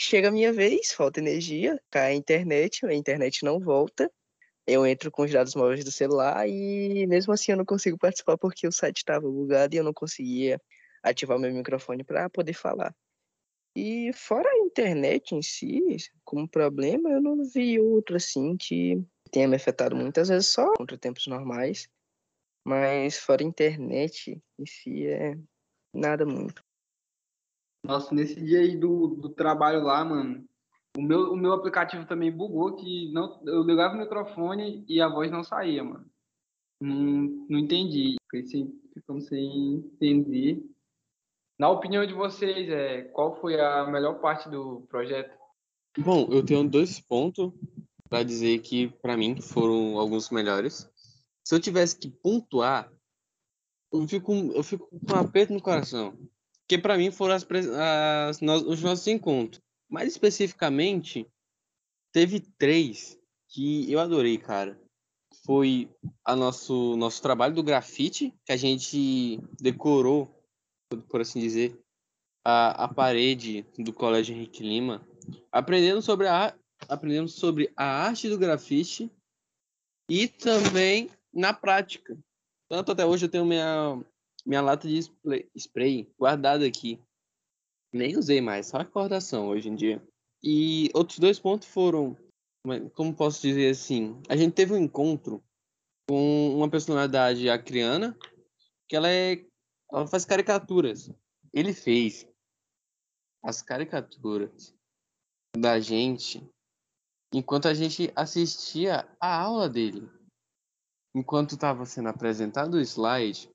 Chega 0.00 0.28
a 0.28 0.32
minha 0.32 0.52
vez, 0.52 0.92
falta 0.92 1.18
energia, 1.18 1.80
cai 1.90 2.12
a 2.12 2.14
internet, 2.14 2.86
a 2.86 2.94
internet 2.94 3.44
não 3.44 3.58
volta. 3.58 4.10
Eu 4.66 4.86
entro 4.86 5.10
com 5.10 5.22
os 5.22 5.32
dados 5.32 5.54
móveis 5.54 5.82
do 5.84 5.90
celular 5.90 6.48
e 6.48 7.06
mesmo 7.06 7.32
assim 7.32 7.52
eu 7.52 7.58
não 7.58 7.64
consigo 7.64 7.98
participar 7.98 8.36
porque 8.36 8.66
o 8.66 8.72
site 8.72 8.98
estava 8.98 9.28
bugado 9.28 9.74
e 9.74 9.78
eu 9.78 9.84
não 9.84 9.94
conseguia 9.94 10.60
ativar 11.02 11.38
meu 11.38 11.52
microfone 11.52 12.04
para 12.04 12.28
poder 12.28 12.52
falar. 12.52 12.94
E 13.74 14.12
fora 14.12 14.48
internet 14.78 15.34
em 15.34 15.42
si, 15.42 15.82
como 16.24 16.48
problema, 16.48 17.10
eu 17.10 17.20
não 17.20 17.42
vi 17.44 17.80
outro 17.80 18.16
assim 18.16 18.56
que 18.56 19.04
tenha 19.30 19.48
me 19.48 19.56
afetado 19.56 19.96
muitas 19.96 20.28
vezes 20.28 20.48
só 20.48 20.72
contra 20.76 20.96
tempos 20.96 21.26
normais. 21.26 21.88
Mas 22.64 23.18
fora 23.18 23.42
internet 23.42 24.40
em 24.58 24.66
si 24.66 25.06
é 25.06 25.36
nada 25.92 26.24
muito. 26.24 26.62
Nossa, 27.84 28.14
nesse 28.14 28.40
dia 28.40 28.60
aí 28.60 28.76
do, 28.76 29.08
do 29.08 29.30
trabalho 29.30 29.82
lá, 29.82 30.04
mano, 30.04 30.44
o 30.96 31.02
meu, 31.02 31.32
o 31.32 31.36
meu 31.36 31.52
aplicativo 31.52 32.06
também 32.06 32.30
bugou 32.30 32.76
que 32.76 33.10
não, 33.12 33.40
eu 33.46 33.62
ligava 33.62 33.94
o 33.94 33.98
microfone 33.98 34.84
e 34.88 35.00
a 35.00 35.08
voz 35.08 35.30
não 35.30 35.42
saía, 35.42 35.82
mano. 35.82 36.06
Não, 36.80 37.46
não 37.48 37.58
entendi. 37.58 38.16
Fiquei 38.24 38.44
sem, 38.44 38.80
ficando 38.92 39.20
sem 39.22 39.76
entender 39.76 40.62
na 41.58 41.68
opinião 41.68 42.06
de 42.06 42.14
vocês, 42.14 42.68
é, 42.70 43.02
qual 43.02 43.34
foi 43.40 43.60
a 43.60 43.84
melhor 43.86 44.20
parte 44.20 44.48
do 44.48 44.86
projeto? 44.88 45.36
Bom, 45.98 46.28
eu 46.30 46.44
tenho 46.44 46.68
dois 46.68 47.00
pontos 47.00 47.52
para 48.08 48.22
dizer 48.22 48.60
que, 48.60 48.88
para 49.02 49.16
mim, 49.16 49.40
foram 49.40 49.98
alguns 49.98 50.30
melhores. 50.30 50.88
Se 51.44 51.54
eu 51.54 51.60
tivesse 51.60 51.98
que 51.98 52.08
pontuar, 52.08 52.92
eu 53.92 54.06
fico, 54.06 54.32
eu 54.32 54.62
fico 54.62 54.88
com 54.88 55.12
um 55.12 55.18
aperto 55.18 55.52
no 55.52 55.60
coração. 55.60 56.16
Porque, 56.60 56.80
para 56.80 56.96
mim, 56.96 57.10
foram 57.10 57.34
as, 57.34 57.46
as, 57.50 58.40
os 58.40 58.82
nossos 58.82 59.06
encontros. 59.08 59.60
Mais 59.90 60.08
especificamente, 60.08 61.26
teve 62.12 62.40
três 62.58 63.18
que 63.48 63.90
eu 63.90 63.98
adorei, 63.98 64.38
cara. 64.38 64.78
Foi 65.44 65.90
a 66.24 66.36
nosso, 66.36 66.96
nosso 66.96 67.20
trabalho 67.20 67.54
do 67.54 67.62
grafite, 67.62 68.34
que 68.44 68.52
a 68.52 68.56
gente 68.56 69.40
decorou 69.60 70.37
por 70.96 71.20
assim 71.20 71.40
dizer, 71.40 71.78
a, 72.44 72.84
a 72.84 72.88
parede 72.88 73.66
do 73.78 73.92
Colégio 73.92 74.34
Henrique 74.34 74.62
Lima, 74.62 75.06
aprendendo 75.52 76.00
sobre 76.00 76.26
a, 76.26 76.54
aprendendo 76.88 77.28
sobre 77.28 77.70
a 77.76 77.84
arte 77.84 78.28
do 78.28 78.38
grafite 78.38 79.10
e 80.08 80.26
também 80.26 81.10
na 81.32 81.52
prática. 81.52 82.16
Tanto 82.70 82.92
até 82.92 83.04
hoje 83.04 83.26
eu 83.26 83.30
tenho 83.30 83.44
minha, 83.44 84.02
minha 84.46 84.60
lata 84.60 84.88
de 84.88 84.98
spray, 84.98 85.48
spray 85.56 86.10
guardada 86.18 86.66
aqui. 86.66 86.98
Nem 87.92 88.16
usei 88.16 88.40
mais, 88.40 88.66
só 88.66 88.78
recordação 88.78 89.48
hoje 89.48 89.68
em 89.68 89.74
dia. 89.74 90.02
E 90.42 90.90
outros 90.94 91.18
dois 91.18 91.38
pontos 91.38 91.68
foram, 91.68 92.16
como 92.94 93.14
posso 93.14 93.42
dizer 93.42 93.70
assim, 93.70 94.20
a 94.28 94.36
gente 94.36 94.52
teve 94.52 94.72
um 94.72 94.78
encontro 94.78 95.42
com 96.08 96.54
uma 96.56 96.68
personalidade 96.70 97.48
acriana, 97.48 98.16
que 98.88 98.96
ela 98.96 99.10
é 99.10 99.44
ela 99.90 100.06
faz 100.06 100.24
caricaturas. 100.24 101.10
Ele 101.52 101.72
fez 101.72 102.26
as 103.42 103.62
caricaturas 103.62 104.74
da 105.56 105.80
gente 105.80 106.46
enquanto 107.32 107.68
a 107.68 107.74
gente 107.74 108.12
assistia 108.14 109.08
a 109.20 109.40
aula 109.40 109.68
dele. 109.68 110.08
Enquanto 111.14 111.54
estava 111.54 111.84
sendo 111.86 112.08
apresentado 112.08 112.74
o 112.74 112.80
slide, 112.80 113.50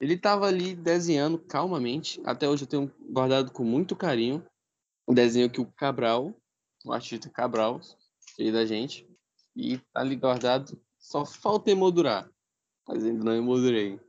ele 0.00 0.14
estava 0.14 0.46
ali 0.46 0.74
desenhando 0.74 1.38
calmamente. 1.38 2.20
Até 2.24 2.48
hoje 2.48 2.64
eu 2.64 2.68
tenho 2.68 2.94
guardado 3.10 3.52
com 3.52 3.64
muito 3.64 3.94
carinho 3.94 4.44
o 5.06 5.14
desenho 5.14 5.50
que 5.50 5.60
o 5.60 5.66
Cabral, 5.72 6.34
o 6.84 6.92
artista 6.92 7.30
Cabral, 7.30 7.80
fez 8.36 8.52
da 8.52 8.66
gente. 8.66 9.08
E 9.54 9.78
tá 9.78 10.00
ali 10.00 10.16
guardado. 10.16 10.80
Só 10.98 11.24
falta 11.24 11.70
emoldurar. 11.70 12.28
Mas 12.86 13.04
ainda 13.04 13.22
não 13.22 13.34
emoldurei. 13.34 14.00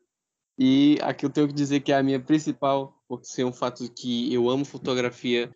E 0.58 0.98
aqui 1.02 1.26
eu 1.26 1.30
tenho 1.30 1.48
que 1.48 1.54
dizer 1.54 1.80
que 1.80 1.92
a 1.92 2.04
minha 2.04 2.20
principal, 2.20 3.02
por 3.08 3.24
ser 3.24 3.44
um 3.44 3.54
fato 3.54 3.92
que 3.92 4.32
eu 4.32 4.50
amo 4.50 4.64
fotografia, 4.64 5.54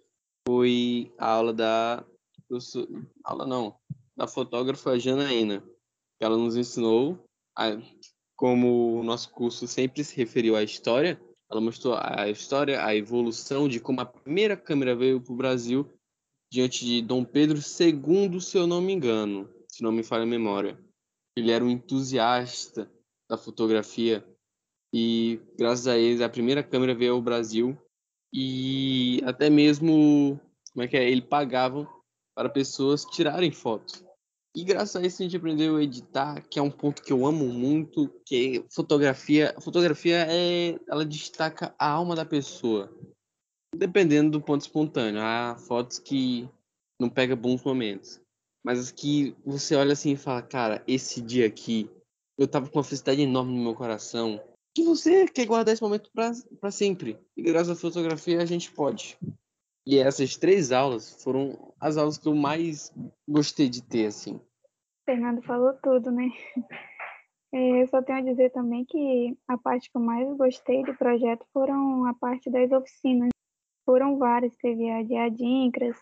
foi 0.47 1.13
a 1.17 1.29
aula 1.29 1.53
da. 1.53 2.05
Sou, 2.59 2.87
aula 3.23 3.45
não, 3.45 3.75
da 4.15 4.27
fotógrafa 4.27 4.97
Janaína. 4.97 5.63
Ela 6.19 6.37
nos 6.37 6.55
ensinou, 6.55 7.23
a, 7.55 7.77
como 8.35 8.99
o 8.99 9.03
nosso 9.03 9.29
curso 9.31 9.67
sempre 9.67 10.03
se 10.03 10.15
referiu 10.15 10.55
à 10.55 10.63
história, 10.63 11.21
ela 11.49 11.61
mostrou 11.61 11.95
a 11.95 12.27
história, 12.29 12.83
a 12.83 12.95
evolução 12.95 13.67
de 13.67 13.79
como 13.79 14.01
a 14.01 14.05
primeira 14.05 14.57
câmera 14.57 14.95
veio 14.95 15.21
para 15.21 15.33
o 15.33 15.37
Brasil 15.37 15.87
diante 16.51 16.85
de 16.85 17.01
Dom 17.01 17.23
Pedro 17.23 17.57
II, 17.57 18.41
se 18.41 18.57
eu 18.57 18.65
não 18.65 18.81
me 18.81 18.93
engano, 18.93 19.49
se 19.67 19.83
não 19.83 19.91
me 19.91 20.03
falha 20.03 20.23
a 20.23 20.27
memória. 20.27 20.79
Ele 21.37 21.51
era 21.51 21.63
um 21.63 21.69
entusiasta 21.69 22.91
da 23.29 23.37
fotografia 23.37 24.25
e 24.97 25.39
graças 25.55 25.87
a 25.87 25.95
eles 25.95 26.21
a 26.21 26.29
primeira 26.29 26.63
câmera 26.63 26.95
veio 26.95 27.13
ao 27.13 27.21
Brasil. 27.21 27.77
E 28.33 29.21
até 29.25 29.47
mesmo 29.47 30.39
como 30.73 30.83
é 30.83 30.87
que 30.87 30.97
é 30.97 31.07
ele 31.07 31.21
pagava 31.21 31.87
para 32.35 32.49
pessoas 32.49 33.05
tirarem 33.05 33.51
fotos. 33.51 34.03
E 34.55 34.63
graças 34.63 34.95
a 34.95 35.05
isso 35.05 35.21
a 35.21 35.25
gente 35.25 35.37
aprendeu 35.37 35.75
a 35.75 35.83
editar 35.83 36.41
que 36.49 36.57
é 36.57 36.61
um 36.61 36.71
ponto 36.71 37.03
que 37.03 37.13
eu 37.13 37.27
amo 37.27 37.47
muito 37.47 38.09
que 38.25 38.57
é 38.57 38.73
fotografia. 38.73 39.53
Fotografia 39.61 40.25
é 40.27 40.79
ela 40.89 41.05
destaca 41.05 41.75
a 41.77 41.87
alma 41.87 42.15
da 42.15 42.25
pessoa 42.25 42.91
dependendo 43.75 44.31
do 44.31 44.41
ponto 44.41 44.61
espontâneo. 44.61 45.21
Há 45.21 45.55
fotos 45.59 45.99
que 45.99 46.49
não 46.99 47.07
pega 47.09 47.35
bons 47.35 47.63
momentos 47.63 48.19
mas 48.65 48.91
que 48.91 49.35
você 49.45 49.75
olha 49.75 49.93
assim 49.93 50.13
e 50.13 50.17
fala 50.17 50.41
cara 50.41 50.83
esse 50.87 51.21
dia 51.21 51.45
aqui 51.45 51.89
eu 52.37 52.47
tava 52.47 52.67
com 52.67 52.77
uma 52.77 52.83
felicidade 52.83 53.21
enorme 53.21 53.55
no 53.55 53.63
meu 53.63 53.75
coração 53.75 54.41
que 54.77 54.83
você 54.83 55.25
quer 55.27 55.47
guardar 55.47 55.73
esse 55.73 55.81
momento 55.81 56.11
para 56.13 56.71
sempre. 56.71 57.17
E 57.35 57.41
graças 57.41 57.69
à 57.69 57.75
fotografia 57.75 58.39
a 58.39 58.45
gente 58.45 58.71
pode. 58.71 59.17
E 59.83 59.97
essas 59.97 60.37
três 60.37 60.71
aulas 60.71 61.23
foram 61.23 61.73
as 61.79 61.97
aulas 61.97 62.19
que 62.19 62.27
eu 62.27 62.35
mais 62.35 62.93
gostei 63.27 63.69
de 63.69 63.81
ter, 63.81 64.05
assim. 64.05 64.39
Fernando 65.03 65.41
falou 65.41 65.73
tudo, 65.81 66.11
né? 66.11 66.29
É, 67.53 67.81
eu 67.81 67.87
só 67.87 68.03
tenho 68.03 68.19
a 68.19 68.21
dizer 68.21 68.51
também 68.51 68.83
que 68.85 69.35
a 69.47 69.57
parte 69.57 69.89
que 69.89 69.97
eu 69.97 70.01
mais 70.01 70.27
gostei 70.35 70.83
do 70.83 70.93
projeto 70.95 71.45
foram 71.53 72.05
a 72.05 72.13
parte 72.13 72.49
das 72.51 72.69
oficinas. 72.71 73.29
Foram 73.85 74.17
várias, 74.17 74.55
teve 74.57 74.91
a 74.91 75.01
de 75.01 75.15
adincras, 75.15 75.97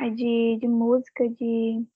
a 0.00 0.08
de, 0.08 0.56
de 0.58 0.66
música, 0.66 1.28
de, 1.28 1.86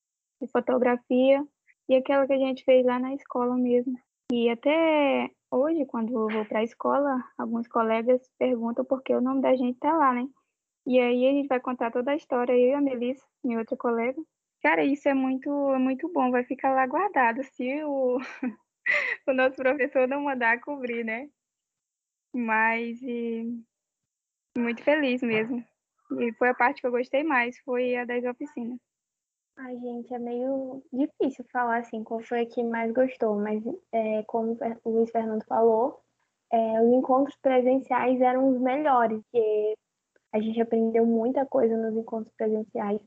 de 0.40 0.48
fotografia 0.52 1.42
e 1.88 1.96
aquela 1.96 2.26
que 2.26 2.34
a 2.34 2.38
gente 2.38 2.62
fez 2.62 2.84
lá 2.84 2.98
na 2.98 3.14
escola 3.14 3.56
mesmo. 3.56 3.98
E 4.30 4.50
até 4.50 5.30
hoje, 5.50 5.84
quando 5.86 6.12
eu 6.12 6.28
vou 6.28 6.44
para 6.44 6.60
a 6.60 6.64
escola, 6.64 7.22
alguns 7.36 7.66
colegas 7.68 8.20
perguntam 8.38 8.84
por 8.84 9.02
que 9.02 9.14
o 9.14 9.20
nome 9.20 9.42
da 9.42 9.54
gente 9.56 9.78
tá 9.78 9.92
lá, 9.92 10.12
né? 10.12 10.28
E 10.86 10.98
aí 10.98 11.26
a 11.26 11.32
gente 11.32 11.48
vai 11.48 11.60
contar 11.60 11.90
toda 11.90 12.12
a 12.12 12.16
história, 12.16 12.52
eu 12.52 12.70
e 12.70 12.74
a 12.74 12.80
Melissa, 12.80 13.24
minha 13.44 13.58
outra 13.58 13.76
colega. 13.76 14.20
Cara, 14.62 14.84
isso 14.84 15.08
é 15.08 15.14
muito, 15.14 15.50
é 15.72 15.78
muito 15.78 16.10
bom, 16.12 16.30
vai 16.30 16.44
ficar 16.44 16.74
lá 16.74 16.86
guardado 16.86 17.42
se 17.44 17.82
o, 17.84 18.18
o 19.26 19.32
nosso 19.32 19.56
professor 19.56 20.06
não 20.08 20.22
mandar 20.22 20.60
cobrir, 20.60 21.04
né? 21.04 21.28
Mas 22.32 23.00
e, 23.02 23.44
muito 24.56 24.82
feliz 24.82 25.22
mesmo. 25.22 25.64
E 26.18 26.32
foi 26.34 26.48
a 26.48 26.54
parte 26.54 26.80
que 26.80 26.86
eu 26.86 26.90
gostei 26.90 27.22
mais, 27.22 27.58
foi 27.60 27.96
a 27.96 28.04
das 28.04 28.24
oficinas. 28.24 28.78
Ai, 29.62 29.76
gente, 29.78 30.14
é 30.14 30.18
meio 30.18 30.82
difícil 30.90 31.44
falar 31.52 31.80
assim 31.80 32.02
qual 32.02 32.20
foi 32.20 32.40
a 32.40 32.46
que 32.46 32.62
mais 32.62 32.90
gostou, 32.92 33.38
mas 33.38 33.62
é, 33.92 34.22
como 34.22 34.56
o 34.84 34.90
Luiz 34.90 35.10
Fernando 35.10 35.44
falou, 35.44 36.00
é, 36.50 36.82
os 36.82 36.90
encontros 36.90 37.36
presenciais 37.42 38.22
eram 38.22 38.48
os 38.48 38.58
melhores, 38.58 39.20
porque 39.30 39.76
a 40.32 40.40
gente 40.40 40.60
aprendeu 40.62 41.04
muita 41.04 41.44
coisa 41.44 41.76
nos 41.76 41.94
encontros 41.94 42.34
presenciais, 42.36 43.02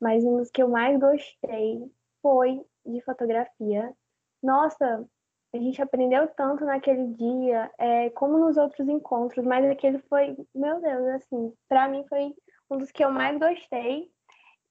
mas 0.00 0.24
um 0.24 0.38
dos 0.38 0.50
que 0.50 0.62
eu 0.62 0.68
mais 0.68 0.98
gostei 0.98 1.92
foi 2.22 2.64
de 2.86 3.02
fotografia. 3.02 3.94
Nossa, 4.42 5.06
a 5.52 5.58
gente 5.58 5.82
aprendeu 5.82 6.26
tanto 6.28 6.64
naquele 6.64 7.08
dia, 7.14 7.70
é, 7.78 8.08
como 8.10 8.38
nos 8.38 8.56
outros 8.56 8.88
encontros, 8.88 9.44
mas 9.44 9.62
aquele 9.70 9.98
foi, 10.08 10.34
meu 10.54 10.80
Deus, 10.80 11.06
assim, 11.16 11.52
para 11.68 11.86
mim 11.86 12.02
foi 12.08 12.34
um 12.70 12.78
dos 12.78 12.90
que 12.90 13.04
eu 13.04 13.10
mais 13.10 13.38
gostei 13.38 14.10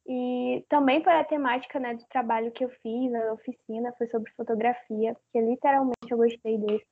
e 0.08 0.66
também 0.70 1.04
foi 1.04 1.14
a 1.14 1.26
temática 1.26 1.80
né, 1.80 1.94
do 1.94 2.06
trabalho 2.06 2.52
que 2.52 2.64
eu 2.64 2.70
fiz, 2.82 3.14
a 3.14 3.34
oficina, 3.34 3.94
foi 3.98 4.08
sobre 4.08 4.32
fotografia, 4.32 5.16
que 5.34 5.42
literalmente 5.42 6.10
eu 6.10 6.18
gostei 6.18 6.58
desse. 6.58 6.86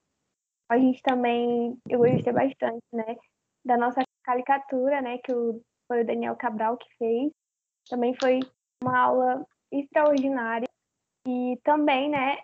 A 0.70 0.78
gente 0.78 1.02
também, 1.02 1.78
eu 1.90 2.00
gostei 2.00 2.34
bastante, 2.34 2.84
né, 2.92 3.16
da 3.64 3.78
nossa 3.78 4.02
caricatura, 4.24 5.02
né, 5.02 5.18
que 5.20 5.34
o, 5.34 5.62
foi 5.88 6.02
o 6.02 6.06
Daniel 6.06 6.36
Cabral 6.36 6.78
que 6.78 6.88
fez. 6.98 7.32
Também 7.90 8.14
foi 8.22 8.40
uma 8.84 9.00
aula 9.00 9.46
extraordinária. 9.72 10.68
E 11.26 11.58
também, 11.64 12.10
né, 12.10 12.38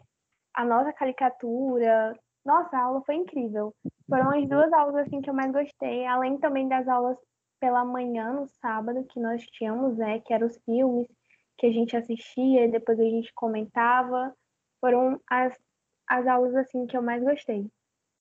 a 0.53 0.63
nossa 0.63 0.93
caricatura, 0.93 2.17
nossa, 2.45 2.77
a 2.77 2.83
aula 2.83 3.01
foi 3.05 3.15
incrível. 3.15 3.73
Foram 4.09 4.29
as 4.29 4.47
duas 4.47 4.71
aulas 4.71 5.07
assim 5.07 5.21
que 5.21 5.29
eu 5.29 5.33
mais 5.33 5.51
gostei, 5.51 6.05
além 6.05 6.39
também 6.39 6.67
das 6.67 6.87
aulas 6.87 7.17
pela 7.61 7.85
manhã 7.85 8.33
no 8.33 8.47
sábado 8.47 9.05
que 9.05 9.19
nós 9.19 9.45
tínhamos, 9.51 9.95
né, 9.95 10.19
que 10.19 10.33
eram 10.33 10.47
os 10.47 10.57
filmes 10.65 11.07
que 11.57 11.67
a 11.67 11.71
gente 11.71 11.95
assistia 11.95 12.65
e 12.65 12.71
depois 12.71 12.99
a 12.99 13.03
gente 13.03 13.31
comentava. 13.35 14.35
Foram 14.81 15.21
as, 15.29 15.55
as 16.07 16.25
aulas 16.25 16.55
assim 16.55 16.87
que 16.87 16.97
eu 16.97 17.03
mais 17.03 17.23
gostei. 17.23 17.71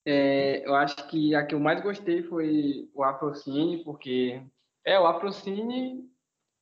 É, 0.05 0.67
eu 0.67 0.75
acho 0.75 1.09
que 1.09 1.35
a 1.35 1.45
que 1.45 1.55
eu 1.55 1.61
mais 1.61 1.83
gostei 1.83 2.23
foi 2.23 2.89
o 2.95 3.03
Afrocine, 3.03 3.83
porque 3.83 4.43
é 4.85 5.01
o 5.01 5.07
Afrocine 5.07 6.07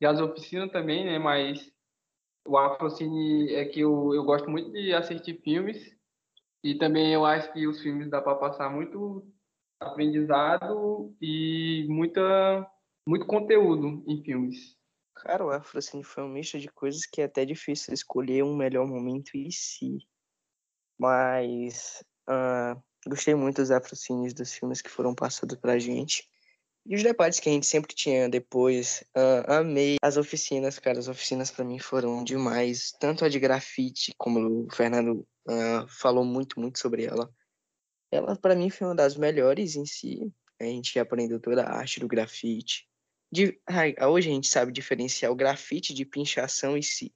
e 0.01 0.07
as 0.07 0.21
oficinas 0.21 0.71
também, 0.71 1.05
né? 1.05 1.19
Mas 1.19 1.73
o 2.47 2.57
Afrocine 2.57 3.53
é 3.55 3.64
que 3.64 3.81
eu, 3.81 4.14
eu 4.14 4.23
gosto 4.25 4.49
muito 4.49 4.71
de 4.71 4.95
assistir 4.95 5.41
filmes 5.43 5.97
e 6.62 6.77
também 6.77 7.12
eu 7.12 7.25
acho 7.25 7.53
que 7.53 7.67
os 7.67 7.83
filmes 7.83 8.09
dá 8.09 8.23
para 8.23 8.37
passar 8.37 8.71
muito 8.71 9.27
aprendizado 9.81 11.14
e 11.21 11.87
muita, 11.88 12.67
muito 13.07 13.27
conteúdo 13.27 14.03
em 14.07 14.23
filmes. 14.23 14.77
Cara, 15.14 15.45
o 15.45 15.51
Afrocine 15.51 16.05
foi 16.05 16.23
um 16.23 16.29
misto 16.29 16.59
de 16.59 16.69
coisas 16.69 17.05
que 17.05 17.21
é 17.21 17.25
até 17.25 17.45
difícil 17.45 17.93
escolher 17.93 18.45
um 18.45 18.57
melhor 18.57 18.87
momento 18.87 19.35
em 19.35 19.51
si. 19.51 19.99
Mas 20.99 22.03
uh, 22.29 22.81
gostei 23.07 23.35
muito 23.35 23.57
dos 23.57 23.71
Afrocines, 23.71 24.33
dos 24.33 24.53
filmes 24.53 24.81
que 24.81 24.91
foram 24.91 25.14
passados 25.14 25.57
pra 25.57 25.79
gente. 25.79 26.29
E 26.87 26.95
os 26.95 27.03
debates 27.03 27.41
que 27.41 27.49
a 27.49 27.53
gente 27.53 27.67
sempre 27.67 27.95
tinha 27.95 28.29
depois. 28.29 29.05
Uh, 29.14 29.53
amei 29.53 29.97
as 30.01 30.17
oficinas, 30.17 30.79
cara. 30.79 30.99
As 30.99 31.09
oficinas 31.09 31.51
para 31.51 31.64
mim 31.64 31.79
foram 31.79 32.25
demais. 32.25 32.93
Tanto 32.99 33.25
a 33.25 33.29
de 33.29 33.38
grafite, 33.38 34.12
como 34.17 34.67
o 34.67 34.75
Fernando 34.75 35.27
uh, 35.47 35.87
falou 35.88 36.25
muito, 36.25 36.59
muito 36.59 36.79
sobre 36.79 37.05
ela 37.05 37.31
ela 38.11 38.37
para 38.37 38.55
mim 38.55 38.71
foi 38.71 38.87
uma 38.87 38.94
das 38.94 39.16
melhores 39.16 39.77
em 39.77 39.85
si. 39.85 40.33
A 40.61 40.64
gente 40.64 40.99
aprendeu 40.99 41.38
toda 41.38 41.62
a 41.62 41.77
arte 41.77 42.01
do 42.01 42.09
grafite. 42.09 42.88
De, 43.31 43.61
hoje 44.09 44.31
a 44.31 44.33
gente 44.33 44.49
sabe 44.49 44.73
diferenciar 44.73 45.31
o 45.31 45.37
grafite 45.37 45.92
de 45.92 46.05
pinchação 46.05 46.77
em 46.77 46.83
si. 46.83 47.12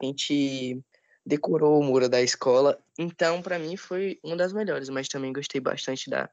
A 0.00 0.06
gente 0.06 0.82
decorou 1.24 1.78
o 1.78 1.84
muro 1.84 2.08
da 2.08 2.20
escola, 2.20 2.82
então 2.98 3.40
para 3.40 3.58
mim 3.58 3.76
foi 3.76 4.18
uma 4.24 4.36
das 4.36 4.52
melhores, 4.52 4.88
mas 4.88 5.08
também 5.08 5.32
gostei 5.32 5.60
bastante 5.60 6.10
da 6.10 6.28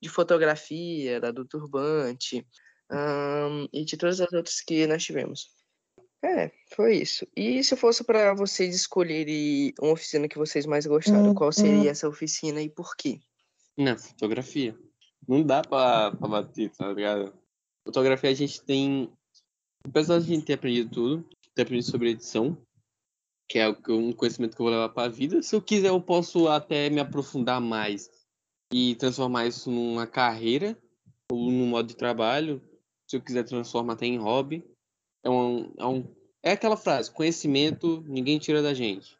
de 0.00 0.08
fotografia, 0.08 1.20
da 1.20 1.30
do 1.30 1.44
turbante 1.44 2.44
e 3.72 3.84
de 3.84 3.96
todas 3.96 4.20
as 4.20 4.32
outras 4.32 4.60
que 4.60 4.84
nós 4.86 5.04
tivemos. 5.04 5.48
É, 6.24 6.50
foi 6.74 6.96
isso. 6.96 7.26
E 7.36 7.62
se 7.62 7.76
fosse 7.76 8.02
para 8.04 8.34
vocês 8.34 8.74
escolherem 8.74 9.72
uma 9.80 9.92
oficina 9.92 10.28
que 10.28 10.38
vocês 10.38 10.66
mais 10.66 10.86
gostaram, 10.86 11.34
qual 11.34 11.52
seria 11.52 11.90
essa 11.90 12.08
oficina 12.08 12.60
e 12.60 12.68
por 12.68 12.96
quê? 12.96 13.20
Na 13.76 13.96
fotografia. 13.96 14.78
Não 15.26 15.42
dá 15.42 15.62
pra, 15.62 16.12
pra 16.12 16.28
bater, 16.28 16.70
tá 16.70 16.92
ligado? 16.92 17.32
Fotografia 17.86 18.30
a 18.30 18.34
gente 18.34 18.60
tem. 18.62 19.12
Apesar 19.84 20.18
de 20.18 20.24
a 20.24 20.34
gente 20.34 20.44
ter 20.44 20.54
aprendido 20.54 20.90
tudo, 20.90 21.28
ter 21.54 21.62
aprendido 21.62 21.90
sobre 21.90 22.10
edição, 22.10 22.56
que 23.48 23.58
é 23.58 23.68
um 23.88 24.12
conhecimento 24.12 24.56
que 24.56 24.62
eu 24.62 24.64
vou 24.64 24.72
levar 24.72 24.88
pra 24.90 25.08
vida. 25.08 25.42
Se 25.42 25.54
eu 25.54 25.62
quiser, 25.62 25.88
eu 25.88 26.00
posso 26.00 26.48
até 26.48 26.88
me 26.88 27.00
aprofundar 27.00 27.60
mais 27.60 28.10
e 28.72 28.94
transformar 28.94 29.46
isso 29.46 29.70
numa 29.70 30.06
carreira 30.06 30.78
ou 31.30 31.50
num 31.50 31.66
modo 31.66 31.88
de 31.88 31.96
trabalho. 31.96 32.62
Se 33.08 33.16
eu 33.16 33.20
quiser, 33.20 33.44
transformar 33.44 33.94
até 33.94 34.06
em 34.06 34.16
hobby. 34.16 34.64
É, 35.24 35.30
um, 35.30 35.72
é, 35.78 35.86
um, 35.86 36.14
é 36.42 36.52
aquela 36.52 36.76
frase: 36.76 37.10
conhecimento 37.10 38.02
ninguém 38.06 38.38
tira 38.38 38.62
da 38.62 38.72
gente. 38.72 39.16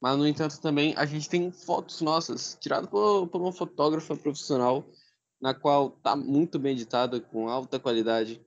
Mas, 0.00 0.16
no 0.16 0.26
entanto, 0.26 0.60
também 0.60 0.94
a 0.96 1.04
gente 1.04 1.28
tem 1.28 1.50
fotos 1.50 2.00
nossas, 2.00 2.56
tiradas 2.60 2.88
por, 2.88 3.26
por 3.28 3.40
uma 3.40 3.52
fotógrafa 3.52 4.16
profissional, 4.16 4.84
na 5.40 5.54
qual 5.54 5.90
tá 5.90 6.14
muito 6.14 6.58
bem 6.58 6.72
editada, 6.72 7.20
com 7.20 7.48
alta 7.48 7.80
qualidade. 7.80 8.40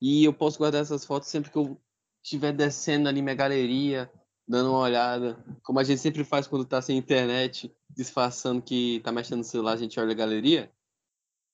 E 0.00 0.24
eu 0.24 0.32
posso 0.32 0.58
guardar 0.58 0.82
essas 0.82 1.04
fotos 1.04 1.28
sempre 1.28 1.50
que 1.50 1.58
eu 1.58 1.80
estiver 2.22 2.52
descendo 2.52 3.08
ali 3.08 3.20
minha 3.20 3.34
galeria, 3.34 4.10
dando 4.46 4.70
uma 4.70 4.80
olhada, 4.80 5.42
como 5.62 5.78
a 5.78 5.84
gente 5.84 6.00
sempre 6.00 6.24
faz 6.24 6.46
quando 6.46 6.64
tá 6.64 6.80
sem 6.80 6.96
internet, 6.96 7.74
disfarçando 7.90 8.62
que 8.62 9.00
tá 9.00 9.10
mexendo 9.10 9.38
no 9.38 9.44
celular, 9.44 9.72
a 9.72 9.76
gente 9.76 9.98
olha 9.98 10.12
a 10.12 10.16
galeria. 10.16 10.72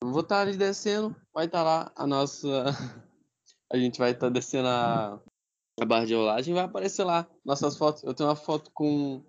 Eu 0.03 0.11
vou 0.11 0.21
estar 0.21 0.37
tá 0.37 0.43
ali 0.43 0.57
descendo, 0.57 1.15
vai 1.33 1.47
estar 1.47 1.59
tá 1.59 1.65
lá 1.65 1.93
a 1.95 2.07
nossa. 2.07 2.49
a 3.73 3.77
gente 3.77 3.99
vai 3.99 4.13
estar 4.13 4.27
tá 4.27 4.31
descendo 4.33 4.69
a, 4.69 5.21
a 5.81 5.85
barra 5.85 6.07
de 6.07 6.15
rolagem, 6.15 6.55
vai 6.55 6.65
aparecer 6.65 7.05
lá 7.05 7.27
nossas 7.45 7.77
fotos. 7.77 8.03
Eu 8.03 8.15
tenho 8.15 8.29
uma 8.29 8.37
foto 8.37 8.71
com 8.73 9.23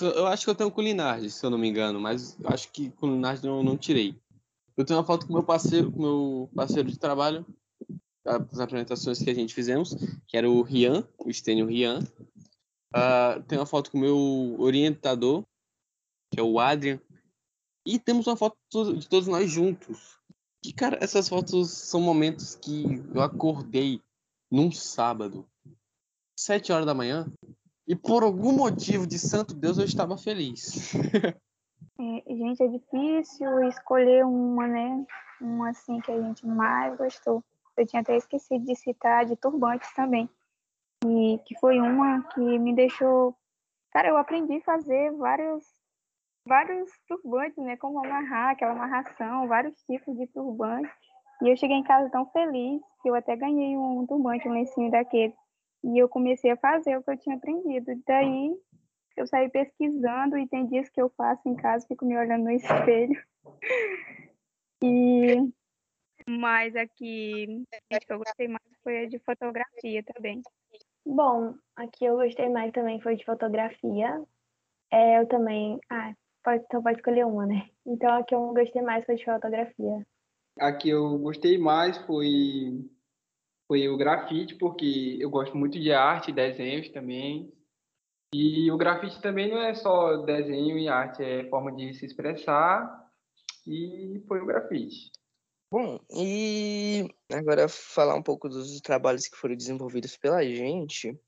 eu 0.00 0.26
acho 0.26 0.44
que 0.44 0.50
eu 0.50 0.54
tenho 0.54 0.72
Linardi, 0.76 1.30
se 1.30 1.44
eu 1.44 1.50
não 1.50 1.58
me 1.58 1.68
engano, 1.68 2.00
mas 2.00 2.38
eu 2.40 2.48
acho 2.50 2.70
que 2.72 2.92
o 3.00 3.06
Linardi 3.06 3.46
não, 3.46 3.76
tirei. 3.76 4.18
Eu 4.76 4.84
tenho 4.84 4.98
uma 4.98 5.06
foto 5.06 5.26
com 5.26 5.32
meu 5.32 5.44
parceiro, 5.44 5.92
com 5.92 6.00
meu 6.00 6.50
parceiro 6.54 6.90
de 6.90 6.98
trabalho, 6.98 7.46
as 8.24 8.58
apresentações 8.58 9.18
que 9.18 9.30
a 9.30 9.34
gente 9.34 9.54
fizemos, 9.54 9.94
que 10.26 10.36
era 10.36 10.48
o 10.48 10.62
Rian, 10.62 11.06
o 11.18 11.32
Stênio 11.32 11.66
Rian. 11.66 12.00
Uh, 12.96 13.42
tem 13.46 13.58
uma 13.58 13.66
foto 13.66 13.90
com 13.90 13.98
o 13.98 14.00
meu 14.00 14.56
orientador, 14.58 15.44
que 16.32 16.40
é 16.40 16.42
o 16.42 16.58
Adrian. 16.58 16.98
E 17.86 17.98
temos 17.98 18.26
uma 18.26 18.36
foto 18.36 18.56
de 18.94 19.06
todos 19.08 19.28
nós 19.28 19.50
juntos. 19.50 20.18
E, 20.64 20.72
cara, 20.72 20.98
essas 21.02 21.28
fotos 21.28 21.70
são 21.70 22.00
momentos 22.00 22.54
que 22.54 22.84
eu 23.14 23.20
acordei 23.20 24.00
num 24.50 24.72
sábado, 24.72 25.46
sete 26.38 26.72
horas 26.72 26.86
da 26.86 26.94
manhã, 26.94 27.30
e 27.86 27.94
por 27.94 28.22
algum 28.22 28.52
motivo 28.52 29.06
de 29.06 29.18
santo 29.18 29.54
Deus 29.54 29.78
eu 29.78 29.84
estava 29.84 30.16
feliz. 30.16 30.94
é, 32.00 32.34
gente, 32.34 32.62
é 32.62 32.68
difícil 32.68 33.68
escolher 33.68 34.24
uma, 34.24 34.66
né? 34.66 35.06
Uma 35.40 35.70
assim 35.70 36.00
que 36.00 36.10
a 36.10 36.20
gente 36.20 36.46
mais 36.46 36.96
gostou. 36.96 37.42
Eu 37.76 37.86
tinha 37.86 38.02
até 38.02 38.16
esquecido 38.16 38.64
de 38.64 38.74
citar 38.74 39.26
de 39.26 39.36
turbantes 39.36 39.92
também. 39.94 40.28
E 41.04 41.38
que 41.44 41.58
foi 41.58 41.78
uma 41.80 42.22
que 42.28 42.40
me 42.40 42.74
deixou. 42.74 43.36
Cara, 43.92 44.08
eu 44.08 44.16
aprendi 44.16 44.56
a 44.56 44.62
fazer 44.62 45.12
vários, 45.12 45.64
vários 46.46 46.90
turbantes, 47.06 47.62
né? 47.62 47.76
Como 47.76 48.04
amarrar, 48.04 48.50
aquela 48.50 48.72
amarração, 48.72 49.46
vários 49.46 49.74
tipos 49.82 50.16
de 50.16 50.26
turbante. 50.28 50.90
E 51.42 51.48
eu 51.48 51.56
cheguei 51.56 51.76
em 51.76 51.82
casa 51.82 52.08
tão 52.10 52.26
feliz 52.26 52.80
que 53.02 53.10
eu 53.10 53.14
até 53.14 53.36
ganhei 53.36 53.76
um 53.76 54.06
turbante, 54.06 54.48
um 54.48 54.52
lencinho 54.52 54.90
daquele. 54.90 55.34
E 55.84 55.98
eu 55.98 56.08
comecei 56.08 56.50
a 56.50 56.56
fazer 56.56 56.96
o 56.96 57.02
que 57.02 57.10
eu 57.10 57.18
tinha 57.18 57.36
aprendido. 57.36 57.92
Daí 58.06 58.56
eu 59.16 59.26
saí 59.26 59.48
pesquisando 59.48 60.36
e 60.38 60.48
tem 60.48 60.66
dias 60.66 60.88
que 60.88 61.00
eu 61.00 61.12
faço 61.16 61.48
em 61.48 61.54
casa, 61.54 61.86
fico 61.86 62.04
me 62.04 62.16
olhando 62.16 62.44
no 62.44 62.50
espelho. 62.56 63.22
E 64.82 65.52
mas 66.26 66.74
aqui 66.74 67.64
a 67.92 68.00
que 68.00 68.12
eu 68.12 68.18
gostei 68.18 68.48
mais 68.48 68.64
foi 68.82 69.04
a 69.04 69.08
de 69.08 69.18
fotografia 69.18 70.02
também. 70.14 70.42
Bom, 71.04 71.54
aqui 71.76 72.04
eu 72.04 72.16
gostei 72.16 72.48
mais 72.48 72.72
também 72.72 73.00
foi 73.00 73.16
de 73.16 73.24
fotografia. 73.24 74.22
É, 74.90 75.20
eu 75.20 75.26
também. 75.26 75.78
Ah, 75.90 76.14
pode, 76.42 76.64
então 76.64 76.82
pode 76.82 76.96
escolher 76.96 77.26
uma, 77.26 77.46
né? 77.46 77.68
Então 77.86 78.10
a 78.10 78.22
que 78.22 78.34
eu 78.34 78.54
gostei 78.54 78.80
mais 78.80 79.04
foi 79.04 79.16
de 79.16 79.24
fotografia. 79.24 80.06
A 80.58 80.72
que 80.72 80.88
eu 80.88 81.18
gostei 81.18 81.58
mais 81.58 81.98
foi, 82.06 82.88
foi 83.66 83.88
o 83.88 83.96
grafite, 83.96 84.54
porque 84.56 85.16
eu 85.20 85.30
gosto 85.30 85.56
muito 85.56 85.78
de 85.78 85.92
arte, 85.92 86.32
desenhos 86.32 86.88
também. 86.90 87.52
E 88.34 88.70
o 88.70 88.76
grafite 88.76 89.20
também 89.20 89.48
não 89.48 89.60
é 89.60 89.74
só 89.74 90.18
desenho 90.18 90.78
e 90.78 90.88
arte, 90.88 91.22
é 91.22 91.48
forma 91.48 91.72
de 91.72 91.94
se 91.94 92.04
expressar. 92.04 93.04
E 93.66 94.22
foi 94.26 94.40
o 94.40 94.46
grafite. 94.46 95.10
Bom, 95.70 95.98
e 96.10 97.08
agora 97.32 97.68
falar 97.68 98.14
um 98.14 98.22
pouco 98.22 98.48
dos 98.48 98.80
trabalhos 98.80 99.26
que 99.26 99.36
foram 99.36 99.56
desenvolvidos 99.56 100.16
pela 100.16 100.44
gente. 100.44 101.18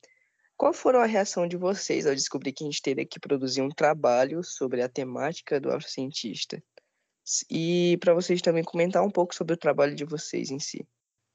Qual 0.57 0.73
foram 0.73 1.01
a 1.01 1.07
reação 1.07 1.47
de 1.47 1.57
vocês 1.57 2.07
ao 2.07 2.15
descobrir 2.15 2.53
que 2.53 2.65
a 2.65 2.67
gente 2.67 2.81
teria 2.81 3.05
que 3.05 3.21
produzir 3.21 3.61
um 3.61 3.69
trabalho 3.69 4.43
sobre 4.43 4.83
a 4.83 4.89
temática 4.89 5.61
do 5.61 5.71
afrocientista? 5.71 6.63
E 7.51 7.99
para 8.01 8.15
vocês 8.15 8.41
também 8.41 8.63
comentar 8.63 9.03
um 9.03 9.11
pouco 9.11 9.35
sobre 9.35 9.55
o 9.55 9.59
trabalho 9.59 9.95
de 9.95 10.05
vocês 10.05 10.51
em 10.51 10.59
si. 10.59 10.87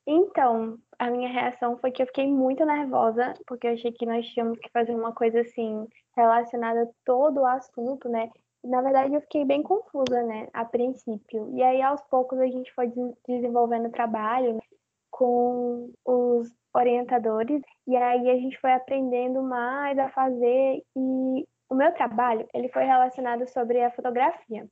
Então, 0.05 0.79
a 0.97 1.09
minha 1.09 1.29
reação 1.29 1.77
foi 1.77 1.91
que 1.91 2.01
eu 2.01 2.07
fiquei 2.07 2.27
muito 2.27 2.65
nervosa, 2.65 3.33
porque 3.45 3.67
eu 3.67 3.73
achei 3.73 3.91
que 3.91 4.05
nós 4.05 4.25
tínhamos 4.27 4.59
que 4.59 4.69
fazer 4.71 4.95
uma 4.95 5.13
coisa 5.13 5.41
assim 5.41 5.87
relacionada 6.15 6.83
a 6.83 6.87
todo 7.05 7.41
o 7.41 7.45
assunto, 7.45 8.09
né? 8.09 8.29
E, 8.63 8.67
na 8.67 8.81
verdade, 8.81 9.13
eu 9.13 9.21
fiquei 9.21 9.45
bem 9.45 9.63
confusa, 9.63 10.21
né, 10.23 10.47
a 10.53 10.65
princípio. 10.65 11.49
E 11.55 11.63
aí, 11.63 11.81
aos 11.81 12.01
poucos, 12.03 12.39
a 12.39 12.45
gente 12.47 12.71
foi 12.73 12.91
desenvolvendo 13.27 13.87
o 13.87 13.91
trabalho 13.91 14.53
né, 14.53 14.61
com 15.09 15.91
os 16.05 16.51
orientadores, 16.73 17.61
e 17.87 17.95
aí 17.95 18.29
a 18.29 18.35
gente 18.35 18.59
foi 18.59 18.73
aprendendo 18.73 19.41
mais 19.43 19.97
a 19.99 20.09
fazer. 20.09 20.83
E 20.95 21.47
o 21.69 21.75
meu 21.75 21.91
trabalho, 21.93 22.47
ele 22.53 22.69
foi 22.69 22.83
relacionado 22.85 23.47
sobre 23.49 23.81
a 23.83 23.91
fotografia. 23.91 24.67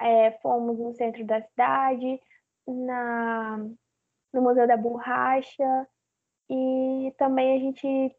É, 0.00 0.32
fomos 0.42 0.78
no 0.78 0.92
centro 0.94 1.24
da 1.24 1.40
cidade, 1.42 2.20
na 2.66 3.58
no 4.36 4.42
Museu 4.42 4.66
da 4.66 4.76
Borracha, 4.76 5.88
e 6.48 7.12
também 7.18 7.56
a 7.56 7.58
gente 7.58 8.16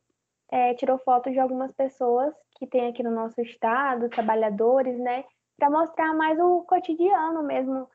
é, 0.51 0.73
tirou 0.73 0.97
fotos 0.97 1.31
de 1.31 1.39
algumas 1.39 1.71
pessoas 1.71 2.33
que 2.57 2.65
tem 2.67 2.87
aqui 2.87 3.03
no 3.03 3.11
nosso 3.11 3.39
estado, 3.41 4.09
trabalhadores, 4.09 4.97
né, 4.99 5.23
para 5.57 5.69
mostrar 5.69 6.13
mais 6.13 6.39
o 6.39 6.63
cotidiano 6.63 7.43
mesmo 7.43 7.87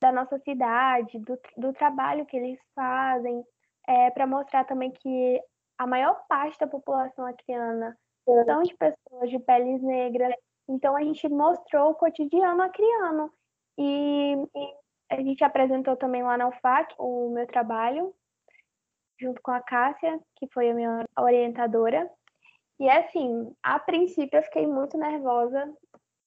da 0.00 0.12
nossa 0.12 0.38
cidade, 0.38 1.18
do, 1.18 1.38
do 1.56 1.72
trabalho 1.72 2.26
que 2.26 2.36
eles 2.36 2.58
fazem, 2.74 3.44
é, 3.86 4.10
para 4.10 4.26
mostrar 4.26 4.64
também 4.64 4.90
que 4.90 5.42
a 5.78 5.86
maior 5.86 6.22
parte 6.28 6.58
da 6.58 6.66
população 6.66 7.26
acriana 7.26 7.96
são 8.44 8.62
de 8.62 8.74
pessoas 8.74 9.30
de 9.30 9.38
peles 9.38 9.82
negras. 9.82 10.34
Então 10.68 10.96
a 10.96 11.02
gente 11.02 11.28
mostrou 11.28 11.90
o 11.90 11.94
cotidiano 11.94 12.62
acriano 12.62 13.32
e, 13.76 14.34
e 14.54 14.74
a 15.10 15.16
gente 15.16 15.42
apresentou 15.42 15.96
também 15.96 16.22
lá 16.22 16.38
na 16.38 16.48
UFAC 16.48 16.94
o 16.96 17.30
meu 17.30 17.46
trabalho, 17.46 18.14
junto 19.20 19.42
com 19.42 19.50
a 19.50 19.60
Cássia, 19.60 20.18
que 20.36 20.46
foi 20.52 20.70
a 20.70 20.74
minha 20.74 21.04
orientadora. 21.18 22.08
E 22.78 22.88
assim, 22.88 23.52
a 23.62 23.78
princípio 23.78 24.38
eu 24.38 24.42
fiquei 24.44 24.66
muito 24.66 24.96
nervosa, 24.96 25.70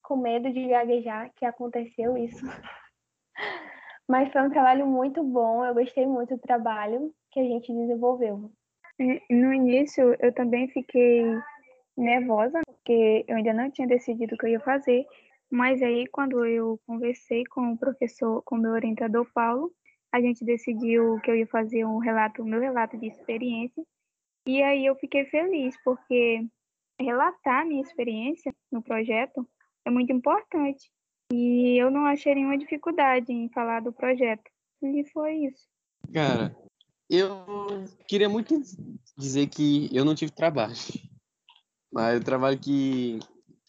com 0.04 0.18
medo 0.18 0.52
de 0.52 0.68
gaguejar, 0.68 1.32
que 1.36 1.46
aconteceu 1.46 2.18
isso. 2.18 2.46
Mas 4.08 4.32
foi 4.34 4.42
um 4.42 4.50
trabalho 4.50 4.86
muito 4.86 5.24
bom, 5.24 5.66
eu 5.66 5.74
gostei 5.74 6.06
muito 6.06 6.36
do 6.36 6.42
trabalho 6.42 7.12
que 7.32 7.40
a 7.40 7.44
gente 7.44 7.74
desenvolveu. 7.74 8.52
No 9.30 9.54
início, 9.54 10.16
eu 10.20 10.32
também 10.34 10.68
fiquei 10.68 11.24
nervosa, 11.98 12.62
porque 12.66 13.24
eu 13.28 13.38
ainda 13.38 13.54
não 13.54 13.72
tinha 13.72 13.88
decidido 13.88 14.36
o 14.36 14.38
que 14.38 14.46
eu 14.46 14.52
ia 14.52 14.60
fazer, 14.60 15.06
mas 15.54 15.84
aí, 15.84 16.08
quando 16.08 16.43
eu 16.43 16.82
conversei 16.88 17.45
com 17.45 17.74
o 17.74 17.78
professor, 17.78 18.41
com 18.41 18.56
o 18.56 18.58
meu 18.58 18.72
orientador 18.72 19.24
Paulo, 19.36 19.72
a 20.12 20.20
gente 20.20 20.43
decidiu 20.43 21.20
que 21.20 21.30
eu 21.30 21.36
ia 21.36 21.45
fazer 21.45 21.86
um 21.86 21.99
relato, 21.99 22.43
meu 22.43 22.60
relato 22.60 22.97
de 22.97 23.06
experiência. 23.06 23.86
E 24.47 24.64
aí 24.64 24.84
eu 24.84 24.95
fiquei 24.95 25.26
feliz, 25.26 25.76
porque 25.86 26.43
relatar 26.99 27.68
minha 27.68 27.84
experiência 27.84 28.51
no 28.72 28.82
projeto 28.82 29.47
é 29.86 29.91
muito 29.91 30.12
importante. 30.12 30.89
E 31.32 31.80
eu 31.80 31.91
não 31.91 32.08
achei 32.08 32.34
nenhuma 32.34 32.58
dificuldade 32.58 33.32
em 33.32 33.47
falar 33.49 33.82
do 33.82 33.93
projeto. 33.93 34.49
E 34.82 35.08
foi 35.12 35.36
isso. 35.36 35.68
Cara, 36.12 36.58
eu 37.08 37.45
queria 38.08 38.28
muito 38.28 38.60
dizer 39.16 39.45
que 39.49 39.88
eu 39.95 40.04
não 40.04 40.16
tive 40.16 40.32
trabalho. 40.32 40.74
Mas 41.91 42.20
o 42.20 42.24
trabalho 42.24 42.60
que 42.60 43.20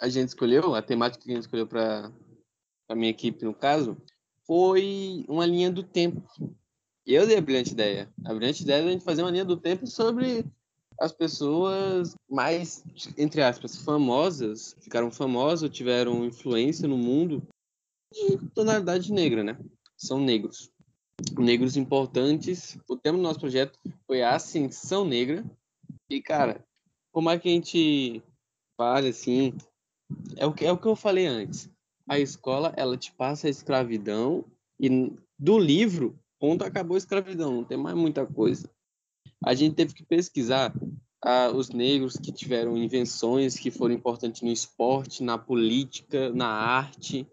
a 0.00 0.08
gente 0.08 0.28
escolheu, 0.28 0.74
a 0.74 0.82
temática 0.82 1.24
que 1.24 1.30
a 1.30 1.34
gente 1.34 1.44
escolheu 1.44 1.66
para 1.66 2.10
a 2.88 2.94
minha 2.94 3.10
equipe, 3.10 3.44
no 3.44 3.54
caso, 3.54 3.96
foi 4.46 5.24
uma 5.28 5.46
linha 5.46 5.70
do 5.70 5.82
tempo. 5.82 6.22
Eu 7.06 7.26
dei 7.26 7.36
a 7.36 7.40
brilhante 7.40 7.72
ideia. 7.72 8.12
A 8.24 8.34
brilhante 8.34 8.62
ideia 8.62 8.82
é 8.82 8.86
a 8.86 8.90
gente 8.90 9.04
fazer 9.04 9.22
uma 9.22 9.30
linha 9.30 9.44
do 9.44 9.56
tempo 9.56 9.86
sobre 9.86 10.44
as 10.98 11.12
pessoas 11.12 12.14
mais, 12.30 12.84
entre 13.18 13.42
aspas, 13.42 13.76
famosas, 13.76 14.76
ficaram 14.80 15.10
famosas 15.10 15.70
tiveram 15.70 16.24
influência 16.24 16.86
no 16.86 16.96
mundo 16.96 17.42
de 18.12 18.38
tonalidade 18.54 19.12
negra, 19.12 19.42
né? 19.42 19.58
São 19.96 20.20
negros. 20.20 20.70
Negros 21.36 21.76
importantes. 21.76 22.78
O 22.88 22.96
tema 22.96 23.18
do 23.18 23.22
nosso 23.22 23.40
projeto 23.40 23.78
foi 24.06 24.22
a 24.22 24.34
ascensão 24.34 25.04
negra. 25.04 25.44
E, 26.08 26.20
cara, 26.20 26.64
como 27.12 27.30
é 27.30 27.38
que 27.38 27.48
a 27.48 27.52
gente 27.52 28.22
fala 28.76 29.08
assim, 29.08 29.54
é 30.36 30.46
o 30.46 30.52
que, 30.52 30.64
é 30.64 30.72
o 30.72 30.78
que 30.78 30.86
eu 30.86 30.96
falei 30.96 31.26
antes. 31.26 31.70
A 32.08 32.18
escola, 32.18 32.72
ela 32.76 32.96
te 32.96 33.12
passa 33.12 33.46
a 33.46 33.50
escravidão 33.50 34.44
e 34.78 35.12
do 35.38 35.58
livro, 35.58 36.18
ponto, 36.38 36.64
acabou 36.64 36.94
a 36.94 36.98
escravidão, 36.98 37.54
não 37.54 37.64
tem 37.64 37.78
mais 37.78 37.96
muita 37.96 38.26
coisa. 38.26 38.70
A 39.44 39.54
gente 39.54 39.74
teve 39.74 39.92
que 39.94 40.04
pesquisar 40.04 40.72
ah, 41.22 41.50
os 41.50 41.70
negros 41.70 42.16
que 42.16 42.32
tiveram 42.32 42.76
invenções 42.76 43.56
que 43.56 43.70
foram 43.70 43.94
importantes 43.94 44.42
no 44.42 44.50
esporte, 44.50 45.22
na 45.22 45.38
política, 45.38 46.30
na 46.30 46.48
arte, 46.48 47.26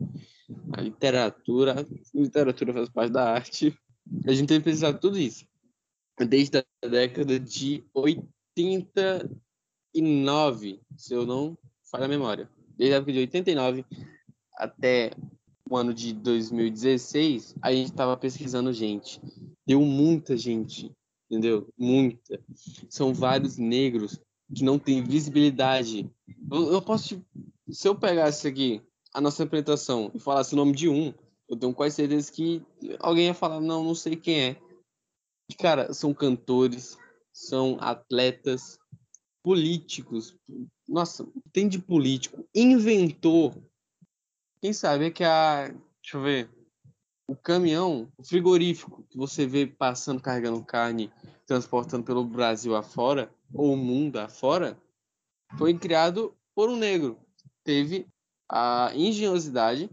na 0.67 0.81
literatura. 0.81 1.81
A 1.81 1.85
literatura 2.17 2.73
faz 2.73 2.89
parte 2.89 3.11
da 3.11 3.29
arte. 3.29 3.75
A 4.25 4.33
gente 4.33 4.47
teve 4.47 4.61
que 4.61 4.65
pesquisar 4.65 4.93
tudo 4.93 5.19
isso. 5.19 5.45
Desde 6.17 6.59
a 6.59 6.65
década 6.87 7.39
de 7.39 7.83
89, 7.93 10.81
se 10.95 11.13
eu 11.13 11.25
não 11.25 11.57
falho 11.83 12.05
a 12.05 12.07
memória 12.07 12.49
desde 12.77 12.93
a 12.93 12.97
época 12.97 13.13
de 13.13 13.19
89 13.19 13.85
até 14.57 15.11
o 15.69 15.77
ano 15.77 15.93
de 15.93 16.13
2016, 16.13 17.55
a 17.61 17.71
gente 17.71 17.91
estava 17.91 18.17
pesquisando 18.17 18.73
gente. 18.73 19.21
Deu 19.65 19.81
muita 19.81 20.35
gente, 20.35 20.91
entendeu? 21.29 21.71
Muita. 21.77 22.43
São 22.89 23.13
vários 23.13 23.57
negros 23.57 24.19
que 24.53 24.63
não 24.63 24.77
têm 24.77 25.03
visibilidade. 25.03 26.09
Eu, 26.51 26.73
eu 26.73 26.81
posso, 26.81 27.23
se 27.69 27.87
eu 27.87 27.95
pegasse 27.95 28.47
aqui 28.47 28.81
a 29.13 29.21
nossa 29.21 29.43
apresentação 29.43 30.11
e 30.13 30.19
falasse 30.19 30.53
o 30.53 30.57
nome 30.57 30.73
de 30.73 30.89
um, 30.89 31.13
eu 31.49 31.57
tenho 31.57 31.73
quase 31.73 31.95
certeza 31.95 32.31
que 32.31 32.61
alguém 32.99 33.27
ia 33.27 33.33
falar, 33.33 33.59
não, 33.59 33.83
não 33.83 33.95
sei 33.95 34.15
quem 34.15 34.41
é. 34.41 34.61
Cara, 35.59 35.93
são 35.93 36.13
cantores, 36.13 36.97
são 37.33 37.77
atletas, 37.79 38.77
políticos, 39.43 40.35
nossa, 40.91 41.25
tem 41.53 41.69
de 41.69 41.79
político, 41.79 42.45
inventor. 42.53 43.55
Quem 44.61 44.73
sabe 44.73 45.05
é 45.05 45.11
que 45.11 45.23
a. 45.23 45.69
Deixa 46.01 46.17
eu 46.17 46.21
ver. 46.21 46.49
O 47.27 47.35
caminhão, 47.35 48.11
o 48.17 48.23
frigorífico 48.25 49.03
que 49.09 49.17
você 49.17 49.45
vê 49.45 49.65
passando, 49.65 50.21
carregando 50.21 50.63
carne, 50.65 51.09
transportando 51.47 52.03
pelo 52.03 52.25
Brasil 52.25 52.75
afora, 52.75 53.33
ou 53.53 53.73
o 53.73 53.77
mundo 53.77 54.17
afora, 54.17 54.77
foi 55.57 55.77
criado 55.77 56.35
por 56.53 56.69
um 56.69 56.75
negro. 56.75 57.17
Teve 57.63 58.05
a 58.49 58.91
engenhosidade 58.93 59.89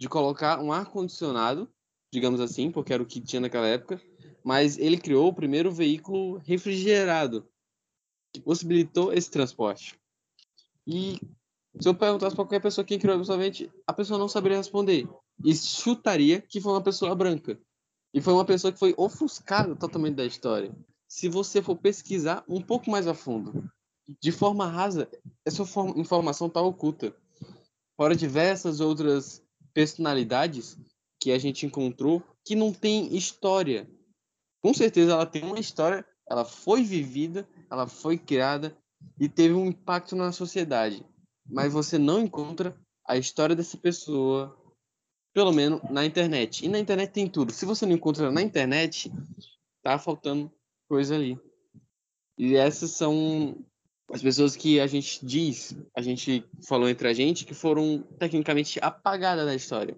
de 0.00 0.08
colocar 0.08 0.58
um 0.58 0.72
ar-condicionado, 0.72 1.70
digamos 2.10 2.40
assim, 2.40 2.70
porque 2.70 2.94
era 2.94 3.02
o 3.02 3.06
que 3.06 3.20
tinha 3.20 3.40
naquela 3.40 3.66
época, 3.66 4.00
mas 4.42 4.78
ele 4.78 4.96
criou 4.96 5.28
o 5.28 5.34
primeiro 5.34 5.70
veículo 5.70 6.38
refrigerado, 6.38 7.46
que 8.32 8.40
possibilitou 8.40 9.12
esse 9.12 9.30
transporte. 9.30 9.98
E 10.86 11.18
se 11.80 11.88
eu 11.88 11.94
perguntasse 11.94 12.34
para 12.36 12.44
qualquer 12.44 12.60
pessoa 12.60 12.84
quem 12.84 12.98
criou 12.98 13.18
pessoalmente, 13.18 13.70
a 13.86 13.92
pessoa 13.92 14.18
não 14.18 14.28
saberia 14.28 14.58
responder. 14.58 15.08
E 15.44 15.54
chutaria 15.54 16.40
que 16.40 16.60
foi 16.60 16.72
uma 16.72 16.82
pessoa 16.82 17.14
branca. 17.14 17.58
E 18.12 18.20
foi 18.20 18.32
uma 18.32 18.44
pessoa 18.44 18.72
que 18.72 18.78
foi 18.78 18.94
ofuscada 18.96 19.74
totalmente 19.74 20.14
da 20.14 20.24
história. 20.24 20.74
Se 21.08 21.28
você 21.28 21.60
for 21.60 21.76
pesquisar 21.76 22.44
um 22.48 22.60
pouco 22.60 22.90
mais 22.90 23.06
a 23.06 23.14
fundo, 23.14 23.68
de 24.20 24.30
forma 24.30 24.66
rasa, 24.66 25.08
essa 25.44 25.62
informação 25.96 26.46
está 26.46 26.60
oculta. 26.60 27.14
Fora 27.96 28.14
diversas 28.14 28.80
outras 28.80 29.42
personalidades 29.72 30.78
que 31.20 31.32
a 31.32 31.38
gente 31.38 31.66
encontrou 31.66 32.22
que 32.44 32.54
não 32.54 32.72
tem 32.72 33.16
história. 33.16 33.88
Com 34.62 34.72
certeza 34.74 35.12
ela 35.12 35.26
tem 35.26 35.42
uma 35.44 35.58
história, 35.58 36.06
ela 36.28 36.44
foi 36.44 36.82
vivida, 36.82 37.48
ela 37.70 37.86
foi 37.86 38.16
criada, 38.18 38.76
e 39.18 39.28
teve 39.28 39.54
um 39.54 39.66
impacto 39.66 40.16
na 40.16 40.32
sociedade, 40.32 41.04
mas 41.46 41.72
você 41.72 41.98
não 41.98 42.20
encontra 42.20 42.76
a 43.06 43.16
história 43.16 43.54
dessa 43.54 43.76
pessoa, 43.76 44.56
pelo 45.32 45.52
menos 45.52 45.80
na 45.90 46.04
internet. 46.04 46.64
E 46.64 46.68
na 46.68 46.78
internet 46.78 47.10
tem 47.10 47.28
tudo. 47.28 47.52
Se 47.52 47.66
você 47.66 47.84
não 47.86 47.94
encontra 47.94 48.30
na 48.30 48.42
internet, 48.42 49.12
tá 49.82 49.98
faltando 49.98 50.50
coisa 50.88 51.14
ali. 51.14 51.38
E 52.38 52.56
essas 52.56 52.92
são 52.92 53.56
as 54.10 54.22
pessoas 54.22 54.56
que 54.56 54.80
a 54.80 54.86
gente 54.86 55.24
diz, 55.24 55.76
a 55.94 56.02
gente 56.02 56.44
falou 56.66 56.88
entre 56.88 57.08
a 57.08 57.12
gente, 57.12 57.44
que 57.44 57.54
foram 57.54 58.02
tecnicamente 58.18 58.78
apagadas 58.82 59.46
da 59.46 59.54
história. 59.54 59.96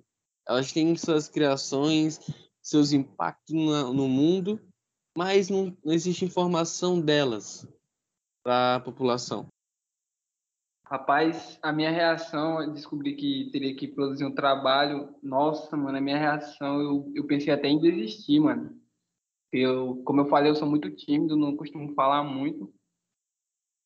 Elas 0.49 0.73
têm 0.73 0.95
suas 0.97 1.29
criações, 1.29 2.21
seus 2.63 2.93
impactos 2.93 3.55
no, 3.55 4.09
mundo, 4.09 4.61
mas 5.17 5.49
não, 5.49 5.77
não 5.85 5.93
existe 5.93 6.25
informação 6.25 7.01
delas 7.01 7.67
para 8.47 8.76
a 8.76 8.80
população. 8.80 9.49
Rapaz, 10.84 11.59
a 11.61 11.72
minha 11.72 11.90
reação, 11.90 12.62
eu 12.62 12.72
descobri 12.72 13.16
que 13.16 13.51
teria 13.51 13.74
que 13.74 13.88
produzir 13.88 14.24
um 14.24 14.32
trabalho. 14.32 15.12
Nossa, 15.20 15.76
mano, 15.76 15.99
a 15.99 16.01
minha 16.01 16.16
reação, 16.16 16.80
eu, 16.80 17.12
eu 17.12 17.26
pensei 17.26 17.53
até 17.53 17.66
em 17.66 17.80
desistir, 17.80 18.38
mano. 18.38 18.80
Eu, 19.51 20.01
como 20.05 20.20
eu 20.20 20.26
falei, 20.26 20.49
eu 20.49 20.55
sou 20.55 20.68
muito 20.68 20.88
tímido, 20.94 21.36
não 21.36 21.57
costumo 21.57 21.92
falar 21.94 22.22
muito. 22.22 22.72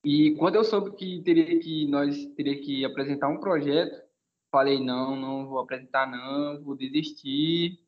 E 0.04 0.34
quando 0.36 0.56
eu 0.56 0.64
soube 0.64 0.94
que 0.94 1.22
teria 1.22 1.58
que 1.58 1.86
nós 1.86 2.26
teria 2.36 2.60
que 2.60 2.84
apresentar 2.84 3.28
um 3.28 3.40
projeto, 3.40 3.98
falei 4.52 4.78
não, 4.78 5.16
não 5.16 5.46
vou 5.46 5.60
apresentar 5.60 6.06
não, 6.06 6.62
vou 6.62 6.76
desistir. 6.76 7.80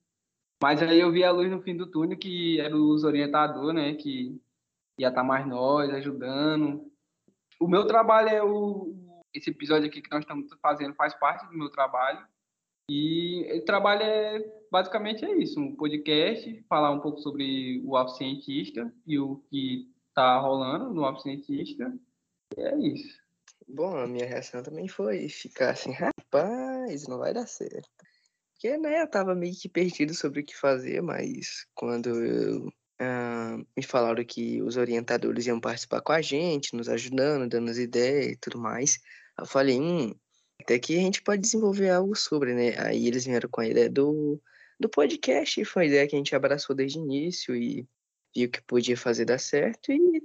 Mas 0.62 0.80
aí 0.80 1.00
eu 1.00 1.12
vi 1.12 1.22
a 1.22 1.32
luz 1.32 1.50
no 1.50 1.60
fim 1.60 1.76
do 1.76 1.90
túnel 1.90 2.16
que 2.16 2.58
era 2.60 2.74
os 2.74 3.04
orientadores, 3.04 3.74
né, 3.74 3.94
que 3.94 4.40
ia 4.98 5.08
estar 5.08 5.24
mais 5.24 5.46
nós 5.46 5.90
ajudando. 5.90 6.90
O 7.60 7.68
meu 7.68 7.86
trabalho 7.86 8.28
é 8.28 8.42
o 8.42 8.94
esse 9.34 9.50
episódio 9.50 9.88
aqui 9.88 10.02
que 10.02 10.10
nós 10.10 10.20
estamos 10.20 10.48
fazendo 10.60 10.94
faz 10.94 11.14
parte 11.14 11.46
do 11.46 11.56
meu 11.56 11.70
trabalho. 11.70 12.26
E 12.90 13.50
o 13.58 13.64
trabalho 13.64 14.02
é 14.02 14.62
basicamente 14.70 15.24
é 15.24 15.32
isso, 15.34 15.60
um 15.60 15.74
podcast, 15.74 16.64
falar 16.68 16.90
um 16.90 17.00
pouco 17.00 17.20
sobre 17.20 17.82
o 17.86 18.08
Cientista 18.08 18.92
e 19.06 19.18
o 19.18 19.36
que 19.48 19.88
está 20.08 20.38
rolando 20.38 20.92
no 20.92 21.18
Cientista. 21.20 21.94
E 22.56 22.60
é 22.60 22.76
isso. 22.78 23.22
Bom, 23.68 23.96
a 23.96 24.06
minha 24.06 24.26
reação 24.26 24.62
também 24.62 24.88
foi 24.88 25.28
ficar 25.28 25.70
assim, 25.70 25.92
rapaz, 25.92 27.06
não 27.06 27.18
vai 27.18 27.32
dar 27.32 27.46
certo. 27.46 27.88
Porque, 28.52 28.76
né, 28.76 29.02
eu 29.02 29.10
tava 29.10 29.34
meio 29.34 29.54
que 29.54 29.68
perdido 29.68 30.14
sobre 30.14 30.40
o 30.40 30.44
que 30.44 30.56
fazer, 30.56 31.00
mas 31.02 31.66
quando 31.74 32.08
eu, 32.08 32.72
me 33.76 33.82
falaram 33.82 34.24
que 34.24 34.62
os 34.62 34.76
orientadores 34.76 35.46
iam 35.46 35.60
participar 35.60 36.00
com 36.00 36.12
a 36.12 36.22
gente, 36.22 36.76
nos 36.76 36.88
ajudando, 36.88 37.48
dando 37.48 37.70
as 37.70 37.78
ideias 37.78 38.32
e 38.32 38.36
tudo 38.36 38.58
mais, 38.58 39.00
eu 39.38 39.46
falei, 39.46 39.80
hum, 39.80 40.14
até 40.60 40.78
que 40.78 40.96
a 40.96 41.00
gente 41.00 41.22
pode 41.22 41.42
desenvolver 41.42 41.90
algo 41.90 42.14
sobre, 42.14 42.54
né? 42.54 42.78
Aí 42.78 43.06
eles 43.06 43.24
vieram 43.24 43.48
com 43.50 43.60
a 43.60 43.66
ideia 43.66 43.90
do, 43.90 44.40
do 44.78 44.88
podcast, 44.88 45.60
e 45.60 45.64
foi 45.64 45.82
uma 45.82 45.88
ideia 45.88 46.08
que 46.08 46.14
a 46.14 46.18
gente 46.18 46.36
abraçou 46.36 46.76
desde 46.76 46.98
o 46.98 47.04
início 47.04 47.56
e 47.56 47.86
viu 48.34 48.50
que 48.50 48.62
podia 48.62 48.96
fazer 48.96 49.24
dar 49.24 49.38
certo 49.38 49.92
e 49.92 50.22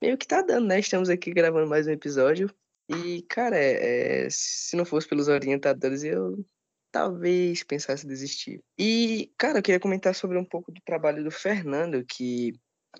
meio 0.00 0.18
que 0.18 0.26
tá 0.26 0.42
dando, 0.42 0.66
né? 0.68 0.78
Estamos 0.78 1.08
aqui 1.08 1.32
gravando 1.32 1.68
mais 1.68 1.86
um 1.86 1.90
episódio 1.90 2.50
e, 2.88 3.22
cara, 3.22 3.56
é, 3.56 4.24
é, 4.26 4.28
se 4.30 4.76
não 4.76 4.84
fosse 4.84 5.08
pelos 5.08 5.28
orientadores, 5.28 6.04
eu 6.04 6.44
talvez 6.92 7.64
pensasse 7.64 8.06
desistir. 8.06 8.62
E, 8.78 9.32
cara, 9.38 9.58
eu 9.58 9.62
queria 9.62 9.80
comentar 9.80 10.14
sobre 10.14 10.38
um 10.38 10.44
pouco 10.44 10.70
do 10.70 10.80
trabalho 10.84 11.24
do 11.24 11.30
Fernando, 11.30 12.04
que 12.04 12.52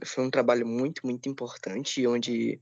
foi 0.04 0.24
um 0.24 0.30
trabalho 0.30 0.66
muito, 0.66 1.06
muito 1.06 1.28
importante, 1.28 2.06
onde... 2.06 2.60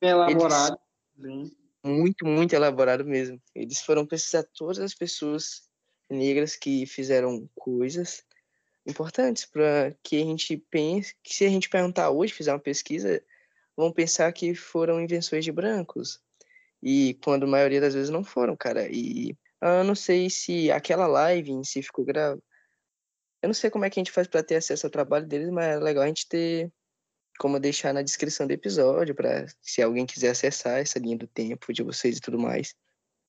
Elaborado. 0.00 0.78
Eles 1.18 1.50
muito, 1.82 2.26
muito 2.26 2.52
elaborado 2.52 3.04
mesmo. 3.04 3.40
Eles 3.54 3.80
foram 3.80 4.06
pesquisar 4.06 4.44
todas 4.54 4.78
as 4.78 4.94
pessoas 4.94 5.62
negras 6.08 6.56
que 6.56 6.86
fizeram 6.86 7.48
coisas 7.54 8.22
importantes 8.86 9.44
para 9.44 9.94
que 10.02 10.20
a 10.20 10.24
gente 10.24 10.56
pense, 10.70 11.14
que 11.22 11.34
se 11.34 11.44
a 11.44 11.48
gente 11.48 11.68
perguntar 11.68 12.10
hoje, 12.10 12.32
fizer 12.32 12.52
uma 12.52 12.58
pesquisa, 12.58 13.22
vão 13.76 13.92
pensar 13.92 14.32
que 14.32 14.54
foram 14.54 15.00
invenções 15.00 15.44
de 15.44 15.52
brancos. 15.52 16.20
E 16.82 17.14
quando 17.22 17.44
a 17.44 17.48
maioria 17.48 17.80
das 17.80 17.94
vezes 17.94 18.10
não 18.10 18.24
foram, 18.24 18.56
cara. 18.56 18.88
E 18.90 19.36
eu 19.60 19.84
não 19.84 19.94
sei 19.94 20.30
se 20.30 20.70
aquela 20.70 21.06
live 21.06 21.50
em 21.50 21.64
si 21.64 21.82
ficou 21.82 22.04
grave. 22.04 22.40
Eu 23.42 23.48
não 23.48 23.54
sei 23.54 23.70
como 23.70 23.84
é 23.84 23.90
que 23.90 23.98
a 23.98 24.02
gente 24.02 24.12
faz 24.12 24.26
para 24.28 24.42
ter 24.42 24.56
acesso 24.56 24.86
ao 24.86 24.90
trabalho 24.90 25.26
deles, 25.26 25.48
mas 25.50 25.66
é 25.66 25.78
legal 25.78 26.04
a 26.04 26.06
gente 26.06 26.28
ter 26.28 26.70
como 27.38 27.58
deixar 27.58 27.94
na 27.94 28.02
descrição 28.02 28.46
do 28.46 28.52
episódio, 28.52 29.14
para 29.14 29.46
se 29.62 29.80
alguém 29.80 30.04
quiser 30.04 30.28
acessar 30.28 30.78
essa 30.78 30.98
linha 30.98 31.16
do 31.16 31.26
tempo 31.26 31.72
de 31.72 31.82
vocês 31.82 32.18
e 32.18 32.20
tudo 32.20 32.38
mais. 32.38 32.74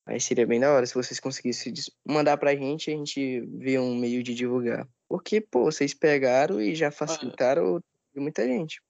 Aí 0.06 0.20
seria 0.20 0.46
bem 0.46 0.60
da 0.60 0.74
hora 0.74 0.86
se 0.86 0.94
vocês 0.94 1.18
conseguissem 1.18 1.74
mandar 2.06 2.36
pra 2.36 2.54
gente 2.54 2.90
e 2.90 2.94
a 2.94 2.98
gente 2.98 3.40
ver 3.58 3.80
um 3.80 3.96
meio 3.96 4.22
de 4.22 4.36
divulgar. 4.36 4.86
Porque, 5.08 5.40
pô, 5.40 5.64
vocês 5.64 5.94
pegaram 5.94 6.60
e 6.60 6.76
já 6.76 6.92
facilitaram 6.92 7.82
de 8.14 8.20
muita 8.20 8.46
gente. 8.46 8.82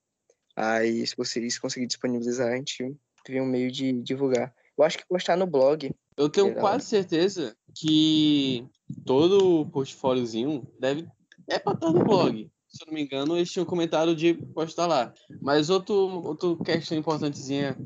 Aí, 0.56 1.06
se 1.06 1.16
vocês 1.16 1.60
conseguirem 1.60 1.88
disponibilizar, 1.88 2.54
a 2.54 2.56
gente 2.56 2.96
vê 3.28 3.40
um 3.40 3.46
meio 3.46 3.72
de 3.72 3.94
divulgar. 4.02 4.52
Eu 4.76 4.84
acho 4.84 4.98
que 4.98 5.08
postar 5.08 5.36
no 5.36 5.46
blog. 5.46 5.94
Eu 6.18 6.30
tenho 6.30 6.54
quase 6.56 6.86
certeza 6.86 7.56
que 7.76 8.66
todo 9.06 9.62
o 9.62 9.66
portfóliozinho 9.66 10.68
deve 10.80 11.08
é 11.48 11.58
pra 11.58 11.74
estar 11.74 11.92
no 11.92 12.04
blog 12.04 12.52
se 12.72 12.84
eu 12.84 12.88
não 12.88 12.94
me 12.94 13.04
engano, 13.04 13.36
eles 13.36 13.52
tinham 13.52 13.66
comentado 13.66 14.16
de 14.16 14.34
postar 14.34 14.88
lá. 14.88 15.14
Mas 15.42 15.70
outro, 15.70 15.94
outro 15.96 16.58
questão 16.64 16.98
importantezinha 16.98 17.78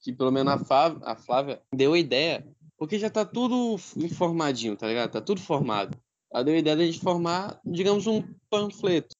que 0.00 0.12
pelo 0.12 0.32
menos 0.32 0.52
a 0.52 0.58
Flávia, 0.58 0.98
a 1.04 1.14
Flávia 1.14 1.62
deu 1.72 1.92
a 1.92 1.98
ideia, 1.98 2.46
porque 2.76 2.98
já 2.98 3.10
tá 3.10 3.24
tudo 3.24 3.76
informadinho, 3.96 4.76
tá 4.76 4.86
ligado? 4.86 5.12
Tá 5.12 5.20
tudo 5.20 5.40
formado. 5.40 5.96
Ela 6.32 6.42
deu 6.42 6.54
a 6.54 6.58
ideia 6.58 6.76
de 6.76 6.82
a 6.82 6.86
gente 6.86 7.00
formar, 7.00 7.60
digamos, 7.64 8.06
um 8.06 8.22
panfleto. 8.48 9.11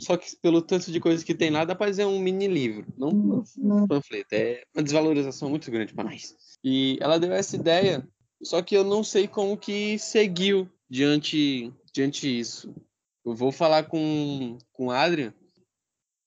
Só 0.00 0.16
que 0.16 0.34
pelo 0.36 0.62
tanto 0.62 0.90
de 0.90 1.00
coisas 1.00 1.22
que 1.22 1.34
tem 1.34 1.50
lá, 1.50 1.64
dá 1.64 1.74
pra 1.74 1.88
fazer 1.88 2.04
um 2.04 2.18
mini 2.18 2.46
livro, 2.46 2.86
não 2.96 3.44
um 3.58 3.86
panfleto. 3.86 4.34
É 4.34 4.62
uma 4.74 4.82
desvalorização 4.82 5.50
muito 5.50 5.70
grande 5.70 5.92
para 5.92 6.04
nós. 6.04 6.34
E 6.64 6.98
ela 7.00 7.18
deu 7.18 7.32
essa 7.32 7.56
ideia, 7.56 8.06
só 8.42 8.62
que 8.62 8.74
eu 8.74 8.84
não 8.84 9.04
sei 9.04 9.28
como 9.28 9.56
que 9.56 9.98
seguiu 9.98 10.68
diante 10.88 11.72
diante 11.92 12.22
disso. 12.22 12.74
Eu 13.24 13.34
vou 13.34 13.52
falar 13.52 13.84
com, 13.84 14.58
com 14.72 14.86
o 14.86 14.90
Adrian 14.90 15.34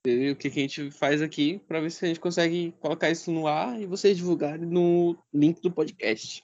ver 0.05 0.31
o 0.31 0.35
que, 0.35 0.49
que 0.49 0.59
a 0.59 0.61
gente 0.61 0.91
faz 0.91 1.21
aqui 1.21 1.61
para 1.65 1.79
ver 1.79 1.89
se 1.89 2.03
a 2.03 2.07
gente 2.09 2.19
consegue 2.19 2.73
colocar 2.79 3.09
isso 3.09 3.31
no 3.31 3.47
ar 3.47 3.79
e 3.79 3.85
vocês 3.85 4.17
divulgarem 4.17 4.65
no 4.65 5.17
link 5.33 5.61
do 5.61 5.71
podcast. 5.71 6.43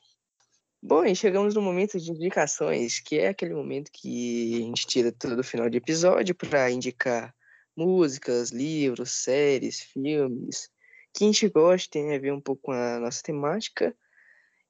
Bom, 0.81 1.05
e 1.05 1.15
chegamos 1.15 1.55
no 1.55 1.61
momento 1.61 1.99
de 1.99 2.11
indicações, 2.11 2.99
que 2.99 3.19
é 3.19 3.27
aquele 3.27 3.53
momento 3.53 3.91
que 3.91 4.55
a 4.55 4.65
gente 4.65 4.87
tira 4.87 5.11
tudo 5.11 5.35
do 5.35 5.43
final 5.43 5.69
de 5.69 5.77
episódio 5.77 6.33
para 6.33 6.71
indicar 6.71 7.35
músicas, 7.75 8.49
livros, 8.51 9.11
séries, 9.11 9.81
filmes, 9.81 10.69
que 11.13 11.23
a 11.23 11.27
gente 11.27 11.47
gosta, 11.49 11.89
tem 11.91 12.15
a 12.15 12.19
ver 12.19 12.31
um 12.31 12.41
pouco 12.41 12.63
com 12.63 12.71
a 12.71 12.99
nossa 12.99 13.21
temática 13.21 13.95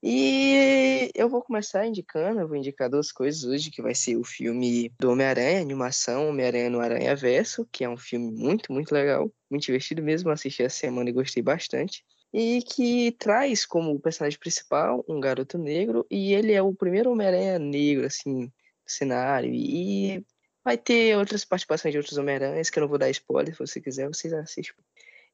e 0.01 1.11
eu 1.13 1.27
vou 1.27 1.41
começar 1.41 1.85
indicando, 1.85 2.39
eu 2.39 2.47
vou 2.47 2.55
indicar 2.55 2.89
duas 2.89 3.11
coisas 3.11 3.43
hoje, 3.43 3.69
que 3.69 3.81
vai 3.81 3.93
ser 3.93 4.15
o 4.15 4.23
filme 4.23 4.93
do 4.97 5.11
Homem-Aranha, 5.11 5.59
animação 5.59 6.29
Homem-Aranha 6.29 6.69
no 6.69 6.79
Aranha 6.79 7.13
Verso, 7.17 7.67
que 7.69 7.83
é 7.83 7.89
um 7.89 7.97
filme 7.97 8.31
muito, 8.31 8.71
muito 8.71 8.93
legal, 8.93 9.29
muito 9.51 9.65
divertido 9.65 10.01
mesmo, 10.01 10.29
assisti 10.29 10.63
essa 10.63 10.77
semana 10.77 11.09
e 11.09 11.13
gostei 11.13 11.43
bastante. 11.43 12.05
E 12.33 12.61
que 12.61 13.11
traz 13.13 13.65
como 13.65 13.99
personagem 13.99 14.39
principal 14.39 15.03
um 15.07 15.19
garoto 15.19 15.57
negro, 15.57 16.05
e 16.09 16.33
ele 16.33 16.53
é 16.53 16.61
o 16.61 16.73
primeiro 16.73 17.11
Homem-Aranha 17.11 17.57
negro, 17.57 18.05
assim, 18.05 18.45
do 18.45 18.51
cenário, 18.85 19.51
e 19.51 20.23
vai 20.63 20.77
ter 20.77 21.17
outras 21.17 21.43
participações 21.43 21.91
de 21.91 21.97
outros 21.97 22.17
Homem-Aranhas, 22.17 22.69
que 22.69 22.77
eu 22.77 22.81
não 22.81 22.87
vou 22.87 22.99
dar 22.99 23.09
spoiler, 23.09 23.53
se 23.53 23.59
você 23.59 23.81
quiser, 23.81 24.07
vocês 24.07 24.31
assistem. 24.33 24.75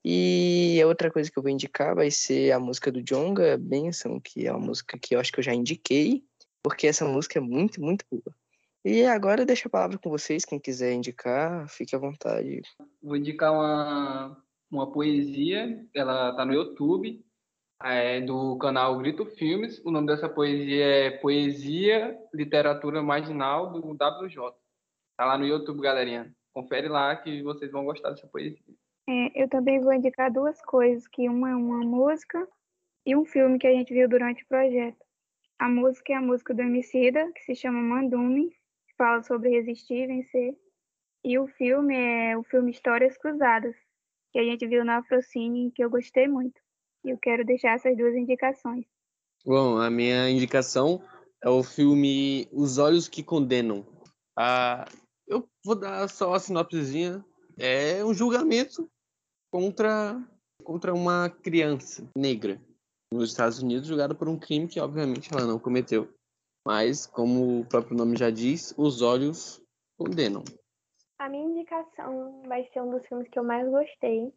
E 0.07 0.79
a 0.81 0.87
outra 0.87 1.09
coisa 1.09 1.31
que 1.31 1.37
eu 1.37 1.41
vou 1.41 1.51
indicar 1.51 1.95
vai 1.95 2.11
ser 2.11 2.51
a 2.51 2.59
música 2.59 2.91
do 2.91 3.01
Jonga, 3.01 3.57
Benção, 3.57 4.19
que 4.19 4.45
é 4.45 4.51
uma 4.51 4.67
música 4.67 4.99
que 4.99 5.15
eu 5.15 5.19
acho 5.19 5.31
que 5.33 5.39
eu 5.39 5.43
já 5.43 5.53
indiquei, 5.53 6.23
porque 6.61 6.85
essa 6.87 7.05
música 7.05 7.39
é 7.39 7.41
muito, 7.41 7.81
muito 7.81 8.05
boa. 8.09 8.35
E 8.85 9.03
agora 9.03 9.41
eu 9.41 9.45
deixo 9.47 9.67
a 9.67 9.71
palavra 9.71 9.97
com 9.97 10.11
vocês, 10.11 10.45
quem 10.45 10.59
quiser 10.59 10.93
indicar, 10.93 11.67
fique 11.67 11.95
à 11.95 11.99
vontade. 11.99 12.61
Vou 13.01 13.17
indicar 13.17 13.51
uma, 13.51 14.37
uma 14.69 14.91
poesia, 14.91 15.85
ela 15.93 16.31
está 16.31 16.45
no 16.45 16.53
YouTube, 16.53 17.23
é 17.83 18.21
do 18.21 18.57
canal 18.57 18.97
Grito 18.97 19.25
Filmes. 19.25 19.79
O 19.85 19.91
nome 19.91 20.07
dessa 20.07 20.29
poesia 20.29 20.85
é 20.85 21.11
Poesia 21.11 22.17
Literatura 22.33 23.01
Marginal 23.01 23.71
do 23.71 23.91
WJ. 23.91 24.53
Tá 25.17 25.25
lá 25.25 25.37
no 25.37 25.45
YouTube, 25.45 25.81
galerinha. 25.81 26.33
Confere 26.53 26.87
lá 26.87 27.15
que 27.15 27.43
vocês 27.43 27.71
vão 27.71 27.85
gostar 27.85 28.11
dessa 28.11 28.27
poesia. 28.27 28.59
É, 29.07 29.43
eu 29.43 29.49
também 29.49 29.79
vou 29.79 29.93
indicar 29.93 30.31
duas 30.31 30.59
coisas, 30.61 31.07
que 31.07 31.29
uma 31.29 31.51
é 31.51 31.55
uma 31.55 31.79
música 31.79 32.47
e 33.05 33.15
um 33.15 33.25
filme 33.25 33.59
que 33.59 33.67
a 33.67 33.71
gente 33.71 33.93
viu 33.93 34.09
durante 34.09 34.43
o 34.43 34.47
projeto. 34.47 35.05
A 35.59 35.69
música 35.69 36.13
é 36.13 36.15
a 36.15 36.21
música 36.21 36.53
do 36.53 36.61
Emicida, 36.61 37.31
que 37.33 37.43
se 37.43 37.55
chama 37.55 37.79
Mandume, 37.79 38.49
que 38.49 38.95
fala 38.97 39.21
sobre 39.21 39.49
resistir 39.49 40.03
e 40.03 40.07
vencer. 40.07 40.57
E 41.23 41.37
o 41.37 41.47
filme 41.47 41.95
é 41.95 42.37
o 42.37 42.43
filme 42.43 42.71
Histórias 42.71 43.17
Cruzadas, 43.17 43.75
que 44.35 44.39
a 44.39 44.43
gente 44.43 44.67
viu 44.67 44.83
na 44.83 44.97
Afrocine, 44.97 45.71
que 45.71 45.81
eu 45.81 45.89
gostei 45.89 46.27
muito. 46.27 46.59
E 47.05 47.09
eu 47.09 47.17
quero 47.17 47.45
deixar 47.45 47.75
essas 47.75 47.95
duas 47.95 48.13
indicações. 48.13 48.85
Bom, 49.45 49.77
a 49.77 49.89
minha 49.89 50.29
indicação 50.29 51.01
é 51.41 51.47
o 51.47 51.63
filme 51.63 52.45
Os 52.51 52.77
Olhos 52.77 53.07
que 53.07 53.23
Condenam. 53.23 53.87
Ah, 54.37 54.89
eu 55.25 55.47
vou 55.63 55.73
dar 55.73 56.09
só 56.09 56.33
a 56.33 56.39
sinopsezinha. 56.39 57.23
É 57.57 58.03
um 58.03 58.13
julgamento 58.13 58.91
contra, 59.49 60.21
contra 60.65 60.93
uma 60.93 61.29
criança 61.29 62.05
negra 62.13 62.59
nos 63.13 63.29
Estados 63.29 63.59
Unidos, 63.59 63.87
julgada 63.87 64.13
por 64.13 64.27
um 64.27 64.37
crime 64.37 64.67
que, 64.67 64.81
obviamente, 64.81 65.33
ela 65.33 65.47
não 65.47 65.57
cometeu. 65.57 66.13
Mas, 66.67 67.05
como 67.05 67.61
o 67.61 67.65
próprio 67.65 67.95
nome 67.95 68.17
já 68.17 68.29
diz, 68.29 68.73
os 68.75 69.01
olhos 69.01 69.61
condenam. 69.97 70.43
A 71.25 71.29
minha 71.29 71.43
indicação 71.43 72.43
vai 72.45 72.65
ser 72.65 72.81
um 72.81 72.91
dos 72.91 73.03
filmes 73.07 73.27
que 73.29 73.39
eu 73.39 73.43
mais 73.43 73.67
gostei. 73.67 74.31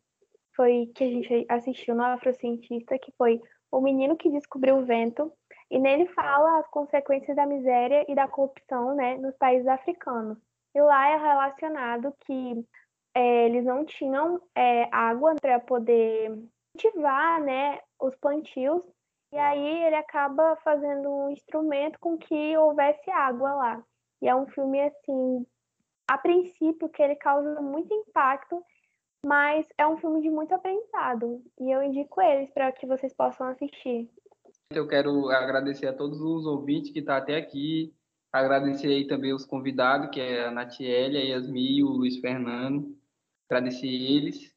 Foi 0.56 0.90
que 0.94 1.04
a 1.04 1.06
gente 1.06 1.46
assistiu 1.46 1.94
no 1.94 2.02
Afrocientista, 2.02 2.98
que 2.98 3.12
foi 3.12 3.42
O 3.70 3.78
Menino 3.78 4.16
que 4.16 4.30
Descobriu 4.30 4.78
o 4.78 4.86
Vento. 4.86 5.30
E 5.70 5.78
nele 5.78 6.06
fala 6.14 6.60
as 6.60 6.66
consequências 6.68 7.36
da 7.36 7.44
miséria 7.44 8.06
e 8.08 8.14
da 8.14 8.26
corrupção 8.26 8.94
né, 8.94 9.18
nos 9.18 9.36
países 9.36 9.68
africanos. 9.68 10.38
E 10.74 10.80
lá 10.80 11.10
é 11.10 11.16
relacionado 11.18 12.10
que 12.24 12.66
é, 13.14 13.44
eles 13.44 13.66
não 13.66 13.84
tinham 13.84 14.40
é, 14.54 14.88
água 14.90 15.34
para 15.38 15.60
poder 15.60 16.42
cultivar 16.72 17.42
né, 17.42 17.80
os 18.00 18.16
plantios. 18.16 18.82
E 19.30 19.36
aí 19.36 19.84
ele 19.84 19.96
acaba 19.96 20.56
fazendo 20.64 21.10
um 21.10 21.28
instrumento 21.28 21.98
com 22.00 22.16
que 22.16 22.56
houvesse 22.56 23.10
água 23.10 23.52
lá. 23.52 23.84
E 24.22 24.26
é 24.26 24.34
um 24.34 24.46
filme 24.46 24.80
assim 24.80 25.44
a 26.08 26.16
princípio 26.16 26.88
que 26.88 27.02
ele 27.02 27.16
causa 27.16 27.60
muito 27.60 27.92
impacto, 27.92 28.64
mas 29.24 29.66
é 29.76 29.86
um 29.86 29.98
filme 29.98 30.22
de 30.22 30.30
muito 30.30 30.54
aprendizado 30.54 31.42
e 31.60 31.70
eu 31.70 31.82
indico 31.82 32.20
eles 32.20 32.50
para 32.50 32.72
que 32.72 32.86
vocês 32.86 33.12
possam 33.12 33.48
assistir. 33.48 34.08
Eu 34.70 34.88
quero 34.88 35.28
agradecer 35.30 35.86
a 35.86 35.92
todos 35.92 36.20
os 36.20 36.46
ouvintes 36.46 36.90
que 36.90 37.00
estão 37.00 37.14
tá 37.14 37.22
até 37.22 37.36
aqui, 37.36 37.94
agradecer 38.32 38.88
aí 38.88 39.06
também 39.06 39.34
os 39.34 39.44
convidados, 39.44 40.10
que 40.10 40.20
é 40.20 40.46
a 40.46 40.50
Natiele, 40.50 41.18
a 41.18 41.20
Yasmi 41.20 41.78
e 41.78 41.84
o 41.84 41.88
Luiz 41.88 42.18
Fernando, 42.18 42.96
agradecer 43.48 43.86
eles. 43.86 44.54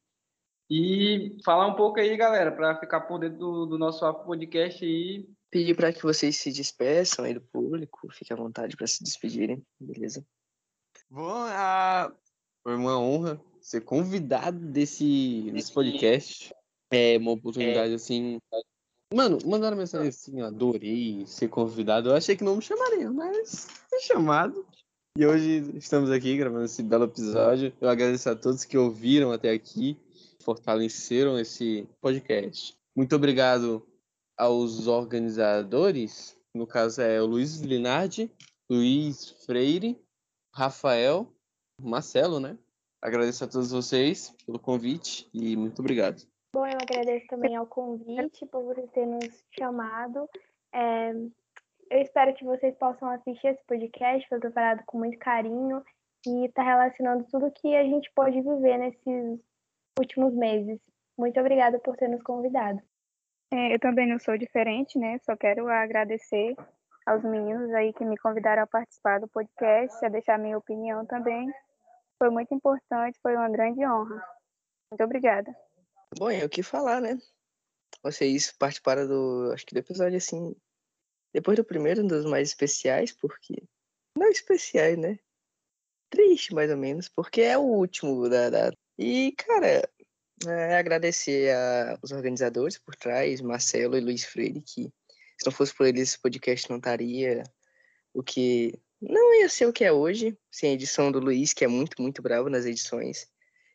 E 0.70 1.38
falar 1.44 1.68
um 1.68 1.76
pouco 1.76 2.00
aí, 2.00 2.16
galera, 2.16 2.52
para 2.52 2.80
ficar 2.80 3.02
por 3.02 3.20
dentro 3.20 3.38
do, 3.38 3.66
do 3.66 3.78
nosso 3.78 4.10
podcast 4.24 4.86
aí. 4.86 5.28
Pedir 5.50 5.76
para 5.76 5.92
que 5.92 6.02
vocês 6.02 6.38
se 6.38 6.50
despeçam 6.50 7.26
aí 7.26 7.34
do 7.34 7.42
público, 7.42 8.08
fique 8.14 8.32
à 8.32 8.38
vontade 8.38 8.78
para 8.78 8.88
se 8.88 9.04
despedirem, 9.04 9.62
beleza? 9.78 10.26
Bom, 11.12 11.44
a... 11.50 12.10
foi 12.64 12.74
uma 12.74 12.98
honra 12.98 13.38
ser 13.60 13.82
convidado 13.82 14.58
desse, 14.58 15.52
desse 15.52 15.74
podcast. 15.74 16.56
É 16.90 17.18
uma 17.18 17.32
oportunidade, 17.32 17.92
é. 17.92 17.96
assim. 17.96 18.40
Mano, 19.14 19.38
mandaram 19.46 19.76
mensagem 19.76 20.08
assim, 20.08 20.40
adorei 20.40 21.26
ser 21.28 21.50
convidado. 21.50 22.10
Eu 22.10 22.16
achei 22.16 22.38
que 22.38 22.46
não 22.46 22.56
me 22.56 22.62
chamariam, 22.62 23.14
mas 23.14 23.68
fui 23.90 24.00
chamado. 24.00 24.66
E 25.18 25.26
hoje 25.26 25.70
estamos 25.76 26.10
aqui 26.10 26.38
gravando 26.38 26.64
esse 26.64 26.82
belo 26.82 27.04
episódio. 27.04 27.74
Eu 27.82 27.90
agradeço 27.90 28.30
a 28.30 28.36
todos 28.36 28.64
que 28.64 28.78
ouviram 28.78 29.34
até 29.34 29.52
aqui, 29.52 29.98
fortaleceram 30.42 31.38
esse 31.38 31.86
podcast. 32.00 32.74
Muito 32.96 33.14
obrigado 33.18 33.86
aos 34.38 34.88
organizadores, 34.88 36.38
no 36.56 36.66
caso 36.66 37.02
é 37.02 37.22
o 37.22 37.26
Luiz 37.26 37.60
Linardi, 37.60 38.32
Luiz 38.70 39.32
Freire, 39.46 40.00
Rafael, 40.54 41.28
Marcelo, 41.80 42.40
né? 42.40 42.58
Agradeço 43.02 43.44
a 43.44 43.48
todos 43.48 43.72
vocês 43.72 44.36
pelo 44.46 44.60
convite 44.60 45.28
e 45.34 45.56
muito 45.56 45.80
obrigado. 45.80 46.22
Bom, 46.54 46.68
eu 46.68 46.78
agradeço 46.82 47.26
também 47.28 47.56
ao 47.56 47.66
convite 47.66 48.46
por 48.46 48.64
vocês 48.64 48.92
terem 48.92 49.10
nos 49.10 49.44
chamado. 49.58 50.30
É, 50.74 51.12
eu 51.90 52.00
espero 52.00 52.34
que 52.34 52.44
vocês 52.44 52.76
possam 52.78 53.10
assistir 53.10 53.48
esse 53.48 53.64
podcast, 53.66 54.28
foi 54.28 54.40
preparado 54.40 54.84
com 54.86 54.98
muito 54.98 55.18
carinho 55.18 55.84
e 56.28 56.46
está 56.46 56.62
relacionando 56.62 57.26
tudo 57.32 57.52
que 57.52 57.76
a 57.76 57.84
gente 57.84 58.12
pode 58.14 58.40
viver 58.42 58.78
nesses 58.78 59.40
últimos 59.98 60.34
meses. 60.34 60.80
Muito 61.18 61.40
obrigada 61.40 61.80
por 61.80 61.96
ter 61.98 62.08
nos 62.08 62.22
convidado. 62.22 62.82
É, 63.54 63.74
eu 63.74 63.80
também 63.80 64.08
não 64.08 64.20
sou 64.20 64.38
diferente, 64.38 64.98
né? 64.98 65.18
Só 65.20 65.36
quero 65.36 65.68
agradecer 65.68 66.56
aos 67.06 67.24
meninos 67.24 67.72
aí 67.74 67.94
que 67.94 68.06
me 68.06 68.18
convidaram 68.18 68.64
a 68.64 68.68
participar 68.68 69.20
do 69.20 69.28
podcast, 69.28 70.06
a 70.06 70.10
deixar 70.10 70.38
minha 70.38 70.58
opinião 70.58 71.06
também. 71.06 71.52
Foi 72.18 72.30
muito 72.30 72.54
importante, 72.54 73.20
foi 73.22 73.36
uma 73.36 73.50
grande 73.50 73.86
honra. 73.86 74.24
Muito 74.92 75.04
obrigada. 75.04 75.56
Bom, 76.18 76.30
é 76.30 76.46
o 76.46 76.50
que 76.50 76.62
falar, 76.62 77.02
né? 77.02 77.18
Vocês 78.04 78.52
participaram 78.52 79.08
do, 79.08 79.52
acho 79.54 79.66
que 79.66 79.74
do 79.74 79.80
episódio 79.80 80.18
assim, 80.18 80.56
depois 81.34 81.58
do 81.58 81.64
primeiro, 81.64 82.04
um 82.04 82.08
dos 82.08 82.26
mais 82.26 82.50
especiais, 82.50 83.12
porque 83.12 83.64
não 84.18 84.28
especiais, 84.28 84.98
né? 84.98 85.18
Triste, 86.10 86.54
mais 86.54 86.70
ou 86.70 86.78
menos, 86.78 87.08
porque 87.08 87.42
é 87.42 87.58
o 87.58 87.62
último 87.62 88.28
da, 88.30 88.50
da... 88.50 88.72
e 88.98 89.34
cara, 89.34 89.90
é 90.48 90.78
agradecer 90.78 91.56
aos 92.02 92.12
organizadores 92.12 92.78
por 92.78 92.96
trás, 92.96 93.40
Marcelo 93.42 93.96
e 93.96 94.02
Luiz 94.02 94.26
Freire, 94.26 94.62
que 94.62 94.92
se 95.42 95.46
não 95.46 95.52
fosse 95.52 95.74
por 95.74 95.88
eles, 95.88 96.10
esse 96.10 96.20
podcast 96.20 96.70
não 96.70 96.78
estaria 96.78 97.44
o 98.14 98.22
que. 98.22 98.80
Não 99.02 99.34
ia 99.40 99.50
ser 99.50 99.66
o 99.66 99.74
que 99.74 99.84
é 99.84 99.92
hoje, 99.92 100.38
sem 100.52 100.70
a 100.70 100.74
edição 100.74 101.12
do 101.12 101.20
Luiz, 101.20 101.52
que 101.52 101.66
é 101.66 101.68
muito, 101.68 102.00
muito 102.00 102.22
bravo 102.22 102.48
nas 102.48 102.66
edições. 102.66 103.28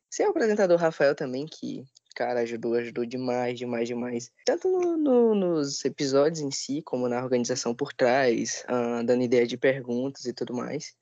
Sem 0.09 0.25
o 0.25 0.31
apresentador 0.31 0.79
Rafael 0.79 1.17
também, 1.17 1.45
que, 1.45 1.85
cara, 2.15 2.41
ajudou, 2.41 2.75
ajudou 2.75 3.05
demais, 3.05 3.59
demais, 3.59 3.89
demais. 3.89 4.31
Tanto 4.45 4.69
no, 4.69 4.97
no, 4.97 5.35
nos 5.35 5.85
episódios 5.85 6.41
em 6.41 6.53
si, 6.53 6.81
como 6.83 7.09
na 7.09 7.21
organização 7.21 7.75
por 7.75 7.93
trás, 7.93 8.65
uh, 8.69 9.05
dando 9.05 9.25
ideia 9.25 9.45
de 9.45 9.57
perguntas 9.57 10.25
e 10.25 10.33
tudo 10.33 10.55
mais. 10.55 10.95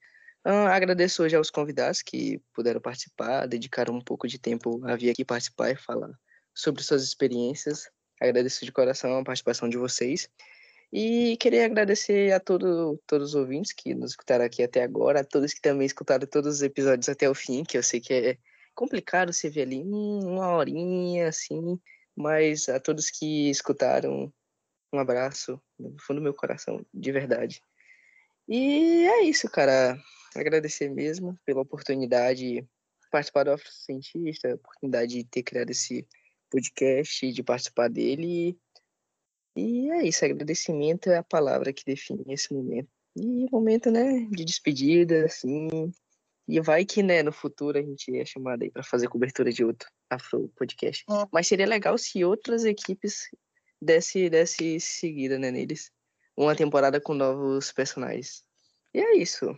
Uh, 0.46 0.68
agradeço 0.68 1.22
hoje 1.22 1.36
aos 1.36 1.50
convidados 1.50 2.00
que 2.00 2.40
puderam 2.54 2.80
participar, 2.80 3.46
dedicaram 3.46 3.94
um 3.94 4.00
pouco 4.00 4.26
de 4.26 4.38
tempo 4.38 4.80
a 4.86 4.96
vir 4.96 5.10
aqui 5.10 5.26
participar 5.26 5.72
e 5.72 5.76
falar 5.76 6.18
sobre 6.54 6.82
suas 6.82 7.02
experiências. 7.02 7.90
Agradeço 8.20 8.64
de 8.64 8.72
coração 8.72 9.18
a 9.18 9.24
participação 9.24 9.68
de 9.68 9.76
vocês. 9.76 10.28
E 10.96 11.36
queria 11.38 11.64
agradecer 11.64 12.32
a 12.32 12.38
todo, 12.38 13.02
todos 13.04 13.30
os 13.30 13.34
ouvintes 13.34 13.72
que 13.72 13.96
nos 13.96 14.12
escutaram 14.12 14.44
aqui 14.44 14.62
até 14.62 14.80
agora, 14.84 15.22
a 15.22 15.24
todos 15.24 15.52
que 15.52 15.60
também 15.60 15.86
escutaram 15.86 16.24
todos 16.24 16.54
os 16.54 16.62
episódios 16.62 17.08
até 17.08 17.28
o 17.28 17.34
fim, 17.34 17.64
que 17.64 17.76
eu 17.76 17.82
sei 17.82 18.00
que 18.00 18.14
é 18.14 18.38
complicado 18.76 19.32
você 19.32 19.50
ver 19.50 19.62
ali 19.62 19.82
uma 19.82 20.54
horinha 20.54 21.26
assim, 21.26 21.80
mas 22.14 22.68
a 22.68 22.78
todos 22.78 23.10
que 23.10 23.50
escutaram, 23.50 24.32
um 24.92 24.98
abraço 25.00 25.60
no 25.76 25.96
fundo 26.00 26.20
do 26.20 26.22
meu 26.22 26.32
coração, 26.32 26.86
de 26.94 27.10
verdade. 27.10 27.60
E 28.46 29.04
é 29.04 29.22
isso, 29.22 29.50
cara. 29.50 29.98
Agradecer 30.36 30.88
mesmo 30.90 31.36
pela 31.44 31.62
oportunidade 31.62 32.60
de 32.60 32.68
participar 33.10 33.42
do 33.42 33.50
Afrocientista, 33.50 34.52
a 34.52 34.54
oportunidade 34.54 35.14
de 35.14 35.24
ter 35.24 35.42
criado 35.42 35.70
esse 35.70 36.06
podcast, 36.48 37.32
de 37.32 37.42
participar 37.42 37.88
dele. 37.88 38.56
E 39.56 39.90
é 39.90 40.06
isso, 40.06 40.24
agradecimento 40.24 41.10
é 41.10 41.18
a 41.18 41.22
palavra 41.22 41.72
que 41.72 41.84
define 41.84 42.24
esse 42.28 42.52
momento. 42.52 42.88
E 43.16 43.48
momento, 43.50 43.90
né, 43.90 44.26
de 44.30 44.44
despedida, 44.44 45.26
assim. 45.26 45.68
E 46.48 46.60
vai 46.60 46.84
que, 46.84 47.02
né, 47.02 47.22
no 47.22 47.32
futuro 47.32 47.78
a 47.78 47.82
gente 47.82 48.14
é 48.16 48.24
chamado 48.24 48.62
aí 48.62 48.70
para 48.70 48.82
fazer 48.82 49.08
cobertura 49.08 49.52
de 49.52 49.64
outro 49.64 49.88
Afro 50.10 50.50
Podcast. 50.56 51.04
É. 51.08 51.26
Mas 51.32 51.46
seria 51.46 51.66
legal 51.66 51.96
se 51.96 52.24
outras 52.24 52.64
equipes 52.64 53.28
desse, 53.80 54.28
desse 54.28 54.80
seguida, 54.80 55.38
né, 55.38 55.50
neles. 55.50 55.90
Uma 56.36 56.56
temporada 56.56 57.00
com 57.00 57.14
novos 57.14 57.70
personagens. 57.70 58.44
E 58.92 58.98
é 58.98 59.16
isso. 59.16 59.56